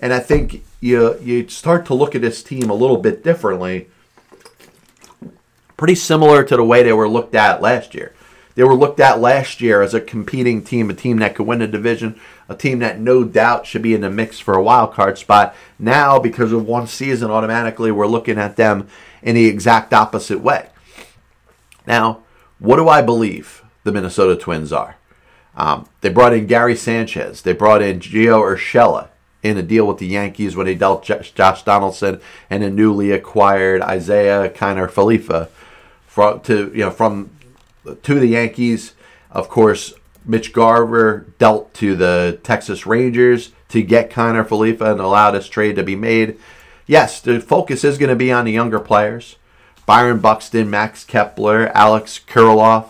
And 0.00 0.12
I 0.12 0.18
think 0.18 0.64
you, 0.80 1.16
you 1.20 1.48
start 1.48 1.86
to 1.86 1.94
look 1.94 2.16
at 2.16 2.20
this 2.20 2.42
team 2.42 2.68
a 2.68 2.74
little 2.74 2.96
bit 2.96 3.22
differently. 3.22 3.88
Pretty 5.76 5.94
similar 5.94 6.42
to 6.42 6.56
the 6.56 6.64
way 6.64 6.82
they 6.82 6.92
were 6.92 7.08
looked 7.08 7.36
at 7.36 7.62
last 7.62 7.94
year. 7.94 8.12
They 8.56 8.64
were 8.64 8.74
looked 8.74 8.98
at 8.98 9.20
last 9.20 9.60
year 9.60 9.82
as 9.82 9.94
a 9.94 10.00
competing 10.00 10.64
team, 10.64 10.90
a 10.90 10.94
team 10.94 11.18
that 11.18 11.36
could 11.36 11.46
win 11.46 11.60
the 11.60 11.68
division, 11.68 12.18
a 12.48 12.56
team 12.56 12.80
that 12.80 12.98
no 12.98 13.22
doubt 13.22 13.66
should 13.66 13.82
be 13.82 13.94
in 13.94 14.00
the 14.00 14.10
mix 14.10 14.40
for 14.40 14.54
a 14.54 14.62
wild 14.62 14.94
card 14.94 15.16
spot. 15.16 15.54
Now, 15.78 16.18
because 16.18 16.50
of 16.50 16.66
one 16.66 16.88
season, 16.88 17.30
automatically 17.30 17.92
we're 17.92 18.08
looking 18.08 18.36
at 18.36 18.56
them 18.56 18.88
in 19.22 19.34
the 19.34 19.46
exact 19.46 19.92
opposite 19.92 20.40
way. 20.40 20.68
Now, 21.86 22.22
what 22.58 22.76
do 22.76 22.88
I 22.88 23.02
believe 23.02 23.62
the 23.84 23.92
Minnesota 23.92 24.36
Twins 24.36 24.72
are? 24.72 24.96
Um, 25.56 25.88
they 26.02 26.08
brought 26.08 26.32
in 26.32 26.46
Gary 26.46 26.76
Sanchez. 26.76 27.42
They 27.42 27.52
brought 27.52 27.82
in 27.82 27.98
Gio 27.98 28.40
Urshela 28.40 29.08
in 29.42 29.56
a 29.56 29.62
deal 29.62 29.86
with 29.86 29.98
the 29.98 30.06
Yankees 30.06 30.56
when 30.56 30.66
they 30.66 30.74
dealt 30.74 31.04
Josh 31.04 31.62
Donaldson 31.62 32.20
and 32.50 32.62
a 32.62 32.70
newly 32.70 33.10
acquired 33.10 33.82
Isiah 33.82 34.50
Kiner-Falefa 34.50 35.48
from 36.06 36.40
to 36.40 36.70
you 36.74 36.80
know 36.80 36.90
from 36.90 37.30
to 38.02 38.20
the 38.20 38.26
Yankees. 38.26 38.94
Of 39.30 39.48
course, 39.48 39.94
Mitch 40.24 40.52
Garver 40.52 41.26
dealt 41.38 41.74
to 41.74 41.94
the 41.94 42.38
Texas 42.42 42.86
Rangers 42.86 43.52
to 43.68 43.82
get 43.82 44.10
Kiner-Falefa 44.10 44.92
and 44.92 45.00
allow 45.00 45.30
this 45.30 45.48
trade 45.48 45.76
to 45.76 45.82
be 45.82 45.96
made. 45.96 46.38
Yes, 46.88 47.20
the 47.20 47.38
focus 47.38 47.84
is 47.84 47.98
going 47.98 48.08
to 48.08 48.16
be 48.16 48.32
on 48.32 48.46
the 48.46 48.52
younger 48.52 48.80
players. 48.80 49.36
Byron 49.84 50.20
Buxton, 50.20 50.70
Max 50.70 51.04
Kepler, 51.04 51.68
Alex 51.74 52.18
Kirilloff, 52.26 52.86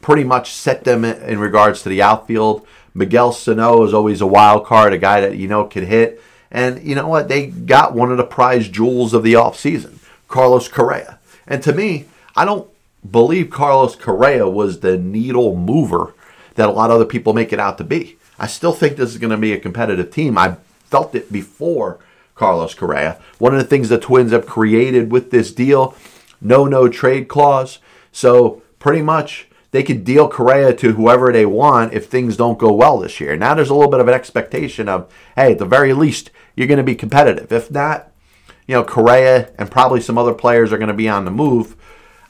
pretty 0.00 0.24
much 0.24 0.52
set 0.52 0.82
them 0.82 1.04
in 1.04 1.38
regards 1.38 1.82
to 1.82 1.88
the 1.88 2.02
outfield. 2.02 2.66
Miguel 2.92 3.30
Sano 3.30 3.84
is 3.84 3.94
always 3.94 4.20
a 4.20 4.26
wild 4.26 4.66
card, 4.66 4.92
a 4.92 4.98
guy 4.98 5.20
that 5.20 5.36
you 5.36 5.46
know 5.46 5.64
could 5.64 5.84
hit. 5.84 6.20
And 6.50 6.82
you 6.82 6.96
know 6.96 7.06
what? 7.06 7.28
They 7.28 7.46
got 7.46 7.94
one 7.94 8.10
of 8.10 8.16
the 8.16 8.24
prize 8.24 8.68
jewels 8.68 9.14
of 9.14 9.22
the 9.22 9.34
offseason, 9.34 9.98
Carlos 10.26 10.66
Correa. 10.66 11.20
And 11.46 11.62
to 11.62 11.72
me, 11.72 12.06
I 12.34 12.44
don't 12.44 12.68
believe 13.08 13.48
Carlos 13.48 13.94
Correa 13.94 14.48
was 14.48 14.80
the 14.80 14.98
needle 14.98 15.54
mover 15.54 16.14
that 16.56 16.68
a 16.68 16.72
lot 16.72 16.90
of 16.90 16.96
other 16.96 17.04
people 17.04 17.32
make 17.32 17.52
it 17.52 17.60
out 17.60 17.78
to 17.78 17.84
be. 17.84 18.18
I 18.40 18.48
still 18.48 18.72
think 18.72 18.96
this 18.96 19.10
is 19.10 19.18
going 19.18 19.30
to 19.30 19.36
be 19.36 19.52
a 19.52 19.60
competitive 19.60 20.10
team. 20.10 20.36
I 20.36 20.56
felt 20.90 21.14
it 21.14 21.30
before 21.30 22.00
Carlos 22.36 22.74
Correa. 22.74 23.18
One 23.38 23.54
of 23.54 23.58
the 23.58 23.66
things 23.66 23.88
the 23.88 23.98
Twins 23.98 24.30
have 24.30 24.46
created 24.46 25.10
with 25.10 25.30
this 25.30 25.52
deal, 25.52 25.96
no 26.40 26.66
no 26.66 26.88
trade 26.88 27.26
clause. 27.26 27.80
So 28.12 28.62
pretty 28.78 29.02
much 29.02 29.48
they 29.72 29.82
could 29.82 30.04
deal 30.04 30.28
Correa 30.28 30.72
to 30.74 30.92
whoever 30.92 31.32
they 31.32 31.44
want 31.44 31.92
if 31.92 32.06
things 32.06 32.36
don't 32.36 32.58
go 32.58 32.72
well 32.72 32.98
this 32.98 33.20
year. 33.20 33.36
Now 33.36 33.54
there's 33.54 33.70
a 33.70 33.74
little 33.74 33.90
bit 33.90 34.00
of 34.00 34.08
an 34.08 34.14
expectation 34.14 34.88
of, 34.88 35.12
hey, 35.34 35.52
at 35.52 35.58
the 35.58 35.64
very 35.64 35.92
least, 35.92 36.30
you're 36.54 36.68
going 36.68 36.78
to 36.78 36.84
be 36.84 36.94
competitive. 36.94 37.50
If 37.50 37.70
not, 37.70 38.12
you 38.66 38.74
know, 38.74 38.84
Correa 38.84 39.50
and 39.58 39.70
probably 39.70 40.00
some 40.00 40.18
other 40.18 40.34
players 40.34 40.72
are 40.72 40.78
going 40.78 40.88
to 40.88 40.94
be 40.94 41.08
on 41.08 41.24
the 41.24 41.30
move. 41.30 41.76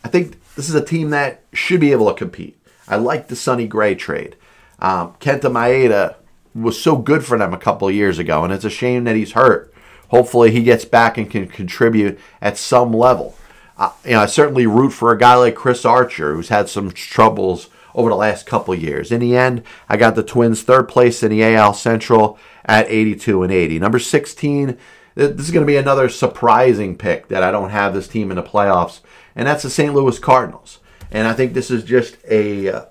I 0.02 0.08
think 0.08 0.42
this 0.54 0.68
is 0.68 0.74
a 0.74 0.84
team 0.84 1.10
that 1.10 1.42
should 1.52 1.80
be 1.80 1.92
able 1.92 2.08
to 2.08 2.18
compete. 2.18 2.58
I 2.88 2.96
like 2.96 3.28
the 3.28 3.36
Sonny 3.36 3.66
Gray 3.66 3.94
trade. 3.94 4.36
Um, 4.78 5.14
Kenta 5.20 5.50
Maeda 5.50 6.16
was 6.54 6.80
so 6.80 6.96
good 6.96 7.24
for 7.24 7.36
them 7.38 7.52
a 7.52 7.58
couple 7.58 7.90
years 7.90 8.18
ago, 8.18 8.44
and 8.44 8.52
it's 8.52 8.64
a 8.64 8.70
shame 8.70 9.04
that 9.04 9.16
he's 9.16 9.32
hurt. 9.32 9.72
Hopefully, 10.08 10.50
he 10.50 10.62
gets 10.62 10.84
back 10.84 11.18
and 11.18 11.30
can 11.30 11.48
contribute 11.48 12.18
at 12.40 12.56
some 12.56 12.92
level. 12.92 13.36
Uh, 13.78 13.92
you 14.04 14.12
know, 14.12 14.20
I 14.20 14.26
certainly 14.26 14.66
root 14.66 14.90
for 14.90 15.12
a 15.12 15.18
guy 15.18 15.34
like 15.34 15.54
Chris 15.54 15.84
Archer, 15.84 16.34
who's 16.34 16.48
had 16.48 16.68
some 16.68 16.90
troubles 16.90 17.68
over 17.94 18.10
the 18.10 18.16
last 18.16 18.46
couple 18.46 18.74
years. 18.74 19.10
In 19.10 19.20
the 19.20 19.36
end, 19.36 19.62
I 19.88 19.96
got 19.96 20.14
the 20.14 20.22
Twins 20.22 20.62
third 20.62 20.88
place 20.88 21.22
in 21.22 21.30
the 21.30 21.42
AL 21.42 21.74
Central 21.74 22.38
at 22.64 22.90
82 22.90 23.42
and 23.42 23.52
80. 23.52 23.78
Number 23.78 23.98
16, 23.98 24.78
this 25.14 25.40
is 25.40 25.50
going 25.50 25.64
to 25.64 25.70
be 25.70 25.78
another 25.78 26.08
surprising 26.08 26.96
pick 26.96 27.28
that 27.28 27.42
I 27.42 27.50
don't 27.50 27.70
have 27.70 27.94
this 27.94 28.06
team 28.06 28.30
in 28.30 28.36
the 28.36 28.42
playoffs, 28.42 29.00
and 29.34 29.48
that's 29.48 29.62
the 29.62 29.70
St. 29.70 29.94
Louis 29.94 30.18
Cardinals. 30.18 30.78
And 31.10 31.26
I 31.26 31.32
think 31.32 31.54
this 31.54 31.70
is 31.70 31.84
just 31.84 32.16
a. 32.28 32.68
Uh, 32.68 32.84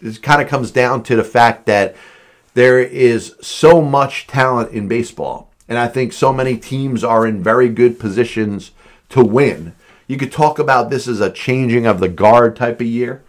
this 0.00 0.18
kind 0.18 0.42
of 0.42 0.48
comes 0.48 0.70
down 0.70 1.02
to 1.04 1.16
the 1.16 1.24
fact 1.24 1.66
that 1.66 1.96
there 2.54 2.78
is 2.78 3.34
so 3.40 3.80
much 3.80 4.26
talent 4.26 4.70
in 4.72 4.88
baseball. 4.88 5.45
And 5.68 5.78
I 5.78 5.88
think 5.88 6.12
so 6.12 6.32
many 6.32 6.56
teams 6.56 7.02
are 7.02 7.26
in 7.26 7.42
very 7.42 7.68
good 7.68 7.98
positions 7.98 8.70
to 9.10 9.24
win. 9.24 9.74
You 10.06 10.16
could 10.16 10.32
talk 10.32 10.58
about 10.58 10.90
this 10.90 11.08
as 11.08 11.20
a 11.20 11.30
changing 11.30 11.86
of 11.86 12.00
the 12.00 12.08
guard 12.08 12.56
type 12.56 12.80
of 12.80 12.86
year. 12.86 13.22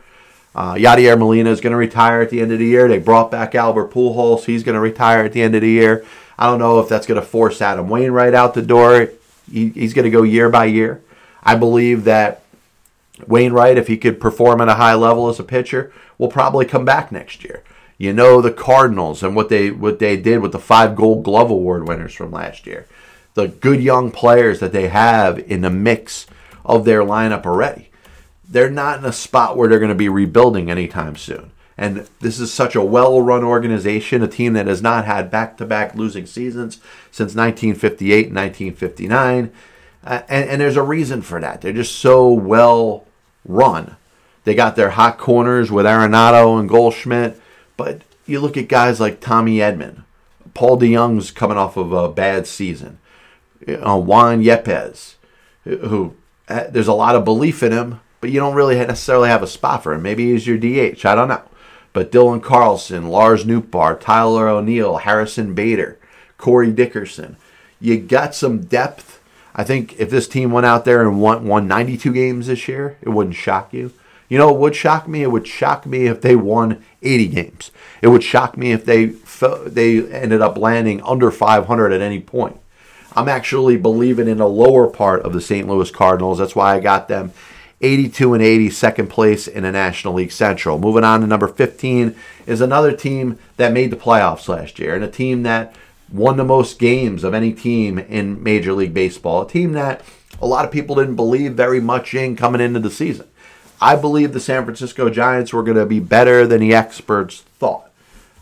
Uh, 0.55 0.73
Yadier 0.73 1.17
Molina 1.17 1.51
is 1.51 1.61
going 1.61 1.71
to 1.71 1.77
retire 1.77 2.21
at 2.21 2.29
the 2.29 2.41
end 2.41 2.51
of 2.51 2.59
the 2.59 2.65
year. 2.65 2.87
They 2.87 2.99
brought 2.99 3.31
back 3.31 3.55
Albert 3.55 3.91
Pujols. 3.91 4.45
He's 4.45 4.63
going 4.63 4.75
to 4.75 4.81
retire 4.81 5.23
at 5.23 5.33
the 5.33 5.41
end 5.41 5.55
of 5.55 5.61
the 5.61 5.69
year. 5.69 6.05
I 6.37 6.47
don't 6.47 6.59
know 6.59 6.79
if 6.79 6.89
that's 6.89 7.07
going 7.07 7.19
to 7.19 7.25
force 7.25 7.61
Adam 7.61 7.89
Wainwright 7.89 8.33
out 8.33 8.53
the 8.53 8.61
door. 8.61 9.09
He, 9.51 9.69
he's 9.69 9.93
going 9.93 10.05
to 10.05 10.11
go 10.11 10.23
year 10.23 10.49
by 10.49 10.65
year. 10.65 11.01
I 11.43 11.55
believe 11.55 12.03
that 12.03 12.43
Wainwright, 13.25 13.77
if 13.77 13.87
he 13.87 13.97
could 13.97 14.19
perform 14.19 14.61
at 14.61 14.67
a 14.67 14.75
high 14.75 14.93
level 14.93 15.29
as 15.29 15.39
a 15.39 15.43
pitcher, 15.43 15.91
will 16.17 16.27
probably 16.27 16.65
come 16.65 16.85
back 16.85 17.11
next 17.11 17.43
year. 17.43 17.63
You 17.97 18.13
know 18.13 18.41
the 18.41 18.51
Cardinals 18.51 19.23
and 19.23 19.35
what 19.35 19.49
they 19.49 19.71
what 19.71 19.99
they 19.99 20.17
did 20.17 20.39
with 20.39 20.51
the 20.51 20.59
five 20.59 20.95
Gold 20.95 21.23
Glove 21.23 21.49
Award 21.49 21.87
winners 21.87 22.13
from 22.13 22.31
last 22.31 22.67
year. 22.67 22.87
The 23.33 23.47
good 23.47 23.81
young 23.81 24.11
players 24.11 24.59
that 24.59 24.71
they 24.71 24.87
have 24.87 25.39
in 25.39 25.61
the 25.61 25.69
mix 25.69 26.27
of 26.65 26.85
their 26.85 27.01
lineup 27.01 27.45
already. 27.45 27.89
They're 28.47 28.69
not 28.69 28.99
in 28.99 29.05
a 29.05 29.13
spot 29.13 29.57
where 29.57 29.67
they're 29.67 29.79
going 29.79 29.89
to 29.89 29.95
be 29.95 30.09
rebuilding 30.09 30.69
anytime 30.69 31.15
soon. 31.15 31.51
And 31.77 32.07
this 32.21 32.39
is 32.39 32.51
such 32.51 32.75
a 32.75 32.83
well 32.83 33.21
run 33.21 33.43
organization, 33.43 34.23
a 34.23 34.27
team 34.27 34.53
that 34.53 34.67
has 34.67 34.81
not 34.81 35.05
had 35.05 35.29
back 35.29 35.57
to 35.57 35.65
back 35.65 35.95
losing 35.95 36.25
seasons 36.25 36.75
since 37.11 37.35
1958 37.35 38.27
and 38.27 38.35
1959. 38.35 39.51
Uh, 40.03 40.21
and, 40.27 40.49
and 40.49 40.61
there's 40.61 40.77
a 40.77 40.83
reason 40.83 41.21
for 41.21 41.39
that. 41.39 41.61
They're 41.61 41.73
just 41.73 41.95
so 41.95 42.31
well 42.31 43.05
run. 43.45 43.95
They 44.43 44.55
got 44.55 44.75
their 44.75 44.91
hot 44.91 45.17
corners 45.17 45.71
with 45.71 45.85
Arenado 45.85 46.59
and 46.59 46.69
Goldschmidt, 46.69 47.39
but 47.77 48.01
you 48.25 48.39
look 48.39 48.57
at 48.57 48.67
guys 48.67 48.99
like 48.99 49.21
Tommy 49.21 49.57
Edman, 49.57 50.03
Paul 50.53 50.79
DeJong's 50.79 51.31
coming 51.31 51.57
off 51.57 51.77
of 51.77 51.93
a 51.93 52.09
bad 52.09 52.47
season, 52.47 52.99
uh, 53.67 53.99
Juan 53.99 54.43
Yepez, 54.43 55.15
who 55.63 56.15
uh, 56.49 56.65
there's 56.69 56.87
a 56.87 56.93
lot 56.93 57.15
of 57.15 57.25
belief 57.25 57.63
in 57.63 57.71
him, 57.71 58.01
but 58.19 58.29
you 58.31 58.39
don't 58.39 58.55
really 58.55 58.75
necessarily 58.75 59.29
have 59.29 59.43
a 59.43 59.47
spot 59.47 59.83
for 59.83 59.93
him. 59.93 60.01
Maybe 60.01 60.31
he's 60.31 60.47
your 60.47 60.57
DH. 60.57 61.05
I 61.05 61.15
don't 61.15 61.27
know. 61.27 61.43
But 61.93 62.11
Dylan 62.11 62.43
Carlson, 62.43 63.09
Lars 63.09 63.45
Nootbaar, 63.45 63.99
Tyler 63.99 64.47
O'Neill, 64.47 64.97
Harrison 64.97 65.53
Bader, 65.53 65.97
Corey 66.37 66.71
Dickerson, 66.71 67.37
you 67.79 67.99
got 67.99 68.35
some 68.35 68.65
depth. 68.65 69.21
I 69.55 69.63
think 69.63 69.99
if 69.99 70.09
this 70.09 70.27
team 70.27 70.51
went 70.51 70.65
out 70.65 70.85
there 70.85 71.01
and 71.01 71.19
won, 71.19 71.47
won 71.47 71.67
92 71.67 72.13
games 72.13 72.47
this 72.47 72.67
year, 72.67 72.97
it 73.01 73.09
wouldn't 73.09 73.35
shock 73.35 73.73
you. 73.73 73.93
You 74.29 74.37
know, 74.37 74.53
it 74.53 74.59
would 74.59 74.75
shock 74.75 75.07
me. 75.07 75.23
It 75.23 75.31
would 75.31 75.47
shock 75.47 75.85
me 75.85 76.07
if 76.07 76.21
they 76.21 76.35
won 76.35 76.83
80 77.01 77.27
games. 77.27 77.71
It 78.01 78.09
would 78.09 78.23
shock 78.23 78.57
me 78.57 78.71
if 78.71 78.85
they 78.85 79.05
they 79.65 80.11
ended 80.11 80.41
up 80.41 80.57
landing 80.57 81.01
under 81.03 81.31
500 81.31 81.93
at 81.93 82.01
any 82.01 82.19
point. 82.19 82.59
I'm 83.15 83.29
actually 83.29 83.77
believing 83.77 84.27
in 84.27 84.37
the 84.37 84.47
lower 84.47 84.87
part 84.87 85.21
of 85.23 85.33
the 85.33 85.41
St. 85.41 85.67
Louis 85.67 85.89
Cardinals. 85.91 86.37
That's 86.37 86.55
why 86.55 86.75
I 86.75 86.79
got 86.79 87.07
them 87.07 87.31
82 87.81 88.33
and 88.33 88.43
80, 88.43 88.69
second 88.71 89.07
place 89.07 89.47
in 89.47 89.63
the 89.63 89.71
National 89.71 90.15
League 90.15 90.31
Central. 90.31 90.79
Moving 90.79 91.03
on 91.03 91.21
to 91.21 91.27
number 91.27 91.47
15 91.47 92.15
is 92.45 92.61
another 92.61 92.91
team 92.91 93.37
that 93.57 93.73
made 93.73 93.91
the 93.91 93.97
playoffs 93.97 94.47
last 94.47 94.79
year 94.79 94.95
and 94.95 95.03
a 95.03 95.09
team 95.09 95.43
that 95.43 95.75
won 96.11 96.37
the 96.37 96.43
most 96.43 96.79
games 96.79 97.23
of 97.23 97.33
any 97.33 97.53
team 97.53 97.99
in 97.99 98.41
Major 98.41 98.73
League 98.73 98.93
Baseball. 98.93 99.43
A 99.43 99.49
team 99.49 99.73
that 99.73 100.01
a 100.41 100.47
lot 100.47 100.65
of 100.65 100.71
people 100.71 100.95
didn't 100.95 101.15
believe 101.15 101.53
very 101.53 101.79
much 101.79 102.13
in 102.13 102.35
coming 102.35 102.61
into 102.61 102.79
the 102.79 102.91
season. 102.91 103.27
I 103.81 103.95
believe 103.95 104.33
the 104.33 104.39
San 104.39 104.63
Francisco 104.63 105.09
Giants 105.09 105.53
were 105.53 105.63
going 105.63 105.77
to 105.77 105.85
be 105.85 105.99
better 105.99 106.47
than 106.47 106.61
the 106.61 106.73
experts 106.73 107.41
thought. 107.59 107.89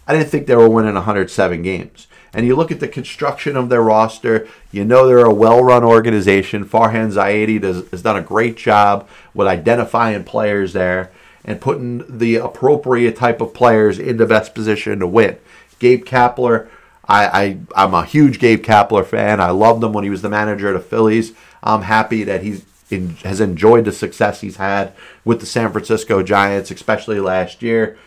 I 0.07 0.13
didn't 0.13 0.29
think 0.29 0.47
they 0.47 0.55
were 0.55 0.69
winning 0.69 0.93
107 0.93 1.61
games. 1.61 2.07
And 2.33 2.45
you 2.45 2.55
look 2.55 2.71
at 2.71 2.81
the 2.81 2.87
construction 2.87 3.55
of 3.55 3.69
their 3.69 3.81
roster, 3.81 4.47
you 4.71 4.83
know 4.83 5.07
they're 5.07 5.19
a 5.19 5.33
well 5.33 5.63
run 5.63 5.83
organization. 5.83 6.65
Farhan 6.65 7.13
Zaidi 7.13 7.61
does, 7.61 7.87
has 7.89 8.01
done 8.01 8.17
a 8.17 8.21
great 8.21 8.57
job 8.57 9.07
with 9.33 9.47
identifying 9.47 10.25
players 10.25 10.73
there 10.73 11.11
and 11.45 11.61
putting 11.61 12.03
the 12.17 12.35
appropriate 12.35 13.15
type 13.15 13.39
of 13.39 13.53
players 13.53 13.99
in 13.99 14.17
the 14.17 14.25
best 14.25 14.53
position 14.53 14.99
to 14.99 15.07
win. 15.07 15.37
Gabe 15.79 16.03
Kapler, 16.03 16.67
I, 17.07 17.59
I, 17.75 17.85
am 17.85 17.93
a 17.93 18.03
huge 18.03 18.39
Gabe 18.39 18.63
Kapler 18.63 19.05
fan. 19.05 19.39
I 19.39 19.51
loved 19.51 19.83
him 19.83 19.93
when 19.93 20.03
he 20.03 20.09
was 20.09 20.21
the 20.21 20.29
manager 20.29 20.67
of 20.69 20.73
the 20.73 20.79
Phillies. 20.79 21.33
I'm 21.63 21.83
happy 21.83 22.23
that 22.23 22.43
he's 22.43 22.65
has 22.89 23.41
enjoyed 23.41 23.85
the 23.85 23.91
success 23.91 24.41
he's 24.41 24.57
had 24.57 24.93
with 25.23 25.39
the 25.39 25.45
San 25.45 25.71
Francisco 25.71 26.21
Giants, 26.21 26.71
especially 26.71 27.19
last 27.19 27.61
year. 27.61 27.97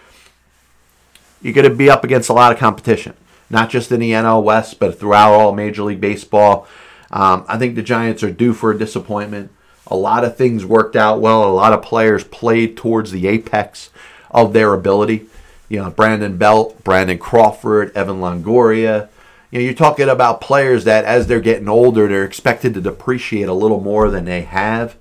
You're 1.43 1.55
going 1.55 1.69
to 1.69 1.75
be 1.75 1.91
up 1.91 2.05
against 2.05 2.29
a 2.29 2.33
lot 2.33 2.53
of 2.53 2.59
competition, 2.59 3.15
not 3.51 3.71
just 3.71 3.93
in 3.93 4.01
the 4.01 4.13
NL 4.13 4.43
West, 4.43 4.79
but 4.79 4.99
throughout 4.99 5.33
all 5.33 5.53
Major 5.53 5.83
League 5.83 6.01
Baseball. 6.01 6.67
Um, 7.11 7.45
I 7.49 7.59
think 7.59 7.75
the 7.75 7.83
Giants 7.83 8.23
are 8.23 8.31
due 8.31 8.53
for 8.53 8.71
a 8.71 8.79
disappointment. 8.79 9.51
A 9.87 9.97
lot 9.97 10.25
of 10.25 10.37
things 10.37 10.65
worked 10.65 10.97
out 10.97 11.21
well. 11.21 11.45
A 11.45 11.51
lot 11.51 11.73
of 11.73 11.83
players 11.83 12.25
played 12.25 12.77
towards 12.77 13.11
the 13.11 13.27
apex 13.27 13.91
of 14.31 14.53
their 14.53 14.75
ability. 14.75 15.27
You 15.69 15.83
know, 15.83 15.91
Brandon 15.91 16.37
Belt, 16.37 16.83
Brandon 16.85 17.19
Crawford, 17.19 17.97
Evan 17.97 18.21
Longoria. 18.21 19.09
You 19.51 19.59
know, 19.59 19.65
you're 19.65 19.75
talking 19.75 20.09
about 20.09 20.41
players 20.41 20.85
that 20.85 21.05
as 21.05 21.27
they're 21.27 21.41
getting 21.41 21.69
older, 21.69 22.07
they're 22.07 22.25
expected 22.25 22.75
to 22.75 22.81
depreciate 22.81 23.49
a 23.49 23.55
little 23.55 23.81
more 23.81 24.11
than 24.11 24.27
they 24.27 24.43
have. 24.43 24.97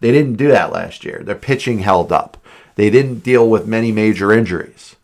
They 0.00 0.12
didn't 0.12 0.36
do 0.36 0.48
that 0.48 0.72
last 0.72 1.04
year. 1.04 1.22
Their 1.24 1.34
pitching 1.34 1.80
held 1.80 2.12
up. 2.12 2.36
They 2.76 2.90
didn't 2.90 3.20
deal 3.20 3.48
with 3.48 3.66
many 3.66 3.90
major 3.90 4.32
injuries. 4.32 4.96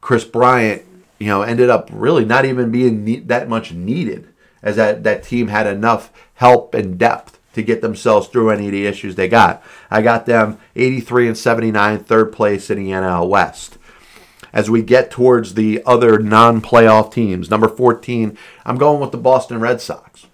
Kris 0.00 0.24
Bryant, 0.24 0.82
you 1.18 1.26
know, 1.26 1.42
ended 1.42 1.70
up 1.70 1.88
really 1.92 2.24
not 2.24 2.44
even 2.44 2.70
being 2.70 3.04
ne- 3.04 3.20
that 3.20 3.48
much 3.48 3.72
needed 3.72 4.28
as 4.62 4.76
that, 4.76 5.04
that 5.04 5.24
team 5.24 5.48
had 5.48 5.66
enough 5.66 6.12
help 6.34 6.74
and 6.74 6.98
depth 6.98 7.38
to 7.54 7.62
get 7.62 7.80
themselves 7.80 8.28
through 8.28 8.50
any 8.50 8.66
of 8.66 8.72
the 8.72 8.86
issues 8.86 9.14
they 9.14 9.28
got. 9.28 9.62
I 9.90 10.02
got 10.02 10.26
them 10.26 10.58
83 10.76 11.28
and 11.28 11.38
79, 11.38 12.04
third 12.04 12.32
place 12.32 12.70
in 12.70 12.78
the 12.78 12.90
NL 12.90 13.28
West 13.28 13.78
as 14.52 14.70
we 14.70 14.82
get 14.82 15.10
towards 15.10 15.54
the 15.54 15.82
other 15.84 16.18
non 16.18 16.60
playoff 16.60 17.12
teams. 17.12 17.50
Number 17.50 17.68
14, 17.68 18.36
I'm 18.64 18.78
going 18.78 19.00
with 19.00 19.12
the 19.12 19.18
Boston 19.18 19.60
Red 19.60 19.80
Sox. 19.80 20.26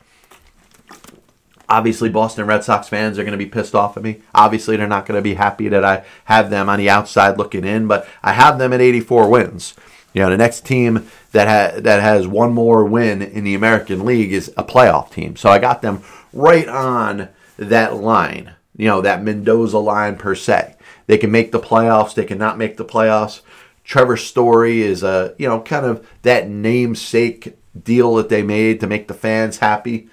Obviously, 1.69 2.11
Boston 2.11 2.47
Red 2.47 2.63
Sox 2.63 2.89
fans 2.89 3.19
are 3.19 3.25
going 3.25 3.33
to 3.33 3.45
be 3.45 3.47
pissed 3.47 3.75
off 3.75 3.97
at 3.97 4.03
me. 4.03 4.21
Obviously, 4.35 4.77
they're 4.77 4.87
not 4.87 5.07
going 5.07 5.19
to 5.19 5.23
be 5.23 5.35
happy 5.35 5.69
that 5.69 5.85
I 5.85 6.05
have 6.25 6.51
them 6.51 6.69
on 6.69 6.79
the 6.79 6.91
outside 6.91 7.39
looking 7.39 7.65
in, 7.65 7.89
but 7.89 8.07
I 8.23 8.33
have 8.33 8.59
them 8.59 8.73
at 8.73 8.81
84 8.81 9.31
wins. 9.31 9.75
You 10.13 10.23
know, 10.23 10.31
the 10.31 10.37
next 10.37 10.65
team 10.65 11.09
that 11.33 11.49
ha- 11.49 11.81
that 11.81 12.01
has 12.01 12.27
one 12.27 12.53
more 12.53 12.85
win 12.85 13.21
in 13.21 13.45
the 13.45 13.55
American 13.55 14.05
League 14.05 14.33
is 14.33 14.53
a 14.57 14.63
playoff 14.63 15.11
team. 15.11 15.37
So 15.37 15.49
I 15.51 15.59
got 15.59 15.83
them 15.83 16.03
right 16.33 16.69
on 16.69 17.31
that 17.57 17.97
line. 17.97 18.53
You 18.77 18.87
know, 18.87 19.01
that 19.01 19.23
Mendoza 19.23 19.79
line 19.79 20.17
per 20.17 20.35
se. 20.35 20.77
They 21.07 21.19
can 21.19 21.31
make 21.31 21.51
the 21.51 21.61
playoffs. 21.61 22.15
They 22.15 22.25
cannot 22.25 22.59
make 22.59 22.77
the 22.77 22.85
playoffs. 22.85 23.41
Trevor 23.85 24.17
Story 24.17 24.83
is 24.83 25.03
a 25.03 25.35
you 25.39 25.49
know 25.49 25.61
kind 25.61 25.87
of 25.87 26.07
that 26.23 26.49
namesake 26.49 27.57
deal 27.81 28.15
that 28.15 28.29
they 28.29 28.43
made 28.43 28.81
to 28.81 28.87
make 28.87 29.09
the 29.09 29.15
fans 29.15 29.59
happy. 29.59 30.09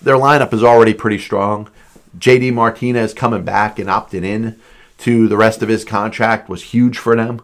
Their 0.00 0.16
lineup 0.16 0.52
is 0.52 0.64
already 0.64 0.94
pretty 0.94 1.18
strong. 1.18 1.68
JD 2.18 2.52
Martinez 2.52 3.14
coming 3.14 3.44
back 3.44 3.78
and 3.78 3.88
opting 3.88 4.24
in 4.24 4.58
to 4.98 5.28
the 5.28 5.36
rest 5.36 5.62
of 5.62 5.68
his 5.68 5.84
contract 5.84 6.48
was 6.48 6.62
huge 6.62 6.98
for 6.98 7.16
them. 7.16 7.40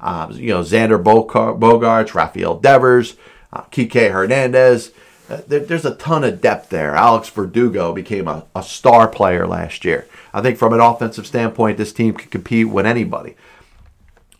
Uh, 0.00 0.28
you 0.32 0.48
know, 0.48 0.62
Xander 0.62 1.02
Bogaerts, 1.02 2.14
Rafael 2.14 2.58
Devers, 2.58 3.16
uh, 3.52 3.62
Kike 3.70 4.10
Hernandez. 4.10 4.90
Uh, 5.30 5.40
there, 5.46 5.60
there's 5.60 5.84
a 5.84 5.94
ton 5.94 6.24
of 6.24 6.40
depth 6.40 6.68
there. 6.70 6.94
Alex 6.94 7.28
Verdugo 7.28 7.92
became 7.92 8.26
a, 8.26 8.44
a 8.54 8.62
star 8.62 9.08
player 9.08 9.46
last 9.46 9.84
year. 9.84 10.06
I 10.34 10.42
think 10.42 10.58
from 10.58 10.72
an 10.72 10.80
offensive 10.80 11.26
standpoint, 11.26 11.78
this 11.78 11.92
team 11.92 12.14
can 12.14 12.30
compete 12.30 12.68
with 12.68 12.86
anybody. 12.86 13.36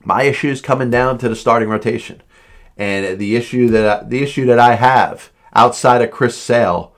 My 0.04 0.24
issue 0.24 0.48
is 0.48 0.60
coming 0.60 0.90
down 0.90 1.18
to 1.18 1.28
the 1.28 1.36
starting 1.36 1.68
rotation, 1.68 2.22
and 2.76 3.18
the 3.18 3.36
issue 3.36 3.68
that 3.68 4.02
I, 4.02 4.04
the 4.04 4.22
issue 4.22 4.46
that 4.46 4.58
I 4.58 4.74
have 4.74 5.30
outside 5.54 6.02
of 6.02 6.10
Chris 6.10 6.36
Sale, 6.36 6.92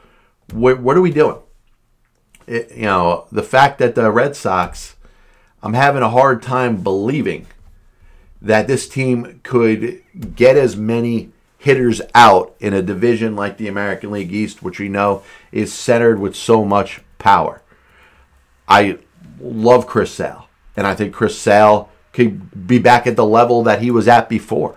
what, 0.53 0.81
what 0.81 0.97
are 0.97 1.03
we 1.03 1.11
doing? 1.11 1.39
It, 2.47 2.73
you 2.77 2.85
know, 2.85 3.27
the 3.33 3.43
fact 3.43 3.79
that 3.79 3.95
the 3.95 4.11
Red 4.11 4.37
Sox, 4.37 4.97
I'm 5.63 5.75
having 5.75 6.03
a 6.03 6.11
hard 6.11 6.43
time 6.43 6.83
believing 6.83 7.47
that 8.41 8.67
this 8.67 8.89
team 8.89 9.41
could 9.43 10.03
get 10.37 10.57
as 10.57 10.77
many 10.77 11.31
hitters 11.59 12.03
out 12.15 12.55
in 12.61 12.75
a 12.75 12.83
division 12.83 13.35
like 13.35 13.57
the 13.57 13.69
American 13.69 14.11
League 14.11 14.33
East, 14.33 14.63
which 14.63 14.79
we 14.79 14.89
know 14.89 15.23
is 15.51 15.73
centered 15.73 16.21
with 16.21 16.37
so 16.37 16.65
much 16.65 17.01
power. 17.19 17.63
I 18.69 18.99
love 19.41 19.87
Chris 19.87 20.13
Sale, 20.13 20.47
and 20.77 20.87
I 20.87 20.95
think 20.95 21.15
Chris 21.15 21.39
Sale 21.39 21.91
could 22.15 22.67
be 22.67 22.79
back 22.79 23.07
at 23.07 23.17
the 23.17 23.27
level 23.27 23.63
that 23.65 23.83
he 23.83 23.91
was 23.91 24.09
at 24.09 24.29
before. 24.29 24.77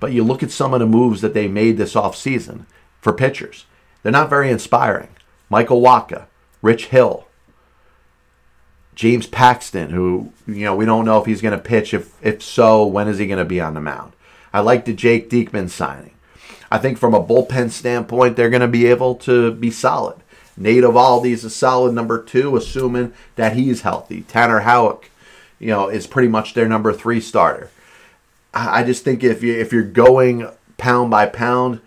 But 0.00 0.12
you 0.12 0.24
look 0.24 0.42
at 0.42 0.50
some 0.50 0.74
of 0.74 0.80
the 0.80 0.86
moves 0.86 1.20
that 1.20 1.34
they 1.34 1.46
made 1.46 1.76
this 1.76 1.94
offseason 1.94 2.64
for 3.00 3.12
pitchers. 3.12 3.66
They're 4.02 4.10
not 4.10 4.30
very 4.30 4.50
inspiring. 4.50 5.08
Michael 5.50 5.82
Wacha, 5.82 6.24
Rich 6.62 6.86
Hill, 6.86 7.26
James 8.94 9.26
Paxton, 9.26 9.90
who, 9.90 10.32
you 10.46 10.64
know, 10.64 10.74
we 10.74 10.86
don't 10.86 11.04
know 11.04 11.20
if 11.20 11.26
he's 11.26 11.42
going 11.42 11.56
to 11.56 11.62
pitch. 11.62 11.92
If, 11.92 12.14
if 12.24 12.42
so, 12.42 12.86
when 12.86 13.08
is 13.08 13.18
he 13.18 13.26
going 13.26 13.38
to 13.38 13.44
be 13.44 13.60
on 13.60 13.74
the 13.74 13.80
mound? 13.80 14.14
I 14.52 14.60
like 14.60 14.84
the 14.84 14.94
Jake 14.94 15.28
Diekman 15.28 15.68
signing. 15.68 16.14
I 16.70 16.78
think 16.78 16.98
from 16.98 17.14
a 17.14 17.22
bullpen 17.22 17.70
standpoint, 17.70 18.36
they're 18.36 18.50
going 18.50 18.60
to 18.60 18.68
be 18.68 18.86
able 18.86 19.16
to 19.16 19.52
be 19.52 19.70
solid. 19.70 20.22
Nate 20.56 20.82
Eovaldi 20.82 21.32
is 21.32 21.44
a 21.44 21.50
solid 21.50 21.94
number 21.94 22.22
two, 22.22 22.56
assuming 22.56 23.12
that 23.36 23.54
he's 23.54 23.82
healthy. 23.82 24.22
Tanner 24.22 24.60
Houck 24.60 25.09
you 25.60 25.68
know, 25.68 25.88
is 25.88 26.08
pretty 26.08 26.28
much 26.28 26.54
their 26.54 26.68
number 26.68 26.92
three 26.92 27.20
starter. 27.20 27.70
I 28.52 28.82
just 28.82 29.04
think 29.04 29.22
if 29.22 29.44
you 29.44 29.54
if 29.54 29.72
you're 29.72 29.84
going 29.84 30.48
pound 30.76 31.10
by 31.10 31.26
pound, 31.26 31.80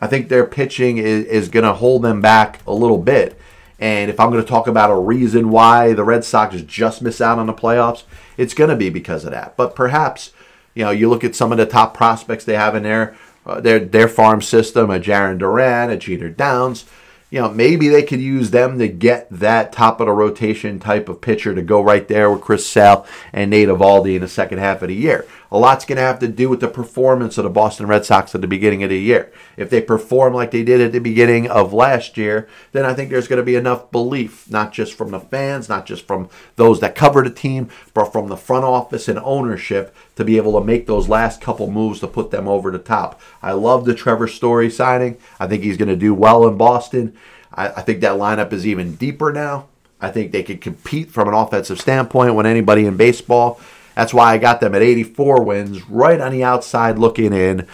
I 0.00 0.06
think 0.06 0.28
their 0.28 0.46
pitching 0.46 0.96
is, 0.96 1.26
is 1.26 1.48
going 1.50 1.64
to 1.64 1.74
hold 1.74 2.02
them 2.02 2.22
back 2.22 2.60
a 2.66 2.72
little 2.72 2.96
bit. 2.96 3.38
And 3.80 4.10
if 4.10 4.18
I'm 4.18 4.30
going 4.30 4.42
to 4.42 4.48
talk 4.48 4.66
about 4.66 4.90
a 4.90 4.98
reason 4.98 5.50
why 5.50 5.92
the 5.92 6.04
Red 6.04 6.24
Sox 6.24 6.60
just 6.62 7.02
miss 7.02 7.20
out 7.20 7.38
on 7.38 7.46
the 7.46 7.52
playoffs, 7.52 8.04
it's 8.36 8.54
going 8.54 8.70
to 8.70 8.76
be 8.76 8.90
because 8.90 9.24
of 9.24 9.32
that. 9.32 9.56
But 9.56 9.76
perhaps, 9.76 10.32
you 10.74 10.84
know, 10.84 10.90
you 10.90 11.08
look 11.08 11.24
at 11.24 11.36
some 11.36 11.52
of 11.52 11.58
the 11.58 11.66
top 11.66 11.94
prospects 11.94 12.44
they 12.44 12.56
have 12.56 12.74
in 12.74 12.84
there, 12.84 13.16
uh, 13.44 13.60
their 13.60 13.78
their 13.78 14.08
farm 14.08 14.40
system, 14.40 14.90
a 14.90 14.98
Jarren 14.98 15.38
Duran, 15.38 15.90
a 15.90 15.96
Jeter 15.96 16.28
Downs. 16.28 16.86
You 17.30 17.40
know, 17.40 17.50
maybe 17.50 17.88
they 17.88 18.02
could 18.02 18.20
use 18.20 18.50
them 18.50 18.78
to 18.78 18.88
get 18.88 19.28
that 19.30 19.72
top 19.72 20.00
of 20.00 20.06
the 20.06 20.12
rotation 20.12 20.78
type 20.78 21.08
of 21.08 21.20
pitcher 21.20 21.54
to 21.54 21.62
go 21.62 21.80
right 21.82 22.08
there 22.08 22.30
with 22.30 22.40
Chris 22.40 22.66
Sale 22.66 23.06
and 23.32 23.50
Nate 23.50 23.68
Eovaldi 23.68 24.14
in 24.14 24.22
the 24.22 24.28
second 24.28 24.58
half 24.58 24.80
of 24.82 24.88
the 24.88 24.94
year. 24.94 25.26
A 25.50 25.58
lot's 25.58 25.86
going 25.86 25.96
to 25.96 26.02
have 26.02 26.18
to 26.18 26.28
do 26.28 26.50
with 26.50 26.60
the 26.60 26.68
performance 26.68 27.38
of 27.38 27.44
the 27.44 27.50
Boston 27.50 27.86
Red 27.86 28.04
Sox 28.04 28.34
at 28.34 28.42
the 28.42 28.46
beginning 28.46 28.82
of 28.82 28.90
the 28.90 28.98
year. 28.98 29.32
If 29.56 29.70
they 29.70 29.80
perform 29.80 30.34
like 30.34 30.50
they 30.50 30.62
did 30.62 30.80
at 30.80 30.92
the 30.92 30.98
beginning 30.98 31.48
of 31.48 31.72
last 31.72 32.18
year, 32.18 32.48
then 32.72 32.84
I 32.84 32.92
think 32.92 33.08
there's 33.08 33.28
going 33.28 33.38
to 33.38 33.44
be 33.44 33.56
enough 33.56 33.90
belief, 33.90 34.50
not 34.50 34.72
just 34.72 34.92
from 34.92 35.10
the 35.10 35.20
fans, 35.20 35.68
not 35.68 35.86
just 35.86 36.06
from 36.06 36.28
those 36.56 36.80
that 36.80 36.94
cover 36.94 37.22
the 37.22 37.30
team, 37.30 37.70
but 37.94 38.12
from 38.12 38.28
the 38.28 38.36
front 38.36 38.66
office 38.66 39.08
and 39.08 39.18
ownership 39.20 39.94
to 40.16 40.24
be 40.24 40.36
able 40.36 40.58
to 40.58 40.64
make 40.64 40.86
those 40.86 41.08
last 41.08 41.40
couple 41.40 41.70
moves 41.70 42.00
to 42.00 42.06
put 42.06 42.30
them 42.30 42.46
over 42.46 42.70
the 42.70 42.78
top. 42.78 43.18
I 43.42 43.52
love 43.52 43.86
the 43.86 43.94
Trevor 43.94 44.28
Story 44.28 44.68
signing. 44.68 45.16
I 45.40 45.46
think 45.46 45.62
he's 45.62 45.78
going 45.78 45.88
to 45.88 45.96
do 45.96 46.12
well 46.12 46.46
in 46.46 46.58
Boston. 46.58 47.16
I, 47.54 47.68
I 47.68 47.82
think 47.82 48.00
that 48.02 48.18
lineup 48.18 48.52
is 48.52 48.66
even 48.66 48.96
deeper 48.96 49.32
now. 49.32 49.68
I 50.00 50.10
think 50.10 50.30
they 50.30 50.42
could 50.42 50.60
compete 50.60 51.10
from 51.10 51.26
an 51.26 51.34
offensive 51.34 51.80
standpoint 51.80 52.34
with 52.34 52.46
anybody 52.46 52.84
in 52.84 52.96
baseball. 52.96 53.60
That's 53.98 54.14
why 54.14 54.32
I 54.32 54.38
got 54.38 54.60
them 54.60 54.76
at 54.76 54.80
84 54.80 55.42
wins, 55.42 55.90
right 55.90 56.20
on 56.20 56.30
the 56.30 56.44
outside 56.44 57.00
looking 57.00 57.32
in 57.32 57.66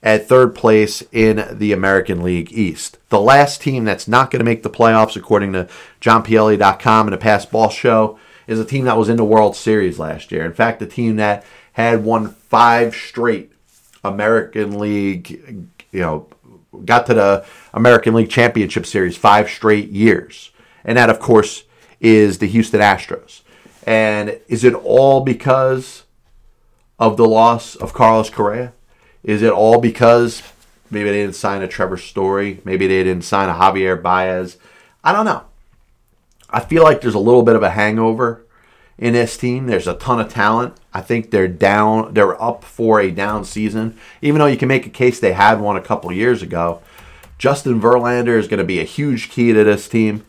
at 0.00 0.28
third 0.28 0.54
place 0.54 1.02
in 1.10 1.44
the 1.50 1.72
American 1.72 2.22
League 2.22 2.52
East. 2.52 2.98
The 3.08 3.20
last 3.20 3.60
team 3.60 3.82
that's 3.82 4.06
not 4.06 4.30
going 4.30 4.38
to 4.38 4.44
make 4.44 4.62
the 4.62 4.70
playoffs, 4.70 5.16
according 5.16 5.54
to 5.54 5.68
JohnPielli.com 6.00 7.08
and 7.08 7.12
the 7.12 7.18
Past 7.18 7.50
Ball 7.50 7.68
Show, 7.68 8.16
is 8.46 8.60
a 8.60 8.64
team 8.64 8.84
that 8.84 8.96
was 8.96 9.08
in 9.08 9.16
the 9.16 9.24
World 9.24 9.56
Series 9.56 9.98
last 9.98 10.30
year. 10.30 10.44
In 10.44 10.52
fact, 10.52 10.78
the 10.78 10.86
team 10.86 11.16
that 11.16 11.44
had 11.72 12.04
won 12.04 12.28
five 12.28 12.94
straight 12.94 13.50
American 14.04 14.78
League, 14.78 15.66
you 15.90 16.00
know, 16.00 16.28
got 16.84 17.06
to 17.06 17.14
the 17.14 17.44
American 17.74 18.14
League 18.14 18.30
Championship 18.30 18.86
Series 18.86 19.16
five 19.16 19.50
straight 19.50 19.90
years. 19.90 20.52
And 20.84 20.96
that, 20.96 21.10
of 21.10 21.18
course, 21.18 21.64
is 22.00 22.38
the 22.38 22.46
Houston 22.46 22.80
Astros. 22.80 23.42
And 23.84 24.40
is 24.48 24.64
it 24.64 24.74
all 24.74 25.20
because 25.20 26.04
of 26.98 27.16
the 27.16 27.26
loss 27.26 27.74
of 27.76 27.92
Carlos 27.92 28.30
Correa? 28.30 28.72
Is 29.24 29.42
it 29.42 29.52
all 29.52 29.80
because 29.80 30.42
maybe 30.90 31.10
they 31.10 31.22
didn't 31.22 31.36
sign 31.36 31.62
a 31.62 31.68
Trevor 31.68 31.96
Story? 31.96 32.60
Maybe 32.64 32.86
they 32.86 33.02
didn't 33.02 33.24
sign 33.24 33.48
a 33.48 33.54
Javier 33.54 34.00
Baez? 34.00 34.56
I 35.02 35.12
don't 35.12 35.24
know. 35.24 35.44
I 36.50 36.60
feel 36.60 36.82
like 36.82 37.00
there's 37.00 37.14
a 37.14 37.18
little 37.18 37.42
bit 37.42 37.56
of 37.56 37.62
a 37.62 37.70
hangover 37.70 38.44
in 38.98 39.14
this 39.14 39.36
team. 39.36 39.66
There's 39.66 39.88
a 39.88 39.94
ton 39.94 40.20
of 40.20 40.32
talent. 40.32 40.74
I 40.92 41.00
think 41.00 41.30
they're 41.30 41.48
down. 41.48 42.14
They're 42.14 42.40
up 42.40 42.62
for 42.62 43.00
a 43.00 43.10
down 43.10 43.44
season, 43.44 43.98
even 44.20 44.38
though 44.38 44.46
you 44.46 44.58
can 44.58 44.68
make 44.68 44.86
a 44.86 44.90
case 44.90 45.18
they 45.18 45.32
had 45.32 45.60
one 45.60 45.76
a 45.76 45.82
couple 45.82 46.12
years 46.12 46.42
ago. 46.42 46.82
Justin 47.38 47.80
Verlander 47.80 48.38
is 48.38 48.46
going 48.46 48.58
to 48.58 48.64
be 48.64 48.78
a 48.78 48.84
huge 48.84 49.30
key 49.30 49.52
to 49.52 49.64
this 49.64 49.88
team. 49.88 50.24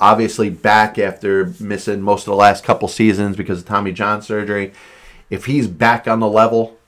Obviously, 0.00 0.50
back 0.50 0.98
after 0.98 1.52
missing 1.60 2.00
most 2.00 2.22
of 2.22 2.32
the 2.32 2.36
last 2.36 2.64
couple 2.64 2.88
seasons 2.88 3.36
because 3.36 3.60
of 3.60 3.66
Tommy 3.66 3.92
John 3.92 4.22
surgery. 4.22 4.72
If 5.30 5.44
he's 5.44 5.66
back 5.66 6.08
on 6.08 6.20
the 6.20 6.28
level 6.28 6.78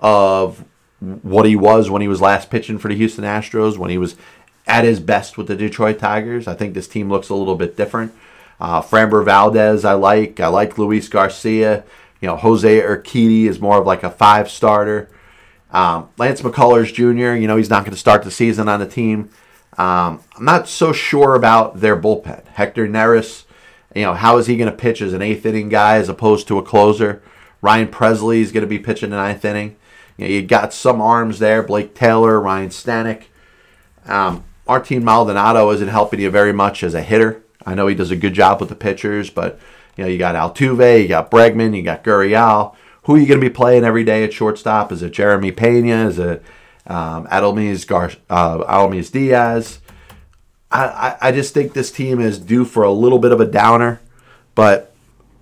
of 0.00 0.64
what 1.00 1.46
he 1.46 1.56
was 1.56 1.90
when 1.90 2.02
he 2.02 2.08
was 2.08 2.20
last 2.20 2.50
pitching 2.50 2.78
for 2.78 2.88
the 2.88 2.96
Houston 2.96 3.24
Astros, 3.24 3.76
when 3.76 3.90
he 3.90 3.98
was 3.98 4.16
at 4.66 4.84
his 4.84 5.00
best 5.00 5.36
with 5.36 5.48
the 5.48 5.56
Detroit 5.56 5.98
Tigers, 5.98 6.46
I 6.46 6.54
think 6.54 6.74
this 6.74 6.88
team 6.88 7.08
looks 7.08 7.28
a 7.28 7.34
little 7.34 7.56
bit 7.56 7.76
different. 7.76 8.12
Uh, 8.60 8.82
Framber 8.82 9.24
Valdez, 9.24 9.84
I 9.84 9.94
like. 9.94 10.38
I 10.38 10.48
like 10.48 10.76
Luis 10.76 11.08
Garcia. 11.08 11.84
You 12.20 12.28
know, 12.28 12.36
Jose 12.36 12.80
Urquidy 12.80 13.44
is 13.44 13.60
more 13.60 13.78
of 13.78 13.86
like 13.86 14.02
a 14.02 14.10
five 14.10 14.50
starter. 14.50 15.08
Um, 15.72 16.08
Lance 16.18 16.42
McCullers 16.42 16.92
Jr., 16.92 17.38
you 17.40 17.46
know, 17.46 17.56
he's 17.56 17.70
not 17.70 17.84
going 17.84 17.94
to 17.94 18.00
start 18.00 18.22
the 18.22 18.30
season 18.30 18.68
on 18.68 18.80
the 18.80 18.86
team. 18.86 19.30
Um, 19.80 20.22
I'm 20.36 20.44
not 20.44 20.68
so 20.68 20.92
sure 20.92 21.34
about 21.34 21.80
their 21.80 21.96
bullpen. 21.98 22.46
Hector 22.48 22.86
Neris, 22.86 23.44
you 23.94 24.02
know, 24.02 24.12
how 24.12 24.36
is 24.36 24.46
he 24.46 24.58
going 24.58 24.70
to 24.70 24.76
pitch 24.76 25.00
as 25.00 25.14
an 25.14 25.22
eighth 25.22 25.46
inning 25.46 25.70
guy 25.70 25.96
as 25.96 26.10
opposed 26.10 26.46
to 26.48 26.58
a 26.58 26.62
closer? 26.62 27.22
Ryan 27.62 27.88
Pressly 27.88 28.42
is 28.42 28.52
going 28.52 28.60
to 28.60 28.68
be 28.68 28.78
pitching 28.78 29.08
the 29.08 29.16
ninth 29.16 29.42
inning. 29.42 29.76
You, 30.18 30.26
know, 30.26 30.34
you 30.34 30.42
got 30.42 30.74
some 30.74 31.00
arms 31.00 31.38
there. 31.38 31.62
Blake 31.62 31.94
Taylor, 31.94 32.38
Ryan 32.38 32.68
Stanek. 32.68 33.22
Um, 34.04 34.44
Martin 34.68 35.02
Maldonado 35.02 35.70
isn't 35.70 35.88
helping 35.88 36.20
you 36.20 36.28
very 36.28 36.52
much 36.52 36.82
as 36.82 36.92
a 36.92 37.00
hitter. 37.00 37.42
I 37.64 37.74
know 37.74 37.86
he 37.86 37.94
does 37.94 38.10
a 38.10 38.16
good 38.16 38.34
job 38.34 38.60
with 38.60 38.68
the 38.68 38.74
pitchers, 38.74 39.30
but 39.30 39.58
you 39.96 40.04
know 40.04 40.10
you 40.10 40.18
got 40.18 40.34
Altuve, 40.34 41.00
you 41.00 41.08
got 41.08 41.30
Bregman, 41.30 41.74
you 41.74 41.82
got 41.82 42.04
Gurriel. 42.04 42.76
Who 43.04 43.14
are 43.14 43.18
you 43.18 43.26
going 43.26 43.40
to 43.40 43.48
be 43.48 43.52
playing 43.52 43.84
every 43.84 44.04
day 44.04 44.24
at 44.24 44.34
shortstop? 44.34 44.92
Is 44.92 45.02
it 45.02 45.12
Jeremy 45.12 45.52
Pena? 45.52 46.06
Is 46.06 46.18
it 46.18 46.42
um, 46.86 47.26
Adolis, 47.26 47.86
Gar- 47.86 48.12
uh, 48.28 48.88
Diaz? 49.10 49.80
I, 50.70 50.84
I, 50.84 51.16
I 51.28 51.32
just 51.32 51.54
think 51.54 51.72
this 51.72 51.90
team 51.90 52.20
is 52.20 52.38
due 52.38 52.64
for 52.64 52.82
a 52.82 52.92
little 52.92 53.18
bit 53.18 53.32
of 53.32 53.40
a 53.40 53.46
downer, 53.46 54.00
but 54.54 54.94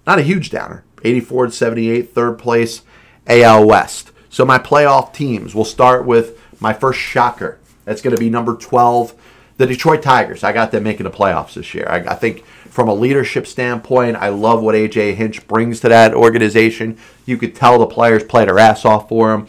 not 0.06 0.18
a 0.18 0.22
huge 0.22 0.50
downer. 0.50 0.84
84 1.04 1.44
and 1.44 1.54
78, 1.54 2.14
third 2.14 2.38
place, 2.38 2.82
AL 3.26 3.66
West. 3.66 4.10
So 4.30 4.44
my 4.44 4.58
playoff 4.58 5.12
teams, 5.12 5.54
we'll 5.54 5.64
start 5.64 6.04
with 6.04 6.38
my 6.60 6.72
first 6.72 6.98
shocker. 6.98 7.58
That's 7.84 8.02
going 8.02 8.14
to 8.14 8.20
be 8.20 8.30
number 8.30 8.54
12, 8.54 9.14
the 9.56 9.66
Detroit 9.66 10.02
Tigers. 10.02 10.44
I 10.44 10.52
got 10.52 10.70
them 10.70 10.82
making 10.82 11.04
the 11.04 11.10
playoffs 11.10 11.54
this 11.54 11.72
year. 11.74 11.86
I, 11.88 11.98
I 11.98 12.14
think 12.14 12.44
from 12.44 12.88
a 12.88 12.94
leadership 12.94 13.46
standpoint, 13.46 14.16
I 14.16 14.28
love 14.28 14.62
what 14.62 14.74
AJ 14.74 15.14
Hinch 15.14 15.46
brings 15.46 15.80
to 15.80 15.88
that 15.88 16.14
organization. 16.14 16.98
You 17.26 17.36
could 17.36 17.54
tell 17.54 17.78
the 17.78 17.86
players 17.86 18.24
played 18.24 18.48
their 18.48 18.58
ass 18.58 18.84
off 18.84 19.08
for 19.08 19.32
him. 19.34 19.46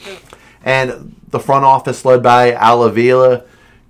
And 0.64 1.16
the 1.30 1.40
front 1.40 1.66
office, 1.66 2.06
led 2.06 2.22
by 2.22 2.54
Al 2.54 2.84
Avila, 2.84 3.44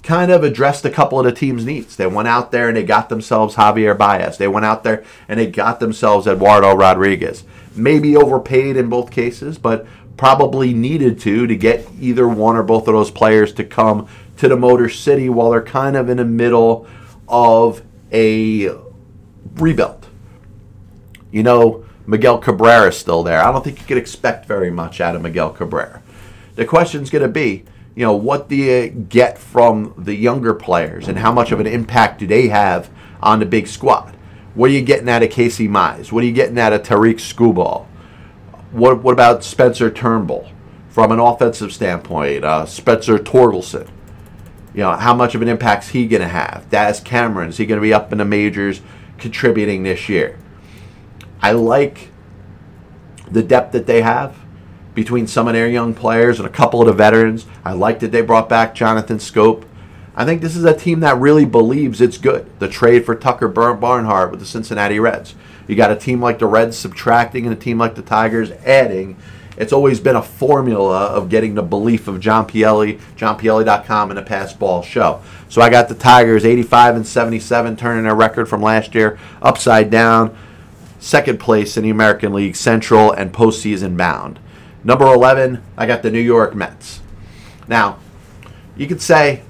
kind 0.03 0.31
of 0.31 0.43
addressed 0.43 0.85
a 0.85 0.89
couple 0.89 1.19
of 1.19 1.25
the 1.25 1.31
team's 1.31 1.65
needs. 1.65 1.95
They 1.95 2.07
went 2.07 2.27
out 2.27 2.51
there 2.51 2.67
and 2.67 2.77
they 2.77 2.83
got 2.83 3.09
themselves 3.09 3.55
Javier 3.55 3.97
Baez. 3.97 4.37
They 4.37 4.47
went 4.47 4.65
out 4.65 4.83
there 4.83 5.03
and 5.27 5.39
they 5.39 5.47
got 5.47 5.79
themselves 5.79 6.27
Eduardo 6.27 6.73
Rodriguez. 6.73 7.43
Maybe 7.75 8.15
overpaid 8.15 8.77
in 8.77 8.89
both 8.89 9.11
cases, 9.11 9.57
but 9.57 9.85
probably 10.17 10.73
needed 10.73 11.19
to 11.21 11.47
to 11.47 11.55
get 11.55 11.87
either 11.99 12.27
one 12.27 12.55
or 12.55 12.63
both 12.63 12.87
of 12.87 12.93
those 12.93 13.11
players 13.11 13.53
to 13.53 13.63
come 13.63 14.07
to 14.37 14.47
the 14.47 14.57
Motor 14.57 14.89
City 14.89 15.29
while 15.29 15.51
they're 15.51 15.61
kind 15.61 15.95
of 15.95 16.09
in 16.09 16.17
the 16.17 16.25
middle 16.25 16.87
of 17.27 17.81
a 18.11 18.69
rebuild. 19.55 20.07
You 21.31 21.43
know, 21.43 21.85
Miguel 22.07 22.39
Cabrera 22.39 22.89
is 22.89 22.97
still 22.97 23.23
there. 23.23 23.41
I 23.41 23.51
don't 23.51 23.63
think 23.63 23.79
you 23.79 23.85
could 23.85 23.97
expect 23.97 24.45
very 24.45 24.71
much 24.71 24.99
out 24.99 25.15
of 25.15 25.21
Miguel 25.21 25.51
Cabrera. 25.51 26.01
The 26.59 26.65
question's 26.65 27.09
going 27.09 27.21
to 27.21 27.29
be, 27.29 27.63
you 27.95 28.05
know, 28.05 28.13
what 28.13 28.49
do 28.49 28.55
you 28.57 28.89
get 28.89 29.37
from 29.37 29.93
the 29.97 30.13
younger 30.13 30.53
players 30.53 31.07
and 31.07 31.17
how 31.17 31.31
much 31.31 31.53
of 31.53 31.61
an 31.61 31.67
impact 31.67 32.19
do 32.19 32.27
they 32.27 32.49
have 32.49 32.89
on 33.21 33.39
the 33.39 33.45
big 33.45 33.65
squad? 33.65 34.13
What 34.55 34.69
are 34.69 34.73
you 34.73 34.81
getting 34.81 35.07
out 35.07 35.23
of 35.23 35.29
Casey 35.29 35.69
Mize? 35.69 36.11
What 36.11 36.21
are 36.21 36.27
you 36.27 36.33
getting 36.33 36.59
out 36.59 36.73
of 36.73 36.83
Tarik 36.83 37.15
Skubal? 37.15 37.85
What, 38.73 39.01
what 39.01 39.13
about 39.13 39.45
Spencer 39.45 39.89
Turnbull 39.89 40.51
from 40.89 41.13
an 41.13 41.19
offensive 41.19 41.71
standpoint? 41.71 42.43
Uh, 42.43 42.65
Spencer 42.65 43.17
Torkelson. 43.17 43.87
You 44.73 44.81
know, 44.81 44.97
how 44.97 45.15
much 45.15 45.35
of 45.35 45.41
an 45.41 45.47
impact 45.47 45.85
is 45.85 45.89
he 45.91 46.07
going 46.07 46.23
to 46.23 46.27
have? 46.27 46.69
Daz 46.69 46.99
Cameron, 46.99 47.51
is 47.51 47.57
he 47.57 47.65
going 47.65 47.79
to 47.79 47.81
be 47.81 47.93
up 47.93 48.11
in 48.11 48.17
the 48.17 48.25
majors 48.25 48.81
contributing 49.17 49.83
this 49.83 50.09
year. 50.09 50.37
I 51.41 51.53
like 51.53 52.09
the 53.31 53.43
depth 53.43 53.71
that 53.71 53.87
they 53.87 54.01
have 54.01 54.35
between 54.93 55.27
some 55.27 55.47
of 55.47 55.53
their 55.53 55.69
young 55.69 55.93
players 55.93 56.39
and 56.39 56.47
a 56.47 56.51
couple 56.51 56.81
of 56.81 56.87
the 56.87 56.93
veterans. 56.93 57.45
I 57.63 57.73
like 57.73 57.99
that 57.99 58.11
they 58.11 58.21
brought 58.21 58.49
back 58.49 58.75
Jonathan 58.75 59.17
Schoop. 59.17 59.65
I 60.15 60.25
think 60.25 60.41
this 60.41 60.55
is 60.55 60.65
a 60.65 60.75
team 60.75 60.99
that 60.99 61.17
really 61.17 61.45
believes 61.45 62.01
it's 62.01 62.17
good. 62.17 62.49
The 62.59 62.67
trade 62.67 63.05
for 63.05 63.15
Tucker 63.15 63.47
Barnhart 63.47 64.31
with 64.31 64.39
the 64.39 64.45
Cincinnati 64.45 64.99
Reds. 64.99 65.35
You 65.67 65.75
got 65.75 65.91
a 65.91 65.95
team 65.95 66.19
like 66.21 66.39
the 66.39 66.47
Reds 66.47 66.77
subtracting 66.77 67.45
and 67.45 67.53
a 67.53 67.59
team 67.59 67.77
like 67.77 67.95
the 67.95 68.01
Tigers 68.01 68.51
adding. 68.65 69.17
It's 69.55 69.71
always 69.73 69.99
been 69.99 70.15
a 70.15 70.21
formula 70.23 71.07
of 71.07 71.29
getting 71.29 71.53
the 71.53 71.61
belief 71.61 72.07
of 72.07 72.19
John 72.19 72.47
Pielli, 72.47 72.99
johnpielli.com, 73.17 74.09
and 74.09 74.17
the 74.17 74.23
Pass 74.23 74.53
Ball 74.53 74.81
Show. 74.81 75.21
So 75.49 75.61
I 75.61 75.69
got 75.69 75.89
the 75.89 75.95
Tigers 75.95 76.45
85 76.45 76.95
and 76.95 77.07
77, 77.07 77.75
turning 77.75 78.05
their 78.05 78.15
record 78.15 78.47
from 78.47 78.61
last 78.61 78.95
year 78.95 79.19
upside 79.41 79.89
down. 79.89 80.35
Second 80.99 81.39
place 81.39 81.77
in 81.77 81.83
the 81.83 81.89
American 81.89 82.33
League 82.33 82.55
Central 82.55 83.11
and 83.11 83.33
postseason 83.33 83.95
bound. 83.95 84.39
Number 84.83 85.05
11, 85.05 85.61
I 85.77 85.85
got 85.85 86.03
the 86.03 86.11
New 86.11 86.19
York 86.19 86.55
Mets. 86.55 87.01
Now, 87.67 87.99
you 88.77 88.87
could 88.87 89.01
say 89.01 89.43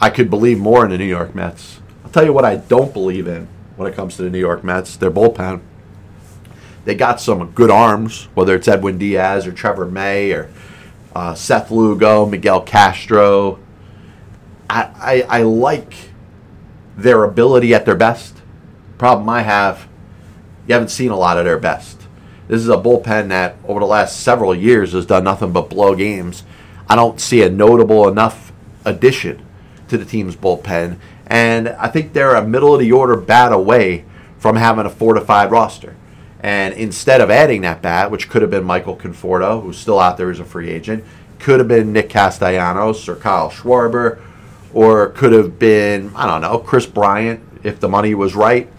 I 0.00 0.10
could 0.10 0.28
believe 0.28 0.58
more 0.58 0.84
in 0.84 0.90
the 0.90 0.98
New 0.98 1.04
York 1.04 1.34
Mets. 1.34 1.80
I'll 2.04 2.10
tell 2.10 2.24
you 2.24 2.32
what 2.32 2.44
I 2.44 2.56
don't 2.56 2.92
believe 2.92 3.28
in 3.28 3.48
when 3.76 3.90
it 3.90 3.94
comes 3.94 4.16
to 4.16 4.22
the 4.22 4.30
New 4.30 4.38
York 4.38 4.64
Mets 4.64 4.96
their 4.96 5.10
bullpen. 5.10 5.60
They 6.84 6.94
got 6.94 7.20
some 7.20 7.50
good 7.52 7.70
arms, 7.70 8.28
whether 8.34 8.54
it's 8.54 8.68
Edwin 8.68 8.98
Diaz 8.98 9.46
or 9.46 9.52
Trevor 9.52 9.86
May 9.86 10.32
or 10.32 10.50
uh, 11.14 11.34
Seth 11.34 11.70
Lugo, 11.70 12.26
Miguel 12.26 12.60
Castro, 12.60 13.58
I, 14.68 15.24
I, 15.28 15.38
I 15.38 15.42
like 15.42 15.94
their 16.96 17.24
ability 17.24 17.74
at 17.74 17.84
their 17.84 17.94
best. 17.94 18.36
Problem 18.98 19.28
I 19.28 19.42
have, 19.42 19.88
you 20.66 20.74
haven't 20.74 20.88
seen 20.88 21.10
a 21.10 21.16
lot 21.16 21.38
of 21.38 21.44
their 21.44 21.58
best. 21.58 22.05
This 22.48 22.60
is 22.60 22.68
a 22.68 22.76
bullpen 22.76 23.28
that 23.28 23.56
over 23.66 23.80
the 23.80 23.86
last 23.86 24.20
several 24.20 24.54
years 24.54 24.92
has 24.92 25.06
done 25.06 25.24
nothing 25.24 25.52
but 25.52 25.70
blow 25.70 25.94
games. 25.94 26.44
I 26.88 26.94
don't 26.94 27.20
see 27.20 27.42
a 27.42 27.50
notable 27.50 28.06
enough 28.08 28.52
addition 28.84 29.44
to 29.88 29.98
the 29.98 30.04
team's 30.04 30.36
bullpen. 30.36 30.98
And 31.26 31.68
I 31.70 31.88
think 31.88 32.12
they're 32.12 32.36
a 32.36 32.46
middle 32.46 32.74
of 32.74 32.80
the 32.80 32.92
order 32.92 33.16
bat 33.16 33.52
away 33.52 34.04
from 34.38 34.56
having 34.56 34.86
a 34.86 34.90
fortified 34.90 35.50
roster. 35.50 35.96
And 36.40 36.74
instead 36.74 37.20
of 37.20 37.30
adding 37.30 37.62
that 37.62 37.82
bat, 37.82 38.10
which 38.10 38.28
could 38.28 38.42
have 38.42 38.50
been 38.50 38.64
Michael 38.64 38.96
Conforto, 38.96 39.60
who's 39.60 39.78
still 39.78 39.98
out 39.98 40.16
there 40.16 40.30
as 40.30 40.38
a 40.38 40.44
free 40.44 40.70
agent, 40.70 41.04
could 41.40 41.58
have 41.58 41.68
been 41.68 41.92
Nick 41.92 42.08
Castellanos 42.08 43.08
or 43.08 43.16
Kyle 43.16 43.50
Schwarber, 43.50 44.20
or 44.72 45.08
could 45.10 45.32
have 45.32 45.58
been, 45.58 46.12
I 46.14 46.26
don't 46.26 46.40
know, 46.40 46.58
Kris 46.58 46.86
Bryant 46.86 47.40
if 47.64 47.80
the 47.80 47.88
money 47.88 48.14
was 48.14 48.36
right. 48.36 48.70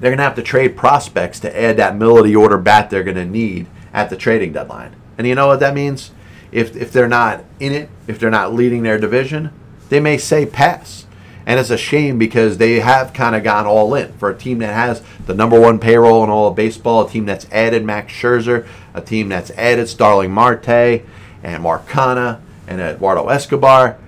They're 0.00 0.10
going 0.10 0.18
to 0.18 0.24
have 0.24 0.36
to 0.36 0.42
trade 0.42 0.76
prospects 0.76 1.40
to 1.40 1.60
add 1.60 1.76
that 1.76 1.96
middle 1.96 2.18
of 2.18 2.24
the 2.24 2.36
order 2.36 2.58
bat 2.58 2.90
they're 2.90 3.02
going 3.02 3.16
to 3.16 3.24
need 3.24 3.66
at 3.92 4.10
the 4.10 4.16
trading 4.16 4.52
deadline. 4.52 4.94
And 5.16 5.26
you 5.26 5.34
know 5.34 5.48
what 5.48 5.60
that 5.60 5.74
means? 5.74 6.12
If, 6.52 6.76
if 6.76 6.92
they're 6.92 7.08
not 7.08 7.44
in 7.58 7.72
it, 7.72 7.90
if 8.06 8.18
they're 8.18 8.30
not 8.30 8.54
leading 8.54 8.82
their 8.82 8.98
division, 8.98 9.50
they 9.88 10.00
may 10.00 10.16
say 10.18 10.46
pass. 10.46 11.06
And 11.44 11.58
it's 11.58 11.70
a 11.70 11.78
shame 11.78 12.18
because 12.18 12.58
they 12.58 12.80
have 12.80 13.12
kind 13.12 13.34
of 13.34 13.42
gone 13.42 13.66
all 13.66 13.94
in 13.94 14.12
for 14.14 14.30
a 14.30 14.36
team 14.36 14.58
that 14.58 14.74
has 14.74 15.02
the 15.26 15.34
number 15.34 15.58
one 15.58 15.78
payroll 15.78 16.22
in 16.22 16.30
all 16.30 16.48
of 16.48 16.54
baseball, 16.54 17.06
a 17.06 17.10
team 17.10 17.24
that's 17.24 17.46
added 17.50 17.84
Max 17.84 18.12
Scherzer, 18.12 18.66
a 18.92 19.00
team 19.00 19.30
that's 19.30 19.50
added 19.52 19.88
Starling 19.88 20.30
Marte 20.30 21.02
and 21.42 21.62
Mark 21.62 21.86
Canha 21.86 22.40
and 22.66 22.80
Eduardo 22.80 23.28
Escobar. 23.28 23.98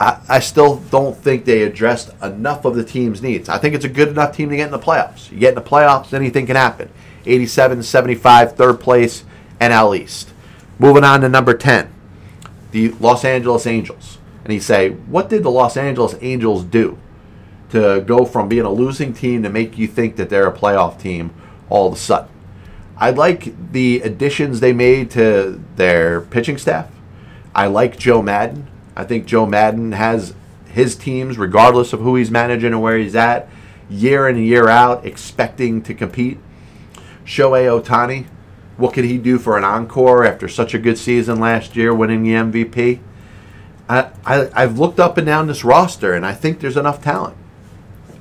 I, 0.00 0.20
I 0.28 0.40
still 0.40 0.76
don't 0.90 1.16
think 1.16 1.44
they 1.44 1.62
addressed 1.62 2.10
enough 2.22 2.64
of 2.64 2.74
the 2.74 2.84
team's 2.84 3.22
needs. 3.22 3.48
I 3.48 3.58
think 3.58 3.74
it's 3.74 3.84
a 3.84 3.88
good 3.88 4.08
enough 4.08 4.34
team 4.34 4.50
to 4.50 4.56
get 4.56 4.66
in 4.66 4.72
the 4.72 4.78
playoffs. 4.78 5.30
You 5.30 5.38
get 5.38 5.50
in 5.50 5.54
the 5.54 5.62
playoffs, 5.62 6.12
anything 6.12 6.46
can 6.46 6.56
happen. 6.56 6.90
87, 7.26 7.82
75, 7.82 8.56
third 8.56 8.80
place, 8.80 9.24
NL 9.60 9.96
East. 9.96 10.32
Moving 10.78 11.04
on 11.04 11.20
to 11.20 11.28
number 11.28 11.54
10, 11.54 11.92
the 12.70 12.88
Los 12.92 13.24
Angeles 13.24 13.66
Angels 13.66 14.18
and 14.44 14.52
he 14.52 14.60
say, 14.60 14.90
what 14.90 15.28
did 15.28 15.42
the 15.42 15.50
Los 15.50 15.76
Angeles 15.76 16.14
Angels 16.20 16.64
do 16.64 16.98
to 17.70 18.00
go 18.00 18.24
from 18.24 18.48
being 18.48 18.64
a 18.64 18.70
losing 18.70 19.12
team 19.12 19.42
to 19.42 19.48
make 19.48 19.78
you 19.78 19.86
think 19.86 20.16
that 20.16 20.28
they're 20.28 20.48
a 20.48 20.56
playoff 20.56 21.00
team 21.00 21.32
all 21.68 21.86
of 21.86 21.92
a 21.92 21.96
sudden? 21.96 22.30
I 22.96 23.10
like 23.10 23.72
the 23.72 24.00
additions 24.00 24.60
they 24.60 24.72
made 24.72 25.10
to 25.12 25.62
their 25.76 26.20
pitching 26.20 26.58
staff. 26.58 26.90
I 27.54 27.66
like 27.66 27.98
Joe 27.98 28.22
Maddon. 28.22 28.66
I 28.96 29.04
think 29.04 29.26
Joe 29.26 29.46
Maddon 29.46 29.92
has 29.92 30.34
his 30.68 30.96
teams, 30.96 31.38
regardless 31.38 31.92
of 31.92 32.00
who 32.00 32.16
he's 32.16 32.30
managing 32.30 32.72
and 32.72 32.82
where 32.82 32.98
he's 32.98 33.16
at, 33.16 33.48
year 33.88 34.28
in 34.28 34.36
and 34.36 34.46
year 34.46 34.68
out, 34.68 35.04
expecting 35.04 35.82
to 35.82 35.94
compete. 35.94 36.38
Shohei 37.24 37.82
Ohtani, 37.82 38.26
what 38.76 38.94
could 38.94 39.04
he 39.04 39.18
do 39.18 39.38
for 39.38 39.58
an 39.58 39.64
encore 39.64 40.24
after 40.24 40.48
such 40.48 40.74
a 40.74 40.78
good 40.78 40.98
season 40.98 41.38
last 41.38 41.76
year, 41.76 41.94
winning 41.94 42.22
the 42.22 42.30
MVP? 42.30 43.00
I, 43.88 44.10
I, 44.24 44.62
have 44.62 44.78
looked 44.78 45.00
up 45.00 45.18
and 45.18 45.26
down 45.26 45.48
this 45.48 45.64
roster, 45.64 46.14
and 46.14 46.24
I 46.24 46.32
think 46.32 46.60
there's 46.60 46.76
enough 46.76 47.02
talent, 47.02 47.36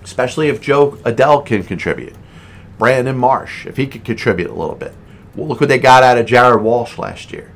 especially 0.04 0.50
if 0.50 0.60
Jo 0.60 0.94
Adell 1.04 1.46
can 1.46 1.64
contribute. 1.64 2.16
Brandon 2.80 3.18
Marsh, 3.18 3.68
if 3.68 3.78
he 3.78 3.86
could 3.86 4.04
contribute 4.04 4.50
a 4.50 4.54
little 4.54 4.76
bit. 4.76 4.96
Well, 5.36 5.48
look 5.48 5.60
what 5.60 5.70
they 5.70 5.78
got 5.78 6.02
out 6.02 6.18
of 6.18 6.26
Jared 6.26 6.64
Walsh 6.64 6.98
last 6.98 7.32
year. 7.32 7.52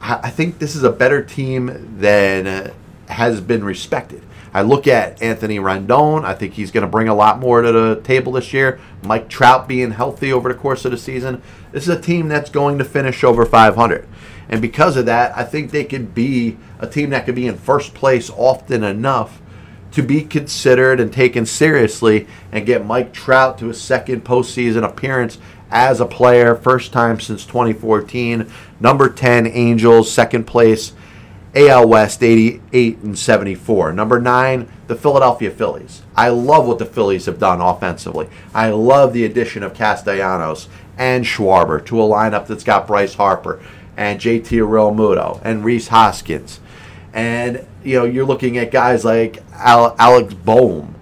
I, 0.00 0.30
think 0.30 0.58
this 0.58 0.76
is 0.76 0.84
a 0.84 0.90
better 0.90 1.22
team 1.22 1.96
than 1.98 2.46
uh, 2.46 2.72
has 3.08 3.40
been 3.40 3.64
respected. 3.64 4.22
I 4.54 4.62
look 4.62 4.86
at 4.86 5.20
Anthony 5.22 5.58
Rendon. 5.58 6.24
I 6.24 6.34
think 6.34 6.54
he's 6.54 6.70
going 6.70 6.82
to 6.82 6.90
bring 6.90 7.08
a 7.08 7.14
lot 7.14 7.38
more 7.38 7.60
to 7.60 7.72
the 7.72 8.00
table 8.02 8.32
this 8.32 8.52
year. 8.52 8.80
Mike 9.02 9.28
Trout 9.28 9.68
being 9.68 9.90
healthy 9.90 10.32
over 10.32 10.52
the 10.52 10.58
course 10.58 10.84
of 10.84 10.90
the 10.90 10.98
season. 10.98 11.42
This 11.72 11.84
is 11.84 11.94
a 11.94 12.00
team 12.00 12.28
that's 12.28 12.50
going 12.50 12.78
to 12.78 12.84
finish 12.84 13.22
over 13.22 13.44
500. 13.44 14.08
And 14.48 14.62
because 14.62 14.96
of 14.96 15.06
that, 15.06 15.36
I 15.36 15.44
think 15.44 15.70
they 15.70 15.84
could 15.84 16.14
be 16.14 16.56
a 16.78 16.86
team 16.86 17.10
that 17.10 17.26
could 17.26 17.34
be 17.34 17.46
in 17.46 17.56
first 17.56 17.92
place 17.94 18.30
often 18.30 18.82
enough 18.82 19.42
to 19.92 20.02
be 20.02 20.22
considered 20.22 21.00
and 21.00 21.12
taken 21.12 21.44
seriously 21.46 22.26
and 22.52 22.66
get 22.66 22.86
Mike 22.86 23.12
Trout 23.12 23.58
to 23.58 23.70
a 23.70 23.74
second 23.74 24.24
postseason 24.24 24.84
appearance 24.84 25.38
as 25.70 26.00
a 26.00 26.06
player, 26.06 26.54
first 26.54 26.92
time 26.92 27.20
since 27.20 27.44
2014. 27.44 28.50
Number 28.80 29.08
10, 29.08 29.46
Angels, 29.46 30.10
second 30.10 30.44
place, 30.44 30.92
AL 31.54 31.88
West, 31.88 32.22
88 32.22 32.98
and 32.98 33.18
74. 33.18 33.92
Number 33.92 34.20
9, 34.20 34.70
the 34.86 34.94
Philadelphia 34.94 35.50
Phillies. 35.50 36.02
I 36.16 36.28
love 36.28 36.66
what 36.66 36.78
the 36.78 36.86
Phillies 36.86 37.26
have 37.26 37.38
done 37.38 37.60
offensively. 37.60 38.28
I 38.54 38.70
love 38.70 39.12
the 39.12 39.24
addition 39.24 39.62
of 39.62 39.74
Castellanos 39.74 40.68
and 40.96 41.24
Schwarber 41.24 41.84
to 41.86 42.00
a 42.00 42.06
lineup 42.06 42.46
that's 42.46 42.64
got 42.64 42.86
Bryce 42.86 43.14
Harper 43.14 43.60
and 43.96 44.20
JT 44.20 44.44
Realmuto 44.44 45.40
and 45.42 45.64
Rhys 45.64 45.88
Hoskins. 45.88 46.60
And, 47.12 47.66
you 47.82 47.98
know, 47.98 48.04
you're 48.04 48.26
looking 48.26 48.58
at 48.58 48.70
guys 48.70 49.04
like 49.04 49.42
Al- 49.54 49.96
Alex 49.98 50.34
Bohm 50.34 50.94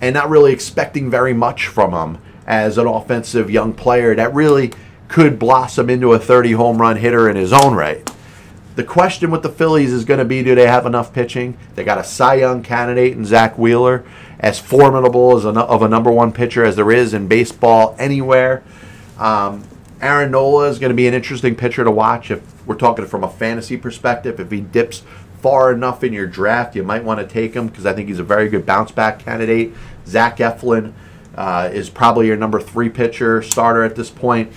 and 0.00 0.14
not 0.14 0.28
really 0.28 0.52
expecting 0.52 1.10
very 1.10 1.32
much 1.32 1.66
from 1.66 1.92
him 1.92 2.22
as 2.48 2.78
an 2.78 2.86
offensive 2.86 3.50
young 3.50 3.74
player 3.74 4.14
that 4.14 4.34
really 4.34 4.72
could 5.06 5.38
blossom 5.38 5.90
into 5.90 6.14
a 6.14 6.18
30 6.18 6.52
home 6.52 6.80
run 6.80 6.96
hitter 6.96 7.28
in 7.28 7.36
his 7.36 7.52
own 7.52 7.74
right. 7.74 8.10
The 8.74 8.84
question 8.84 9.30
with 9.30 9.42
the 9.42 9.50
Phillies 9.50 9.92
is 9.92 10.04
going 10.04 10.18
to 10.18 10.24
be 10.24 10.42
do 10.42 10.54
they 10.54 10.66
have 10.66 10.86
enough 10.86 11.12
pitching? 11.12 11.58
They 11.74 11.84
got 11.84 11.98
a 11.98 12.04
Cy 12.04 12.36
Young 12.36 12.62
candidate 12.62 13.12
in 13.12 13.24
Zack 13.24 13.58
Wheeler, 13.58 14.04
as 14.40 14.58
formidable 14.58 15.36
as 15.36 15.44
a, 15.44 15.50
of 15.50 15.82
a 15.82 15.88
number 15.88 16.10
one 16.10 16.32
pitcher 16.32 16.64
as 16.64 16.76
there 16.76 16.90
is 16.90 17.12
in 17.12 17.28
baseball 17.28 17.94
anywhere. 17.98 18.62
Um, 19.18 19.64
Aaron 20.00 20.30
Nola 20.30 20.68
is 20.68 20.78
going 20.78 20.90
to 20.90 20.96
be 20.96 21.08
an 21.08 21.14
interesting 21.14 21.54
pitcher 21.54 21.84
to 21.84 21.90
watch 21.90 22.30
if 22.30 22.66
we're 22.66 22.76
talking 22.76 23.04
from 23.04 23.24
a 23.24 23.28
fantasy 23.28 23.76
perspective. 23.76 24.38
If 24.40 24.50
he 24.50 24.60
dips 24.60 25.02
far 25.42 25.72
enough 25.72 26.02
in 26.04 26.12
your 26.12 26.26
draft, 26.26 26.76
you 26.76 26.84
might 26.84 27.04
want 27.04 27.20
to 27.20 27.26
take 27.26 27.54
him 27.54 27.66
because 27.66 27.84
I 27.84 27.92
think 27.92 28.08
he's 28.08 28.20
a 28.20 28.24
very 28.24 28.48
good 28.48 28.64
bounce 28.64 28.92
back 28.92 29.18
candidate. 29.18 29.74
Zach 30.06 30.38
Eflin 30.38 30.94
uh, 31.38 31.70
is 31.72 31.88
probably 31.88 32.26
your 32.26 32.36
number 32.36 32.60
three 32.60 32.88
pitcher 32.88 33.40
starter 33.42 33.84
at 33.84 33.94
this 33.94 34.10
point. 34.10 34.52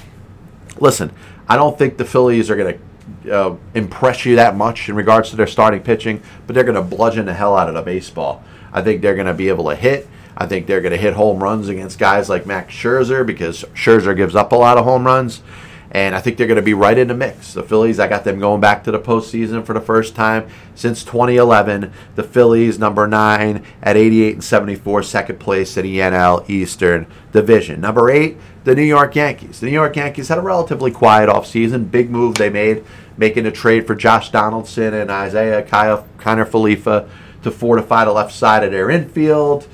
Listen, 0.80 1.12
I 1.48 1.56
don't 1.56 1.78
think 1.78 1.98
the 1.98 2.06
Phillies 2.06 2.50
are 2.50 2.56
going 2.56 2.80
to 3.24 3.32
uh, 3.32 3.56
impress 3.76 4.26
you 4.26 4.36
that 4.38 4.56
much 4.56 4.90
in 4.90 4.96
regards 4.96 5.30
to 5.30 5.36
their 5.36 5.46
starting 5.46 5.84
pitching, 5.84 6.24
but 6.48 6.56
they're 6.56 6.64
going 6.64 6.74
to 6.74 6.82
bludgeon 6.82 7.28
the 7.28 7.36
hell 7.36 7.56
out 7.56 7.70
of 7.70 7.76
the 7.76 7.84
baseball. 7.84 8.44
I 8.74 8.82
think 8.82 9.04
they're 9.04 9.14
going 9.14 9.28
to 9.28 9.34
be 9.36 9.48
able 9.48 9.70
to 9.70 9.76
hit. 9.76 10.10
I 10.36 10.48
think 10.48 10.66
they're 10.66 10.82
going 10.82 10.94
to 10.94 10.98
hit 10.98 11.14
home 11.14 11.44
runs 11.44 11.70
against 11.70 12.00
guys 12.00 12.30
like 12.30 12.48
Max 12.48 12.74
Scherzer 12.74 13.24
because 13.28 13.64
Scherzer 13.76 14.18
gives 14.18 14.36
up 14.36 14.52
a 14.52 14.56
lot 14.56 14.80
of 14.80 14.84
home 14.84 15.06
runs. 15.06 15.44
And 15.94 16.16
I 16.16 16.22
think 16.22 16.38
they're 16.38 16.48
going 16.48 16.56
to 16.56 16.62
be 16.62 16.74
right 16.74 16.98
in 16.98 17.10
the 17.10 17.14
mix. 17.14 17.54
The 17.54 17.64
Phillies, 17.64 18.00
I 18.00 18.08
got 18.08 18.24
them 18.24 18.40
going 18.40 18.62
back 18.62 18.86
to 18.86 18.92
the 18.92 19.00
postseason 19.00 19.66
for 19.66 19.74
the 19.74 19.82
first 19.82 20.16
time 20.16 20.48
since 20.74 21.04
2011. 21.04 21.92
The 22.16 22.24
Phillies, 22.24 22.80
number 22.80 23.08
nine 23.08 23.66
at 23.84 23.98
88 23.98 24.36
and 24.36 24.44
74, 24.44 25.04
second 25.04 25.40
place 25.40 25.76
in 25.76 25.84
the 25.84 26.00
NL 26.00 26.50
Eastern 26.50 27.08
Division. 27.34 27.82
Number 27.82 28.10
eight, 28.10 28.38
the 28.64 28.74
New 28.74 28.84
York 28.84 29.16
Yankees. 29.16 29.60
The 29.60 29.66
New 29.66 29.74
York 29.74 29.98
Yankees 29.98 30.30
had 30.30 30.38
a 30.38 30.42
relatively 30.42 30.92
quiet 30.92 31.28
offseason. 31.28 31.92
Big 31.92 32.10
move 32.10 32.36
they 32.36 32.50
made, 32.50 32.86
making 33.18 33.46
a 33.46 33.52
trade 33.52 33.86
for 33.86 33.94
Josh 33.94 34.32
Donaldson 34.32 34.94
and 34.94 35.10
Isiah 35.10 35.64
Kiner-Falefa 35.64 37.10
to 37.44 37.52
fortify 37.52 38.06
the 38.06 38.14
left 38.14 38.34
side 38.34 38.64
of 38.64 38.72
their 38.72 38.90
infield. 38.90 39.68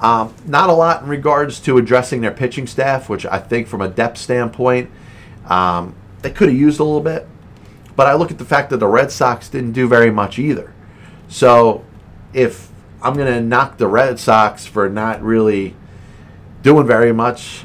Um, 0.00 0.32
not 0.46 0.70
a 0.70 0.72
lot 0.72 1.02
in 1.02 1.08
regards 1.08 1.60
to 1.60 1.76
addressing 1.76 2.20
their 2.20 2.30
pitching 2.30 2.66
staff, 2.66 3.08
which 3.08 3.26
I 3.26 3.38
think 3.38 3.66
from 3.66 3.80
a 3.80 3.88
depth 3.88 4.18
standpoint, 4.18 4.90
um, 5.48 5.94
they 6.22 6.30
could 6.30 6.48
have 6.48 6.56
used 6.56 6.80
a 6.80 6.84
little 6.84 7.00
bit. 7.00 7.26
But 7.96 8.06
I 8.06 8.14
look 8.14 8.30
at 8.30 8.38
the 8.38 8.44
fact 8.44 8.70
that 8.70 8.76
the 8.78 8.86
Red 8.86 9.10
Sox 9.10 9.48
didn't 9.48 9.72
do 9.72 9.88
very 9.88 10.10
much 10.10 10.38
either. 10.38 10.72
So 11.28 11.84
if 12.32 12.70
I'm 13.02 13.14
going 13.14 13.32
to 13.32 13.40
knock 13.40 13.78
the 13.78 13.88
Red 13.88 14.18
Sox 14.18 14.66
for 14.66 14.88
not 14.88 15.22
really 15.22 15.74
doing 16.62 16.86
very 16.86 17.12
much, 17.12 17.64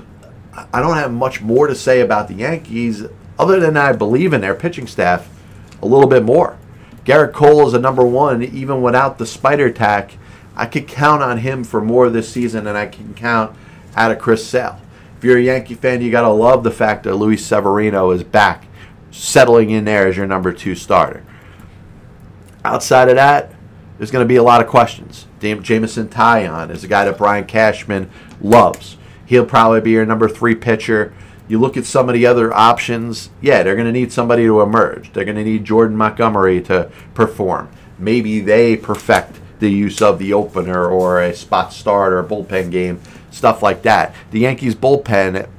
I 0.73 0.81
don't 0.81 0.97
have 0.97 1.13
much 1.13 1.41
more 1.41 1.67
to 1.67 1.75
say 1.75 2.01
about 2.01 2.27
the 2.27 2.35
Yankees 2.35 3.03
other 3.37 3.59
than 3.59 3.77
I 3.77 3.93
believe 3.93 4.33
in 4.33 4.41
their 4.41 4.55
pitching 4.55 4.87
staff 4.87 5.29
a 5.81 5.85
little 5.85 6.07
bit 6.07 6.23
more. 6.23 6.57
Gerrit 7.05 7.33
Cole 7.33 7.67
is 7.67 7.73
a 7.73 7.79
number 7.79 8.05
one, 8.05 8.41
even 8.41 8.81
without 8.81 9.17
the 9.17 9.25
spider 9.25 9.71
tack 9.71 10.17
I 10.55 10.65
could 10.65 10.87
count 10.87 11.23
on 11.23 11.39
him 11.39 11.63
for 11.63 11.81
more 11.81 12.09
this 12.09 12.29
season 12.29 12.65
than 12.65 12.75
I 12.75 12.85
can 12.85 13.13
count 13.13 13.55
out 13.95 14.11
of 14.11 14.19
Chris 14.19 14.45
Sale. 14.45 14.79
If 15.23 15.27
you're 15.27 15.37
a 15.37 15.41
Yankee 15.41 15.75
fan, 15.75 16.01
you 16.01 16.11
got 16.11 16.23
to 16.23 16.29
love 16.33 16.65
the 16.65 16.69
fact 16.69 17.03
that 17.03 17.15
Luis 17.15 17.45
Severino 17.45 18.11
is 18.11 18.25
back, 18.25 18.65
settling 19.09 19.69
in 19.69 19.85
there 19.85 20.05
as 20.05 20.17
your 20.17 20.27
number 20.27 20.51
two 20.51 20.75
starter. 20.75 21.23
Outside 22.65 23.07
of 23.07 23.15
that, 23.15 23.53
there's 23.97 24.11
going 24.11 24.25
to 24.25 24.27
be 24.27 24.35
a 24.35 24.43
lot 24.43 24.59
of 24.59 24.67
questions. 24.67 25.27
Jameson 25.39 26.09
Taillon 26.09 26.71
is 26.71 26.83
a 26.83 26.89
guy 26.89 27.05
that 27.05 27.17
Brian 27.17 27.45
Cashman 27.45 28.11
loves. 28.41 28.97
He'll 29.25 29.45
probably 29.45 29.79
be 29.79 29.91
your 29.91 30.05
number 30.05 30.27
three 30.27 30.55
pitcher. 30.55 31.13
You 31.47 31.57
look 31.57 31.77
at 31.77 31.85
some 31.85 32.09
of 32.09 32.15
the 32.15 32.25
other 32.25 32.53
options, 32.53 33.29
yeah, 33.39 33.63
they're 33.63 33.77
going 33.77 33.87
to 33.87 33.93
need 33.93 34.11
somebody 34.11 34.43
to 34.43 34.59
emerge. 34.59 35.13
They're 35.13 35.23
going 35.23 35.37
to 35.37 35.45
need 35.45 35.63
Jordan 35.63 35.95
Montgomery 35.95 36.61
to 36.63 36.91
perform. 37.13 37.71
Maybe 37.97 38.41
they 38.41 38.75
perfect 38.75 39.39
the 39.61 39.71
use 39.71 40.01
of 40.01 40.19
the 40.19 40.33
opener 40.33 40.85
or 40.85 41.21
a 41.21 41.33
spot 41.33 41.71
start 41.71 42.11
or 42.11 42.21
bullpen 42.25 42.71
game, 42.71 42.99
stuff 43.33 43.63
like 43.63 43.81
that. 43.81 44.15
The 44.31 44.39
Yankees 44.39 44.75
bullpen, 44.75 45.49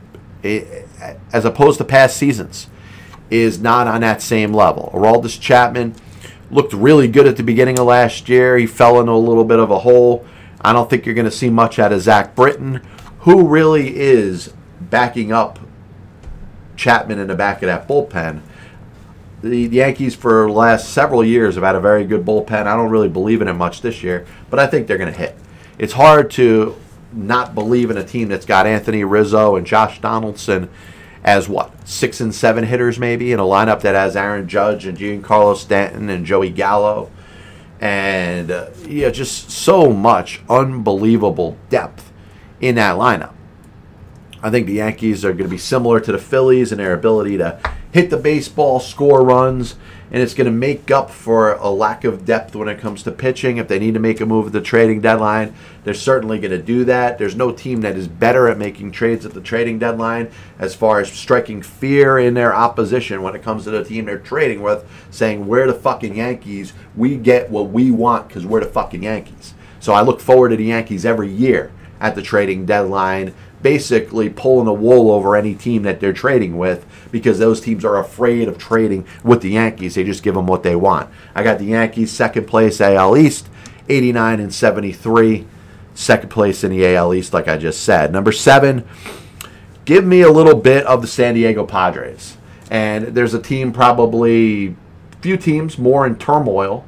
it, 0.43 0.89
as 1.33 1.45
opposed 1.45 1.79
to 1.79 1.85
past 1.85 2.17
seasons, 2.17 2.69
is 3.31 3.61
not 3.61 3.87
on 3.87 4.03
that 4.03 4.23
same 4.23 4.53
level. 4.55 4.91
Aroldis 4.95 5.41
Chapman 5.41 5.95
looked 6.51 6.73
really 6.73 7.09
good 7.09 7.27
at 7.27 7.37
the 7.37 7.43
beginning 7.43 7.79
of 7.79 7.87
last 7.87 8.29
year. 8.29 8.57
He 8.57 8.67
fell 8.67 9.01
into 9.01 9.13
a 9.13 9.15
little 9.15 9.45
bit 9.45 9.59
of 9.59 9.71
a 9.71 9.81
hole. 9.81 10.25
I 10.61 10.73
don't 10.73 10.89
think 10.89 11.05
you're 11.05 11.15
going 11.15 11.25
to 11.25 11.31
see 11.31 11.51
much 11.51 11.79
out 11.79 11.93
of 11.93 12.01
Zach 12.01 12.35
Britton, 12.35 12.81
who 13.21 13.47
really 13.47 13.97
is 13.97 14.55
backing 14.81 15.33
up 15.33 15.59
Chapman 16.77 17.19
in 17.19 17.27
the 17.27 17.35
back 17.35 17.63
of 17.63 17.67
that 17.67 17.89
bullpen. 17.89 18.41
The 19.43 19.69
Yankees, 19.69 20.15
for 20.15 20.47
the 20.47 20.53
last 20.53 20.91
several 20.91 21.25
years, 21.25 21.57
have 21.57 21.65
had 21.65 21.75
a 21.75 21.81
very 21.81 22.05
good 22.05 22.25
bullpen. 22.25 22.67
I 22.67 22.77
don't 22.77 22.91
really 22.91 23.09
believe 23.09 23.43
in 23.43 23.49
it 23.49 23.55
much 23.55 23.83
this 23.83 24.03
year, 24.03 24.27
but 24.49 24.59
I 24.59 24.67
think 24.67 24.87
they're 24.87 24.97
going 24.99 25.13
to 25.13 25.19
hit. 25.19 25.37
It's 25.79 25.93
hard 25.93 26.31
to 26.33 26.77
not 27.15 27.55
believe 27.55 27.91
in 27.91 27.97
a 27.97 28.05
team 28.05 28.29
that's 28.29 28.47
got 28.47 28.67
Anthony 28.67 29.05
Rizzo 29.05 29.57
and 29.57 29.67
Josh 29.67 30.01
Donaldson 30.01 30.69
as 31.23 31.49
what 31.49 31.89
six 31.89 32.21
and 32.21 32.35
seven 32.35 32.65
hitters 32.65 32.99
maybe 32.99 33.33
in 33.33 33.41
a 33.41 33.45
lineup 33.45 33.81
that 33.81 33.95
has 33.95 34.17
Aaron 34.17 34.47
Judge 34.47 34.87
and 34.87 34.99
Giancarlo 34.99 35.57
Stanton 35.57 36.11
and 36.11 36.27
Joey 36.27 36.51
Gallo 36.51 37.11
and 37.81 38.51
uh, 38.51 38.71
yeah 38.87 39.11
just 39.11 39.51
so 39.51 39.93
much 39.93 40.43
unbelievable 40.49 41.57
depth 41.71 42.13
in 42.61 42.75
that 42.75 42.97
lineup. 42.97 43.33
I 44.43 44.51
think 44.51 44.67
the 44.67 44.75
Yankees 44.75 45.25
are 45.25 45.33
going 45.33 45.45
to 45.45 45.49
be 45.49 45.59
similar 45.59 46.01
to 46.01 46.13
the 46.13 46.19
Phillies 46.19 46.71
in 46.71 46.79
their 46.79 46.93
ability 46.93 47.39
to 47.39 47.59
hit 47.93 48.11
the 48.11 48.19
baseball, 48.19 48.79
score 48.79 49.25
runs, 49.25 49.77
and 50.15 50.23
it's 50.23 50.33
going 50.33 50.45
to 50.45 50.53
make 50.53 50.93
up 50.93 51.11
for 51.11 51.55
a 51.55 51.69
lack 51.69 52.05
of 52.05 52.25
depth 52.25 52.55
when 52.55 52.69
it 52.69 52.79
comes 52.79 53.03
to 53.03 53.11
pitching. 53.11 53.57
If 53.57 53.67
they 53.67 53.81
need 53.81 53.95
to 53.95 54.01
make 54.01 54.21
a 54.21 54.27
move 54.27 54.47
at 54.47 54.53
the 54.53 54.61
trading 54.61 55.01
deadline, 55.01 55.53
they're 55.83 55.93
certainly 55.93 56.39
going 56.39 56.53
to 56.53 56.63
do 56.63 56.85
that. 56.85 57.19
There's 57.19 57.35
no 57.35 57.51
team 57.51 57.81
that 57.81 57.97
is 57.97 58.07
better 58.07 58.47
at 58.47 58.57
making 58.57 58.93
trades 58.93 59.27
at 59.27 59.35
the 59.35 59.41
trading 59.41 59.81
deadline 59.81 60.31
as 60.57 60.73
far 60.73 61.01
as 61.01 61.11
striking 61.11 61.63
fear 61.63 62.17
in 62.17 62.35
their 62.35 62.55
opposition 62.55 63.23
when 63.23 63.35
it 63.35 63.43
comes 63.43 63.65
to 63.65 63.73
the 63.73 63.83
team 63.83 64.05
they're 64.05 64.21
trading 64.21 64.63
with, 64.63 64.89
saying, 65.11 65.49
We're 65.49 65.67
the 65.67 65.75
fucking 65.75 66.15
Yankees. 66.15 66.75
We 66.95 67.17
get 67.17 67.51
what 67.51 67.71
we 67.71 67.91
want 67.91 68.29
because 68.29 68.47
we're 68.47 68.61
the 68.61 68.67
fucking 68.67 69.03
Yankees. 69.03 69.55
So 69.81 69.95
I 69.95 70.03
look 70.03 70.21
forward 70.21 70.51
to 70.51 70.57
the 70.57 70.67
Yankees 70.67 71.05
every 71.05 71.29
year 71.29 71.73
at 71.99 72.15
the 72.15 72.23
trading 72.23 72.67
deadline 72.67 73.35
basically 73.65 74.29
pulling 74.29 74.67
the 74.67 74.73
wool 74.75 75.11
over 75.11 75.35
any 75.35 75.55
team 75.55 75.83
that 75.85 75.99
they're 75.99 76.13
trading 76.13 76.59
with 76.59 76.85
because 77.15 77.39
those 77.39 77.61
teams 77.61 77.85
are 77.85 77.97
afraid 77.99 78.49
of 78.49 78.59
trading 78.59 79.07
with 79.23 79.41
the 79.41 79.51
Yankees. 79.51 79.95
They 79.95 80.03
just 80.03 80.25
give 80.25 80.35
them 80.35 80.49
what 80.49 80.65
they 80.65 80.75
want. 80.75 81.09
I 81.33 81.45
got 81.45 81.61
the 81.61 81.67
Yankees 81.67 82.11
second 82.11 82.49
place 82.49 82.81
AL 82.81 83.17
East, 83.17 83.49
89 83.89 84.41
and 84.41 84.53
73. 84.53 85.47
Second 85.95 86.29
place 86.29 86.65
in 86.65 86.73
the 86.73 86.85
AL 86.97 87.15
East, 87.15 87.33
like 87.33 87.47
I 87.47 87.57
just 87.57 87.85
said. 87.85 88.11
Number 88.11 88.33
seven, 88.33 88.85
give 89.85 90.05
me 90.05 90.23
a 90.23 90.29
little 90.29 90.57
bit 90.57 90.85
of 90.87 91.03
the 91.03 91.07
San 91.07 91.35
Diego 91.35 91.65
Padres. 91.65 92.37
And 92.69 93.07
there's 93.15 93.33
a 93.33 93.41
team, 93.41 93.73
probably 93.73 94.75
few 95.21 95.37
teams 95.37 95.79
more 95.79 96.09
in 96.09 96.17
turmoil. 96.17 96.85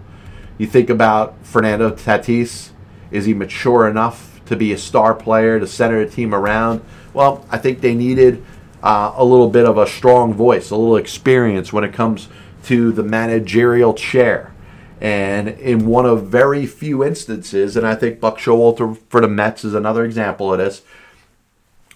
You 0.59 0.67
think 0.67 0.91
about 0.91 1.37
Fernando 1.45 1.91
Tatis. 1.93 2.71
Is 3.13 3.27
he 3.27 3.33
mature 3.33 3.89
enough 3.89 4.41
to 4.47 4.57
be 4.57 4.73
a 4.73 4.79
star 4.79 5.15
player, 5.15 5.61
to 5.61 5.69
center 5.69 6.05
the 6.05 6.11
team 6.11 6.35
around. 6.35 6.83
Well, 7.13 7.47
I 7.49 7.59
think 7.59 7.81
they 7.81 7.95
needed 7.95 8.45
uh, 8.83 9.13
a 9.17 9.25
little 9.25 9.49
bit 9.49 9.65
of 9.65 9.79
a 9.79 9.87
strong 9.87 10.35
voice, 10.35 10.71
a 10.71 10.77
little 10.77 10.97
experience 10.97 11.73
when 11.73 11.85
it 11.85 11.93
comes 11.93 12.29
to 12.65 12.93
the 12.93 13.03
managerial 13.03 13.95
chair. 13.95 14.53
And 15.01 15.49
in 15.49 15.87
one 15.87 16.07
of 16.07 16.27
very 16.27 16.67
few 16.67 17.05
instances, 17.05 17.77
and 17.77 17.87
I 17.87 17.95
think 17.95 18.21
Buck 18.21 18.39
Showalter 18.39 18.97
for 19.09 19.21
the 19.21 19.29
Mets 19.29 19.65
is 19.65 19.75
another 19.75 20.05
example 20.05 20.53
of 20.53 20.59
this, 20.59 20.83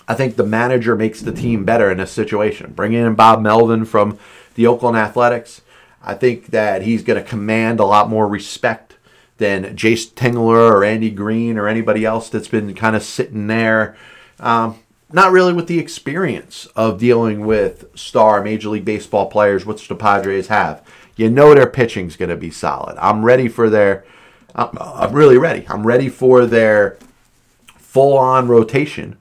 I 0.07 0.15
think 0.15 0.37
the 0.37 0.45
manager 0.45 0.97
makes 0.97 1.21
the 1.21 1.33
team 1.33 1.65
better 1.65 1.91
in 1.91 1.99
this 1.99 2.11
situation. 2.11 2.73
Bringing 2.73 3.07
in 3.07 3.15
Bob 3.15 3.41
Melvin 3.41 3.85
from 3.85 4.19
the 4.55 4.67
Oakland 4.67 4.97
Athletics, 4.97 5.63
I 6.03 6.15
think 6.15 6.49
that 6.49 6.83
he's 6.83 7.03
going 7.03 7.23
to 7.23 7.29
command 7.29 7.79
a 7.79 7.85
lot 7.85 8.09
more 8.09 8.27
respect 8.27 8.97
than 9.39 9.77
Jayce 9.77 10.13
Tingler 10.13 10.71
or 10.71 10.85
Andy 10.85 11.11
Green 11.11 11.57
or 11.57 11.69
anybody 11.69 12.05
else 12.05 12.29
that's 12.29 12.49
been 12.49 12.75
kind 12.75 12.97
of 12.97 13.03
sitting 13.03 13.47
there. 13.47 13.97
Um, 14.39 14.79
not 15.13 15.33
really 15.33 15.53
with 15.53 15.67
the 15.67 15.79
experience 15.79 16.67
of 16.77 16.99
dealing 16.99 17.45
with 17.45 17.87
star 17.99 18.43
Major 18.43 18.69
League 18.69 18.85
Baseball 18.85 19.27
players, 19.27 19.67
which 19.67 19.89
the 19.89 19.95
Padres 19.95 20.49
have. 20.49 20.87
You 21.17 21.29
know 21.29 21.55
their 21.55 21.67
pitching's 21.67 22.17
going 22.17 22.29
to 22.29 22.37
be 22.37 22.51
solid. 22.51 22.97
I'm 22.99 23.25
ready 23.25 23.49
for 23.49 23.69
their. 23.69 24.05
I'm, 24.55 24.77
I'm 24.81 25.13
really 25.13 25.39
ready. 25.39 25.67
I'm 25.69 25.87
ready 25.87 26.09
for 26.09 26.47
their 26.47 26.99
full-on 27.77 28.49
rotation 28.49 29.19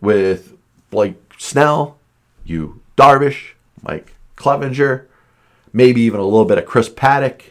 with 0.00 0.56
Blake 0.90 1.16
Snell, 1.38 1.98
Yu 2.44 2.80
Darvish, 2.96 3.52
Mike 3.82 4.14
Clevinger, 4.36 5.06
maybe 5.72 6.00
even 6.02 6.20
a 6.20 6.24
little 6.24 6.44
bit 6.44 6.58
of 6.58 6.66
Chris 6.66 6.88
Paddack. 6.88 7.42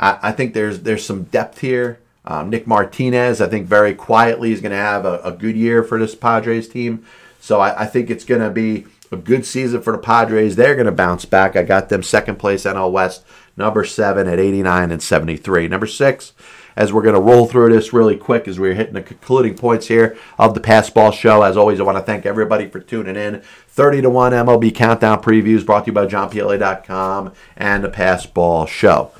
I, 0.00 0.18
I 0.22 0.32
think 0.32 0.54
there's 0.54 0.80
there's 0.80 1.04
some 1.04 1.24
depth 1.24 1.58
here. 1.58 2.00
Um, 2.26 2.50
Nick 2.50 2.66
Martinez, 2.66 3.40
I 3.40 3.48
think 3.48 3.66
very 3.66 3.94
quietly 3.94 4.52
is 4.52 4.60
going 4.60 4.72
to 4.72 4.78
have 4.78 5.04
a, 5.04 5.20
a, 5.20 5.32
good 5.32 5.56
year 5.56 5.82
for 5.82 5.98
this 5.98 6.14
Padres 6.14 6.68
team. 6.68 7.04
So 7.38 7.60
I, 7.60 7.82
I 7.82 7.86
think 7.86 8.08
it's 8.08 8.24
going 8.24 8.40
to 8.40 8.50
be 8.50 8.86
a 9.12 9.16
good 9.16 9.44
season 9.44 9.82
for 9.82 9.92
the 9.92 9.98
Padres. 9.98 10.56
They're 10.56 10.74
going 10.74 10.86
to 10.86 10.92
bounce 10.92 11.26
back. 11.26 11.54
I 11.54 11.62
got 11.62 11.90
them 11.90 12.02
second 12.02 12.38
place 12.38 12.64
NL 12.64 12.90
West, 12.92 13.24
number 13.56 13.84
seven 13.84 14.26
at 14.26 14.38
89 14.38 14.90
and 14.90 15.02
73. 15.02 15.68
Number 15.68 15.86
six, 15.86 16.32
as 16.76 16.92
we're 16.92 17.02
going 17.02 17.14
to 17.14 17.20
roll 17.20 17.46
through 17.46 17.72
this 17.72 17.92
really 17.92 18.16
quick 18.16 18.48
as 18.48 18.58
we're 18.58 18.74
hitting 18.74 18.94
the 18.94 19.02
concluding 19.02 19.54
points 19.54 19.88
here 19.88 20.16
of 20.38 20.54
the 20.54 20.60
Passball 20.60 21.12
Show. 21.12 21.42
As 21.42 21.56
always, 21.56 21.78
I 21.78 21.84
want 21.84 21.98
to 21.98 22.02
thank 22.02 22.24
everybody 22.24 22.68
for 22.68 22.80
tuning 22.80 23.16
in. 23.16 23.42
30 23.68 24.02
to 24.02 24.10
1 24.10 24.32
MLB 24.32 24.74
Countdown 24.74 25.22
previews 25.22 25.64
brought 25.64 25.84
to 25.84 25.90
you 25.90 25.92
by 25.92 26.06
JohnPielli.com 26.06 27.32
and 27.56 27.84
the 27.84 27.90
Passball 27.90 28.66
Show. 28.66 29.12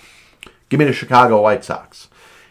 Give 0.68 0.78
me 0.80 0.86
the 0.86 0.92
Chicago 0.92 1.42
White 1.42 1.64
Sox. 1.64 2.08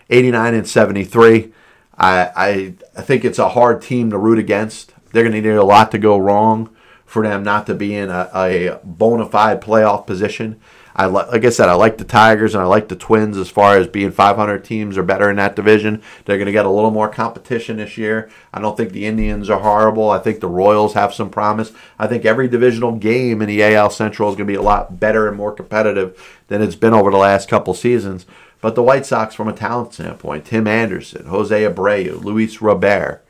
89 0.09 0.53
and 0.53 0.67
73. 0.67 1.53
I, 1.97 2.31
I, 2.35 2.73
I 2.97 3.01
think 3.01 3.23
it's 3.23 3.39
a 3.39 3.49
hard 3.49 3.81
team 3.81 4.09
to 4.09 4.17
root 4.17 4.39
against. 4.39 4.93
They're 5.11 5.23
going 5.23 5.33
to 5.33 5.41
need 5.41 5.55
a 5.55 5.63
lot 5.63 5.91
to 5.91 5.97
go 5.97 6.17
wrong 6.17 6.75
for 7.05 7.21
them 7.21 7.43
not 7.43 7.67
to 7.67 7.75
be 7.75 7.95
in 7.95 8.09
a, 8.09 8.29
a 8.33 8.79
bona 8.83 9.25
fide 9.25 9.61
playoff 9.61 10.07
position. 10.07 10.59
I 10.95 11.05
like 11.05 11.43
I 11.43 11.49
said, 11.49 11.69
I 11.69 11.73
like 11.73 11.97
the 11.97 12.03
Tigers 12.03 12.53
and 12.53 12.63
I 12.63 12.67
like 12.67 12.87
the 12.87 12.95
Twins 12.95 13.35
as 13.37 13.49
far 13.49 13.77
as 13.77 13.87
being 13.87 14.11
500 14.11 14.63
teams 14.63 14.97
or 14.97 15.03
better 15.03 15.29
in 15.29 15.37
that 15.37 15.55
division. 15.55 16.03
They're 16.25 16.37
going 16.37 16.45
to 16.45 16.51
get 16.51 16.67
a 16.67 16.71
little 16.71 16.91
more 16.91 17.09
competition 17.09 17.77
this 17.77 17.97
year. 17.97 18.29
I 18.53 18.61
don't 18.61 18.77
think 18.77 18.91
the 18.91 19.05
Indians 19.05 19.49
are 19.49 19.59
horrible. 19.59 20.09
I 20.09 20.19
think 20.19 20.39
the 20.39 20.47
Royals 20.47 20.93
have 20.93 21.13
some 21.13 21.31
promise. 21.31 21.71
I 21.97 22.05
think 22.05 22.25
every 22.25 22.47
divisional 22.47 22.91
game 22.93 23.41
in 23.41 23.47
the 23.47 23.63
AL 23.63 23.89
Central 23.89 24.29
is 24.29 24.35
going 24.35 24.47
to 24.47 24.51
be 24.51 24.57
a 24.57 24.61
lot 24.61 24.99
better 24.99 25.27
and 25.27 25.35
more 25.35 25.51
competitive 25.51 26.43
than 26.47 26.61
it's 26.61 26.75
been 26.75 26.93
over 26.93 27.09
the 27.09 27.17
last 27.17 27.49
couple 27.49 27.73
seasons. 27.73 28.27
But 28.63 28.75
the 28.75 28.81
White 28.81 29.05
Sox, 29.05 29.35
from 29.35 29.49
a 29.49 29.53
talent 29.53 29.93
standpoint, 29.93 30.45
Tim 30.45 30.67
Anderson, 30.67 31.25
Jose 31.25 31.63
Abreu, 31.63 32.23
Luis 32.23 32.61
Robert, 32.61 33.21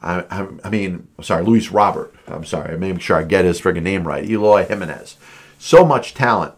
I, 0.00 0.24
I, 0.30 0.46
I 0.64 0.70
mean, 0.70 1.08
sorry, 1.20 1.44
Luis 1.44 1.70
Robert. 1.70 2.14
I'm 2.26 2.46
sorry, 2.46 2.72
I'm 2.72 2.80
making 2.80 3.00
sure 3.00 3.18
I 3.18 3.24
get 3.24 3.44
his 3.44 3.60
friggin' 3.60 3.82
name 3.82 4.08
right. 4.08 4.24
Eloy 4.24 4.64
Jimenez. 4.64 5.18
So 5.58 5.84
much 5.84 6.14
talent 6.14 6.54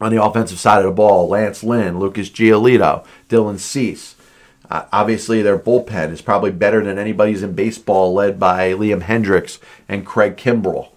on 0.00 0.10
the 0.10 0.24
offensive 0.24 0.58
side 0.58 0.78
of 0.78 0.86
the 0.86 0.90
ball, 0.92 1.28
Lance 1.28 1.62
Lynn, 1.62 1.98
Lucas 1.98 2.30
Giolito, 2.30 3.04
Dylan 3.28 3.58
Cease. 3.58 4.14
Uh, 4.70 4.86
obviously, 4.90 5.42
their 5.42 5.58
bullpen 5.58 6.12
is 6.12 6.22
probably 6.22 6.50
better 6.50 6.82
than 6.82 6.98
anybody's 6.98 7.42
in 7.42 7.52
baseball, 7.52 8.14
led 8.14 8.40
by 8.40 8.72
Liam 8.72 9.02
Hendriks 9.02 9.58
and 9.86 10.06
Craig 10.06 10.38
Kimbrel. 10.38 10.88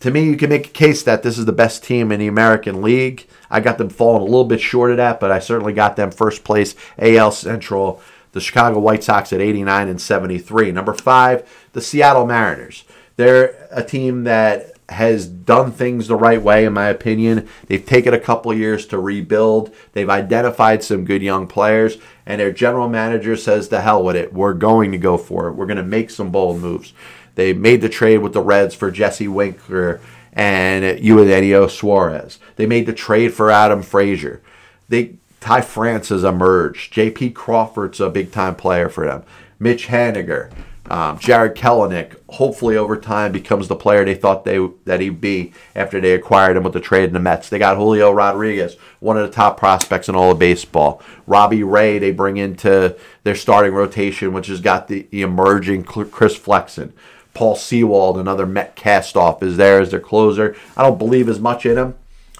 To 0.00 0.10
me, 0.10 0.24
you 0.24 0.36
can 0.36 0.50
make 0.50 0.66
a 0.66 0.70
case 0.70 1.02
that 1.04 1.22
this 1.22 1.38
is 1.38 1.46
the 1.46 1.52
best 1.52 1.82
team 1.82 2.12
in 2.12 2.20
the 2.20 2.26
American 2.26 2.82
League. 2.82 3.26
I 3.50 3.60
got 3.60 3.78
them 3.78 3.88
falling 3.88 4.22
a 4.22 4.24
little 4.24 4.44
bit 4.44 4.60
short 4.60 4.90
of 4.90 4.96
that, 4.98 5.20
but 5.20 5.30
I 5.30 5.38
certainly 5.38 5.72
got 5.72 5.96
them 5.96 6.10
first 6.10 6.44
place 6.44 6.74
AL 6.98 7.32
Central. 7.32 8.00
The 8.32 8.40
Chicago 8.40 8.78
White 8.78 9.02
Sox 9.02 9.32
at 9.32 9.40
89 9.40 9.88
and 9.88 10.00
73. 10.00 10.70
Number 10.70 10.92
five, 10.92 11.48
the 11.72 11.80
Seattle 11.80 12.26
Mariners. 12.26 12.84
They're 13.16 13.68
a 13.70 13.82
team 13.82 14.24
that 14.24 14.72
has 14.88 15.26
done 15.26 15.72
things 15.72 16.06
the 16.06 16.16
right 16.16 16.40
way, 16.40 16.64
in 16.64 16.72
my 16.72 16.88
opinion. 16.88 17.48
They've 17.66 17.84
taken 17.84 18.14
a 18.14 18.20
couple 18.20 18.54
years 18.54 18.86
to 18.86 18.98
rebuild. 18.98 19.74
They've 19.92 20.08
identified 20.08 20.84
some 20.84 21.04
good 21.04 21.22
young 21.22 21.46
players, 21.46 21.98
and 22.24 22.40
their 22.40 22.52
general 22.52 22.88
manager 22.88 23.36
says, 23.36 23.68
"To 23.68 23.80
hell 23.80 24.04
with 24.04 24.16
it. 24.16 24.32
We're 24.32 24.54
going 24.54 24.92
to 24.92 24.98
go 24.98 25.16
for 25.16 25.48
it. 25.48 25.54
We're 25.54 25.66
going 25.66 25.76
to 25.78 25.82
make 25.82 26.10
some 26.10 26.30
bold 26.30 26.60
moves." 26.60 26.92
They 27.34 27.52
made 27.52 27.80
the 27.80 27.88
trade 27.88 28.18
with 28.18 28.32
the 28.32 28.40
Reds 28.40 28.74
for 28.74 28.90
Jesse 28.90 29.28
Winker 29.28 30.00
and 30.36 31.00
Eugenio 31.02 31.66
Suarez. 31.66 32.38
They 32.56 32.66
made 32.66 32.86
the 32.86 32.92
trade 32.92 33.32
for 33.34 33.50
Adam 33.50 33.82
Frazier. 33.82 34.42
They 34.88 35.14
Ty 35.40 35.62
France 35.62 36.10
has 36.10 36.24
emerged. 36.24 36.92
J.P. 36.92 37.30
Crawford's 37.30 38.00
a 38.00 38.10
big 38.10 38.30
time 38.30 38.54
player 38.54 38.88
for 38.88 39.06
them. 39.06 39.24
Mitch 39.58 39.88
Haniger. 39.88 40.52
Um, 40.88 41.18
Jarred 41.18 41.56
Kelenic, 41.56 42.14
hopefully 42.28 42.76
over 42.76 42.96
time, 42.96 43.32
becomes 43.32 43.66
the 43.66 43.74
player 43.74 44.04
they 44.04 44.14
thought 44.14 44.44
they 44.44 44.64
that 44.84 45.00
he'd 45.00 45.20
be 45.20 45.52
after 45.74 46.00
they 46.00 46.12
acquired 46.12 46.56
him 46.56 46.62
with 46.62 46.74
the 46.74 46.80
trade 46.80 47.08
in 47.08 47.12
the 47.12 47.18
Mets. 47.18 47.48
They 47.48 47.58
got 47.58 47.76
Julio 47.76 48.12
Rodriguez, 48.12 48.76
one 49.00 49.16
of 49.16 49.26
the 49.26 49.34
top 49.34 49.58
prospects 49.58 50.08
in 50.08 50.14
all 50.14 50.30
of 50.30 50.38
baseball. 50.38 51.02
Robbie 51.26 51.64
Ray, 51.64 51.98
they 51.98 52.12
bring 52.12 52.36
into 52.36 52.96
their 53.24 53.34
starting 53.34 53.72
rotation, 53.72 54.32
which 54.32 54.46
has 54.46 54.60
got 54.60 54.86
the, 54.86 55.08
the 55.10 55.22
emerging 55.22 55.84
Chris 55.84 56.36
Flexen. 56.36 56.92
Paul 57.36 57.54
Sewald, 57.54 58.18
another 58.18 58.46
Met 58.46 58.76
castoff, 58.76 59.42
is 59.42 59.58
there 59.58 59.78
as 59.78 59.90
their 59.90 60.00
closer. 60.00 60.56
I 60.74 60.82
don't 60.82 60.96
believe 60.96 61.28
as 61.28 61.38
much 61.38 61.66
in 61.66 61.76
him. 61.76 61.94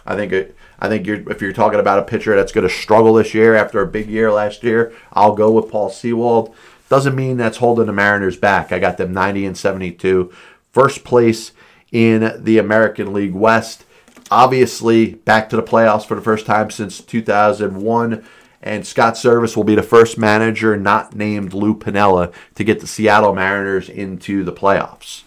I 0.07 0.17
think 0.17 0.33
it, 0.33 0.57
I 0.79 0.89
think 0.89 1.07
you're, 1.07 1.31
if 1.31 1.43
you're 1.43 1.53
talking 1.53 1.79
about 1.79 1.99
a 1.99 2.03
pitcher 2.03 2.35
that's 2.35 2.51
going 2.51 2.67
to 2.67 2.73
struggle 2.73 3.13
this 3.13 3.35
year 3.35 3.55
after 3.55 3.83
a 3.83 3.87
big 3.87 4.09
year 4.09 4.33
last 4.33 4.63
year, 4.63 4.95
I'll 5.13 5.35
go 5.35 5.51
with 5.51 5.71
Paul 5.71 5.91
Sewald. 5.91 6.55
Doesn't 6.89 7.15
mean 7.15 7.37
that's 7.37 7.59
holding 7.59 7.87
the 7.87 7.93
Mariners 7.93 8.39
back. 8.39 8.73
I 8.73 8.79
got 8.79 8.97
them 8.97 9.13
90 9.13 9.45
and 9.45 9.59
72. 9.59 10.33
First 10.73 11.05
place 11.05 11.53
in 11.93 12.43
the 12.43 12.57
American 12.57 13.13
League 13.13 13.35
West. 13.35 13.85
Obviously, 14.31 15.15
back 15.15 15.51
to 15.51 15.57
the 15.57 15.63
playoffs 15.63 16.07
for 16.07 16.15
the 16.15 16.23
first 16.23 16.47
time 16.47 16.71
since 16.71 17.01
2001. 17.03 18.25
And 18.67 18.85
Scott 18.85 19.15
Servais 19.15 19.57
will 19.57 19.63
be 19.63 19.77
the 19.77 19.83
first 19.85 20.19
manager 20.19 20.77
not 20.77 21.15
named 21.15 21.55
Lou 21.55 21.73
Piniella 21.73 22.33
to 22.57 22.65
get 22.65 22.81
the 22.81 22.89
Seattle 22.89 23.33
Mariners 23.33 23.89
into 23.89 24.43
the 24.43 24.53
playoffs. 24.53 25.23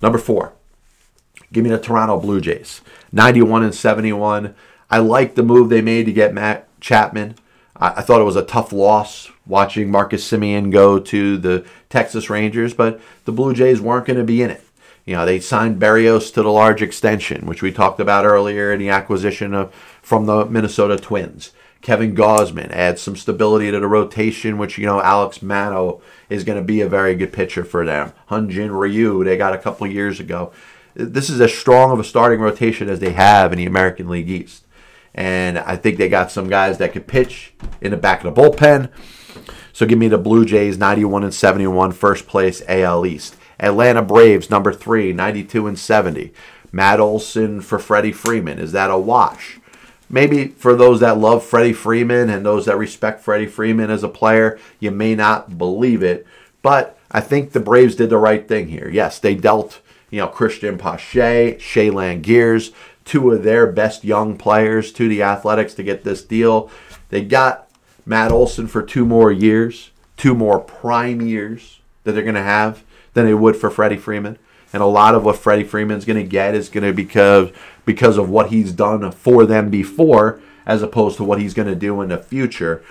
Number 0.00 0.16
four, 0.16 0.52
give 1.52 1.64
me 1.64 1.70
the 1.70 1.78
Toronto 1.80 2.20
Blue 2.20 2.40
Jays. 2.40 2.80
91 3.10 3.64
and 3.64 3.74
71. 3.74 4.54
I 4.88 4.98
like 4.98 5.34
the 5.34 5.42
move 5.42 5.70
they 5.70 5.82
made 5.82 6.06
to 6.06 6.12
get 6.12 6.34
Matt 6.34 6.68
Chapman. 6.80 7.34
I, 7.74 7.94
I 7.96 8.00
thought 8.00 8.20
it 8.20 8.24
was 8.24 8.36
a 8.36 8.44
tough 8.44 8.72
loss 8.72 9.28
watching 9.44 9.90
Marcus 9.90 10.30
Semien 10.30 10.70
go 10.70 11.00
to 11.00 11.38
the 11.38 11.66
Texas 11.90 12.30
Rangers, 12.30 12.74
but 12.74 13.00
the 13.24 13.32
Blue 13.32 13.54
Jays 13.54 13.80
weren't 13.80 14.06
going 14.06 14.20
to 14.20 14.24
be 14.24 14.40
in 14.40 14.50
it. 14.50 14.64
You 15.04 15.16
know, 15.16 15.26
they 15.26 15.40
signed 15.40 15.80
Berrios 15.80 16.32
to 16.34 16.44
the 16.44 16.52
large 16.52 16.80
extension, 16.80 17.44
which 17.44 17.60
we 17.60 17.72
talked 17.72 17.98
about 17.98 18.24
earlier 18.24 18.72
in 18.72 18.78
the 18.78 18.90
acquisition 18.90 19.52
of 19.52 19.74
from 20.00 20.26
the 20.26 20.44
Minnesota 20.44 20.96
Twins. 20.96 21.50
Kevin 21.82 22.14
Gausman 22.14 22.70
adds 22.70 23.02
some 23.02 23.16
stability 23.16 23.70
to 23.70 23.80
the 23.80 23.88
rotation, 23.88 24.56
which, 24.56 24.78
you 24.78 24.86
know, 24.86 25.00
Alek 25.00 25.42
Manoah 25.42 25.98
is 26.30 26.44
going 26.44 26.58
to 26.58 26.64
be 26.64 26.80
a 26.80 26.88
very 26.88 27.16
good 27.16 27.32
pitcher 27.32 27.64
for 27.64 27.84
them. 27.84 28.12
Hyun-Jin 28.30 28.70
Ryu, 28.70 29.24
they 29.24 29.36
got 29.36 29.54
a 29.54 29.58
couple 29.58 29.86
years 29.88 30.20
ago. 30.20 30.52
This 30.94 31.28
is 31.28 31.40
as 31.40 31.52
strong 31.52 31.90
of 31.90 31.98
a 31.98 32.04
starting 32.04 32.40
rotation 32.40 32.88
as 32.88 33.00
they 33.00 33.12
have 33.12 33.52
in 33.52 33.58
the 33.58 33.66
American 33.66 34.08
League 34.08 34.30
East. 34.30 34.64
And 35.14 35.58
I 35.58 35.76
think 35.76 35.98
they 35.98 36.08
got 36.08 36.30
some 36.30 36.48
guys 36.48 36.78
that 36.78 36.92
could 36.92 37.06
pitch 37.06 37.52
in 37.80 37.90
the 37.90 37.96
back 37.96 38.24
of 38.24 38.32
the 38.32 38.40
bullpen. 38.40 38.88
So 39.72 39.84
give 39.84 39.98
me 39.98 40.08
the 40.08 40.18
Blue 40.18 40.44
Jays 40.44 40.78
91 40.78 41.24
and 41.24 41.34
71, 41.34 41.92
first 41.92 42.26
place 42.26 42.62
AL 42.68 43.04
East. 43.06 43.36
Atlanta 43.58 44.02
Braves 44.02 44.50
number 44.50 44.72
three, 44.72 45.12
92 45.12 45.66
and 45.66 45.78
70. 45.78 46.32
Matt 46.70 47.00
Olson 47.00 47.60
for 47.60 47.78
Freddie 47.78 48.12
Freeman. 48.12 48.58
Is 48.58 48.72
that 48.72 48.90
a 48.90 48.98
wash? 48.98 49.58
Maybe 50.12 50.48
for 50.48 50.76
those 50.76 51.00
that 51.00 51.18
love 51.18 51.42
Freddie 51.42 51.72
Freeman 51.72 52.28
and 52.28 52.44
those 52.44 52.66
that 52.66 52.76
respect 52.76 53.22
Freddie 53.22 53.46
Freeman 53.46 53.90
as 53.90 54.04
a 54.04 54.08
player, 54.08 54.58
you 54.78 54.90
may 54.90 55.14
not 55.14 55.56
believe 55.56 56.02
it. 56.02 56.26
But 56.60 56.98
I 57.10 57.20
think 57.20 57.52
the 57.52 57.60
Braves 57.60 57.96
did 57.96 58.10
the 58.10 58.18
right 58.18 58.46
thing 58.46 58.68
here. 58.68 58.90
Yes, 58.90 59.18
they 59.18 59.34
dealt, 59.34 59.80
you 60.10 60.18
know, 60.18 60.28
Cristian 60.28 60.78
Pache, 60.78 61.58
Shea 61.58 61.90
Langeliers, 61.90 62.72
two 63.06 63.32
of 63.32 63.42
their 63.42 63.66
best 63.66 64.04
young 64.04 64.36
players 64.36 64.92
to 64.92 65.08
the 65.08 65.22
Athletics 65.22 65.72
to 65.74 65.82
get 65.82 66.04
this 66.04 66.22
deal. 66.22 66.70
They 67.08 67.22
got 67.22 67.70
Matt 68.04 68.32
Olson 68.32 68.66
for 68.66 68.82
two 68.82 69.06
more 69.06 69.32
years, 69.32 69.90
two 70.18 70.34
more 70.34 70.60
prime 70.60 71.22
years 71.22 71.80
that 72.04 72.12
they're 72.12 72.22
going 72.22 72.34
to 72.34 72.42
have 72.42 72.84
than 73.14 73.24
they 73.24 73.34
would 73.34 73.56
for 73.56 73.70
Freddie 73.70 73.96
Freeman. 73.96 74.38
And 74.72 74.82
a 74.82 74.86
lot 74.86 75.14
of 75.14 75.24
what 75.24 75.36
Freddie 75.36 75.64
Freeman's 75.64 76.04
going 76.04 76.22
to 76.22 76.28
get 76.28 76.54
is 76.54 76.68
going 76.68 76.84
to 76.84 76.92
be 76.92 77.04
because 77.04 77.50
because 77.84 78.16
of 78.16 78.30
what 78.30 78.50
he's 78.50 78.72
done 78.72 79.10
for 79.12 79.44
them 79.44 79.68
before, 79.70 80.40
as 80.64 80.82
opposed 80.82 81.16
to 81.16 81.24
what 81.24 81.40
he's 81.40 81.54
going 81.54 81.68
to 81.68 81.74
do 81.74 82.00
in 82.00 82.08
the 82.08 82.18
future. 82.18 82.82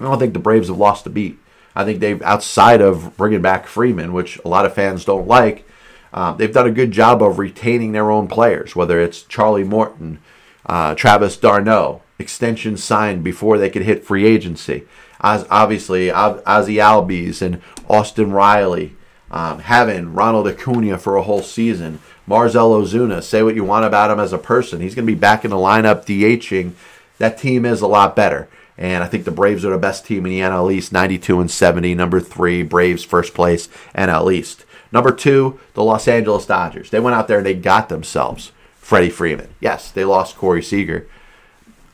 I 0.00 0.04
don't 0.04 0.18
think 0.18 0.32
the 0.32 0.38
Braves 0.38 0.68
have 0.68 0.76
lost 0.76 1.06
a 1.06 1.10
beat. 1.10 1.38
I 1.74 1.84
think 1.84 2.00
they've 2.00 2.20
outside 2.22 2.80
of 2.80 3.16
bringing 3.16 3.42
back 3.42 3.66
Freeman, 3.66 4.12
which 4.12 4.38
a 4.44 4.48
lot 4.48 4.66
of 4.66 4.74
fans 4.74 5.04
don't 5.04 5.28
like. 5.28 5.66
Uh, 6.12 6.32
they've 6.32 6.52
done 6.52 6.66
a 6.66 6.72
good 6.72 6.90
job 6.90 7.22
of 7.22 7.38
retaining 7.38 7.92
their 7.92 8.10
own 8.10 8.26
players, 8.26 8.74
whether 8.74 8.98
it's 8.98 9.22
Charlie 9.22 9.64
Morton, 9.64 10.18
uh, 10.64 10.94
Travis 10.94 11.36
d'Arnaud, 11.36 12.02
extension 12.18 12.76
signed 12.76 13.22
before 13.22 13.58
they 13.58 13.68
could 13.68 13.82
hit 13.82 14.04
free 14.04 14.24
agency. 14.24 14.86
As 15.20 15.46
obviously 15.50 16.08
Ozzy 16.08 16.76
Albies 16.80 17.42
and 17.42 17.60
Austin 17.88 18.32
Riley, 18.32 18.96
um, 19.30 19.60
having 19.60 20.14
Ronald 20.14 20.46
Acuna 20.46 20.98
for 20.98 21.16
a 21.16 21.22
whole 21.22 21.42
season, 21.42 22.00
Marcell 22.26 22.72
Ozuna. 22.72 23.22
Say 23.22 23.42
what 23.42 23.54
you 23.54 23.64
want 23.64 23.84
about 23.84 24.10
him 24.10 24.20
as 24.20 24.32
a 24.32 24.38
person, 24.38 24.80
he's 24.80 24.94
going 24.94 25.06
to 25.06 25.12
be 25.12 25.18
back 25.18 25.44
in 25.44 25.50
the 25.50 25.56
lineup 25.56 26.04
DHing. 26.04 26.72
That 27.18 27.38
team 27.38 27.64
is 27.64 27.80
a 27.80 27.86
lot 27.86 28.14
better. 28.14 28.48
And 28.78 29.02
I 29.02 29.06
think 29.06 29.24
the 29.24 29.30
Braves 29.30 29.64
are 29.64 29.70
the 29.70 29.78
best 29.78 30.04
team 30.04 30.26
in 30.26 30.32
the 30.32 30.40
NL 30.40 30.72
East, 30.72 30.92
92 30.92 31.40
and 31.40 31.50
70. 31.50 31.94
Number 31.94 32.20
three, 32.20 32.62
Braves 32.62 33.04
first 33.04 33.32
place, 33.32 33.68
NL 33.94 34.32
East. 34.32 34.64
Number 34.92 35.12
two, 35.12 35.58
the 35.74 35.82
Los 35.82 36.06
Angeles 36.06 36.46
Dodgers. 36.46 36.90
They 36.90 37.00
went 37.00 37.16
out 37.16 37.26
there 37.26 37.38
and 37.38 37.46
they 37.46 37.54
got 37.54 37.88
themselves 37.88 38.52
Freddie 38.76 39.10
Freeman. 39.10 39.48
Yes, 39.60 39.90
they 39.90 40.04
lost 40.04 40.36
Corey 40.36 40.62
Seager. 40.62 41.08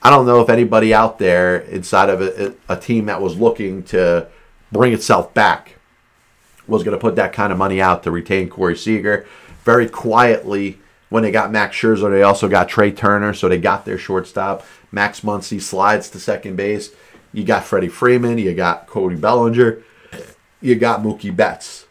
I 0.03 0.11
don't 0.11 0.27
know 0.27 0.41
if 0.41 0.51
anybody 0.51 0.93
out 0.93 1.19
there 1.21 1.59
inside 1.59 2.11
of 2.11 2.21
a, 2.21 2.55
a 2.69 2.77
team 2.77 3.07
that 3.07 3.23
was 3.23 3.39
looking 3.39 3.85
to 3.85 4.27
bring 4.73 4.93
itself 4.93 5.33
back 5.33 5.77
was 6.73 6.83
going 6.83 6.97
to 6.97 7.01
put 7.01 7.17
that 7.17 7.33
kind 7.33 7.53
of 7.53 7.59
money 7.59 7.81
out 7.81 8.03
to 8.03 8.11
retain 8.11 8.49
Corey 8.49 8.77
Seager. 8.77 9.27
Very 9.65 9.89
quietly, 9.89 10.79
when 11.09 11.23
they 11.23 11.31
got 11.31 11.53
Max 11.53 11.77
Scherzer, 11.77 12.11
they 12.11 12.23
also 12.23 12.49
got 12.49 12.69
Trea 12.69 12.91
Turner, 12.91 13.35
so 13.35 13.49
they 13.49 13.59
got 13.59 13.85
their 13.85 13.99
shortstop. 13.99 14.65
Max 14.91 15.21
Muncy 15.21 15.61
slides 15.61 16.11
to 16.11 16.19
second 16.19 16.57
base. 16.57 16.91
You 17.33 17.45
got 17.45 17.65
Freddie 17.65 17.89
Freeman, 17.89 18.39
you 18.39 18.55
got 18.55 18.87
Cody 18.87 19.17
Bellinger, 19.17 19.79
you 20.61 20.75
got 20.75 21.03
Mookie 21.03 21.35
Betts. 21.35 21.87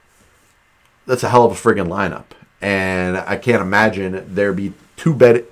That's 1.08 1.24
a 1.24 1.30
hell 1.30 1.46
of 1.46 1.52
a 1.52 1.56
friggin' 1.56 1.88
lineup. 1.88 2.26
And 2.62 3.18
I 3.18 3.38
can't 3.38 3.62
imagine 3.62 4.24
there 4.36 4.54
be 4.54 4.74
too 4.98 5.16
bet- 5.16 5.46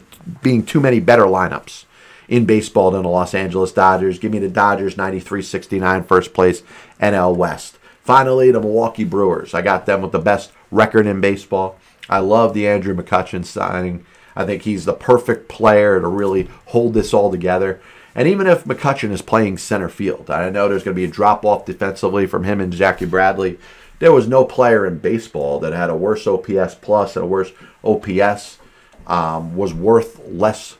being 0.43 0.63
too 0.63 0.79
many 0.79 0.99
better 0.99 1.23
lineups 1.23 1.85
in 2.27 2.45
baseball 2.45 2.91
than 2.91 3.01
the 3.01 3.09
Los 3.09 3.33
Angeles 3.33 3.71
Dodgers. 3.71 4.19
Give 4.19 4.31
me 4.31 4.37
the 4.37 4.47
Dodgers 4.47 4.95
93-69 4.95 6.05
first 6.05 6.33
place 6.33 6.61
NL 7.01 7.35
West. 7.35 7.78
Finally, 8.09 8.49
the 8.49 8.59
Milwaukee 8.59 9.03
Brewers. 9.03 9.53
I 9.53 9.61
got 9.61 9.85
them 9.85 10.01
with 10.01 10.11
the 10.11 10.17
best 10.17 10.51
record 10.71 11.05
in 11.05 11.21
baseball. 11.21 11.77
I 12.09 12.17
love 12.17 12.55
the 12.55 12.67
Andrew 12.67 12.95
McCutchen 12.95 13.45
signing. 13.45 14.03
I 14.35 14.45
think 14.47 14.63
he's 14.63 14.85
the 14.85 14.93
perfect 14.93 15.47
player 15.47 16.01
to 16.01 16.07
really 16.07 16.49
hold 16.69 16.95
this 16.95 17.13
all 17.13 17.29
together. 17.29 17.79
And 18.15 18.27
even 18.27 18.47
if 18.47 18.63
McCutchen 18.63 19.11
is 19.11 19.21
playing 19.21 19.59
center 19.59 19.89
field, 19.89 20.31
I 20.31 20.49
know 20.49 20.67
there's 20.67 20.83
going 20.83 20.95
to 20.95 20.99
be 20.99 21.05
a 21.05 21.07
drop 21.07 21.45
off 21.45 21.65
defensively 21.65 22.25
from 22.25 22.45
him 22.45 22.59
and 22.59 22.73
Jackie 22.73 23.05
Bradley. 23.05 23.59
There 23.99 24.11
was 24.11 24.27
no 24.27 24.43
player 24.43 24.87
in 24.87 24.97
baseball 24.97 25.59
that 25.59 25.73
had 25.73 25.91
a 25.91 25.95
worse 25.95 26.25
OPS 26.25 26.73
plus 26.81 27.15
and 27.15 27.25
a 27.25 27.27
worse 27.27 27.51
OPS, 27.83 28.57
um, 29.05 29.55
was 29.55 29.71
worth 29.71 30.19
less 30.27 30.79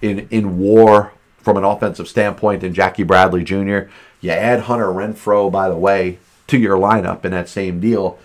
in 0.00 0.28
in 0.30 0.60
WAR 0.60 1.12
from 1.38 1.56
an 1.56 1.64
offensive 1.64 2.06
standpoint 2.06 2.60
than 2.60 2.72
Jackie 2.72 3.02
Bradley 3.02 3.42
Jr. 3.42 3.90
You 4.20 4.30
add 4.30 4.60
Hunter 4.60 4.86
Renfroe, 4.86 5.50
by 5.50 5.68
the 5.68 5.76
way, 5.76 6.18
to 6.48 6.58
your 6.58 6.78
lineup 6.78 7.24
in 7.24 7.32
that 7.32 7.48
same 7.48 7.80
deal. 7.80 8.18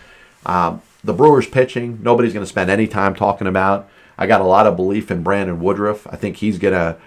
Um, 0.45 0.81
the 1.03 1.13
Brewers 1.13 1.47
pitching, 1.47 1.99
nobody's 2.01 2.33
going 2.33 2.45
to 2.45 2.49
spend 2.49 2.69
any 2.69 2.87
time 2.87 3.15
talking 3.15 3.47
about. 3.47 3.89
I 4.17 4.27
got 4.27 4.41
a 4.41 4.45
lot 4.45 4.67
of 4.67 4.75
belief 4.75 5.09
in 5.09 5.23
Brandon 5.23 5.59
Woodruff. 5.59 6.05
I 6.07 6.15
think 6.15 6.37
he's 6.37 6.59
going 6.59 6.73
to 6.73 6.97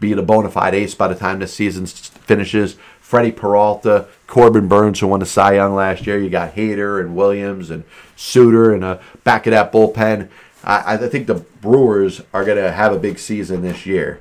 be 0.00 0.14
the 0.14 0.22
bona 0.22 0.50
fide 0.50 0.74
ace 0.74 0.94
by 0.94 1.08
the 1.08 1.14
time 1.14 1.38
this 1.38 1.52
season 1.52 1.86
finishes. 1.86 2.76
Freddie 3.00 3.32
Peralta, 3.32 4.06
Corbin 4.26 4.66
Burnes, 4.66 5.00
who 5.00 5.08
won 5.08 5.20
the 5.20 5.26
Cy 5.26 5.56
Young 5.56 5.74
last 5.74 6.06
year. 6.06 6.18
You 6.18 6.30
got 6.30 6.54
Hader 6.54 7.00
and 7.00 7.14
Williams 7.14 7.70
and 7.70 7.84
Suter 8.16 8.72
and 8.72 8.82
a 8.82 9.00
back 9.24 9.46
of 9.46 9.50
that 9.50 9.72
bullpen. 9.72 10.30
I, 10.64 10.94
I 10.94 11.08
think 11.08 11.26
the 11.26 11.34
Brewers 11.34 12.22
are 12.32 12.44
going 12.44 12.56
to 12.56 12.72
have 12.72 12.92
a 12.92 12.98
big 12.98 13.18
season 13.18 13.60
this 13.60 13.84
year. 13.84 14.20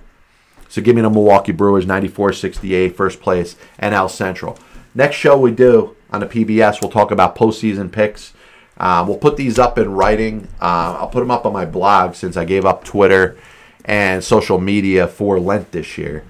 So 0.67 0.81
give 0.81 0.95
me 0.95 1.01
the 1.01 1.09
Milwaukee 1.09 1.51
Brewers, 1.51 1.85
94-68, 1.85 2.95
first 2.95 3.21
place, 3.21 3.55
NL 3.81 4.09
Central. 4.09 4.57
Next 4.93 5.15
show 5.15 5.37
we 5.37 5.51
do 5.51 5.95
on 6.13 6.19
the 6.19 6.27
PBS, 6.27 6.81
we'll 6.81 6.91
talk 6.91 7.11
about 7.11 7.35
postseason 7.35 7.91
picks. 7.91 8.33
Uh, 8.77 9.03
we'll 9.07 9.17
put 9.17 9.35
these 9.35 9.59
up 9.59 9.77
in 9.77 9.91
writing. 9.91 10.47
Uh, 10.61 10.97
I'll 10.99 11.09
put 11.09 11.19
them 11.19 11.31
up 11.31 11.45
on 11.45 11.53
my 11.53 11.65
blog 11.65 12.15
since 12.15 12.37
I 12.37 12.45
gave 12.45 12.65
up 12.65 12.83
Twitter 12.83 13.37
and 13.85 14.23
social 14.23 14.59
media 14.59 15.07
for 15.07 15.39
Lent 15.39 15.71
this 15.71 15.97
year. 15.97 16.23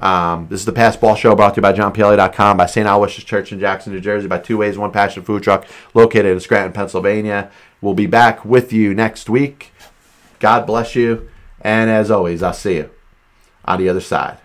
Um, 0.00 0.46
this 0.48 0.60
is 0.60 0.66
the 0.66 0.72
Pass 0.72 0.96
Ball 0.96 1.14
Show 1.14 1.34
brought 1.34 1.54
to 1.54 1.58
you 1.58 1.62
by 1.62 1.72
JohnPielli.com, 1.72 2.56
by 2.56 2.66
St. 2.66 2.86
Aloysius 2.86 3.24
Church 3.24 3.50
in 3.50 3.58
Jackson, 3.58 3.92
New 3.92 4.00
Jersey, 4.00 4.28
by 4.28 4.38
Two 4.38 4.58
Ways, 4.58 4.76
One 4.76 4.92
Passion 4.92 5.22
Food 5.22 5.42
Truck, 5.42 5.66
located 5.94 6.26
in 6.26 6.40
Scranton, 6.40 6.72
Pennsylvania. 6.72 7.50
We'll 7.80 7.94
be 7.94 8.06
back 8.06 8.44
with 8.44 8.72
you 8.72 8.94
next 8.94 9.30
week. 9.30 9.72
God 10.38 10.66
bless 10.66 10.94
you. 10.94 11.28
And 11.62 11.90
as 11.90 12.10
always, 12.10 12.42
I'll 12.42 12.52
see 12.52 12.76
you 12.76 12.90
on 13.64 13.78
the 13.78 13.88
other 13.88 14.00
side. 14.00 14.38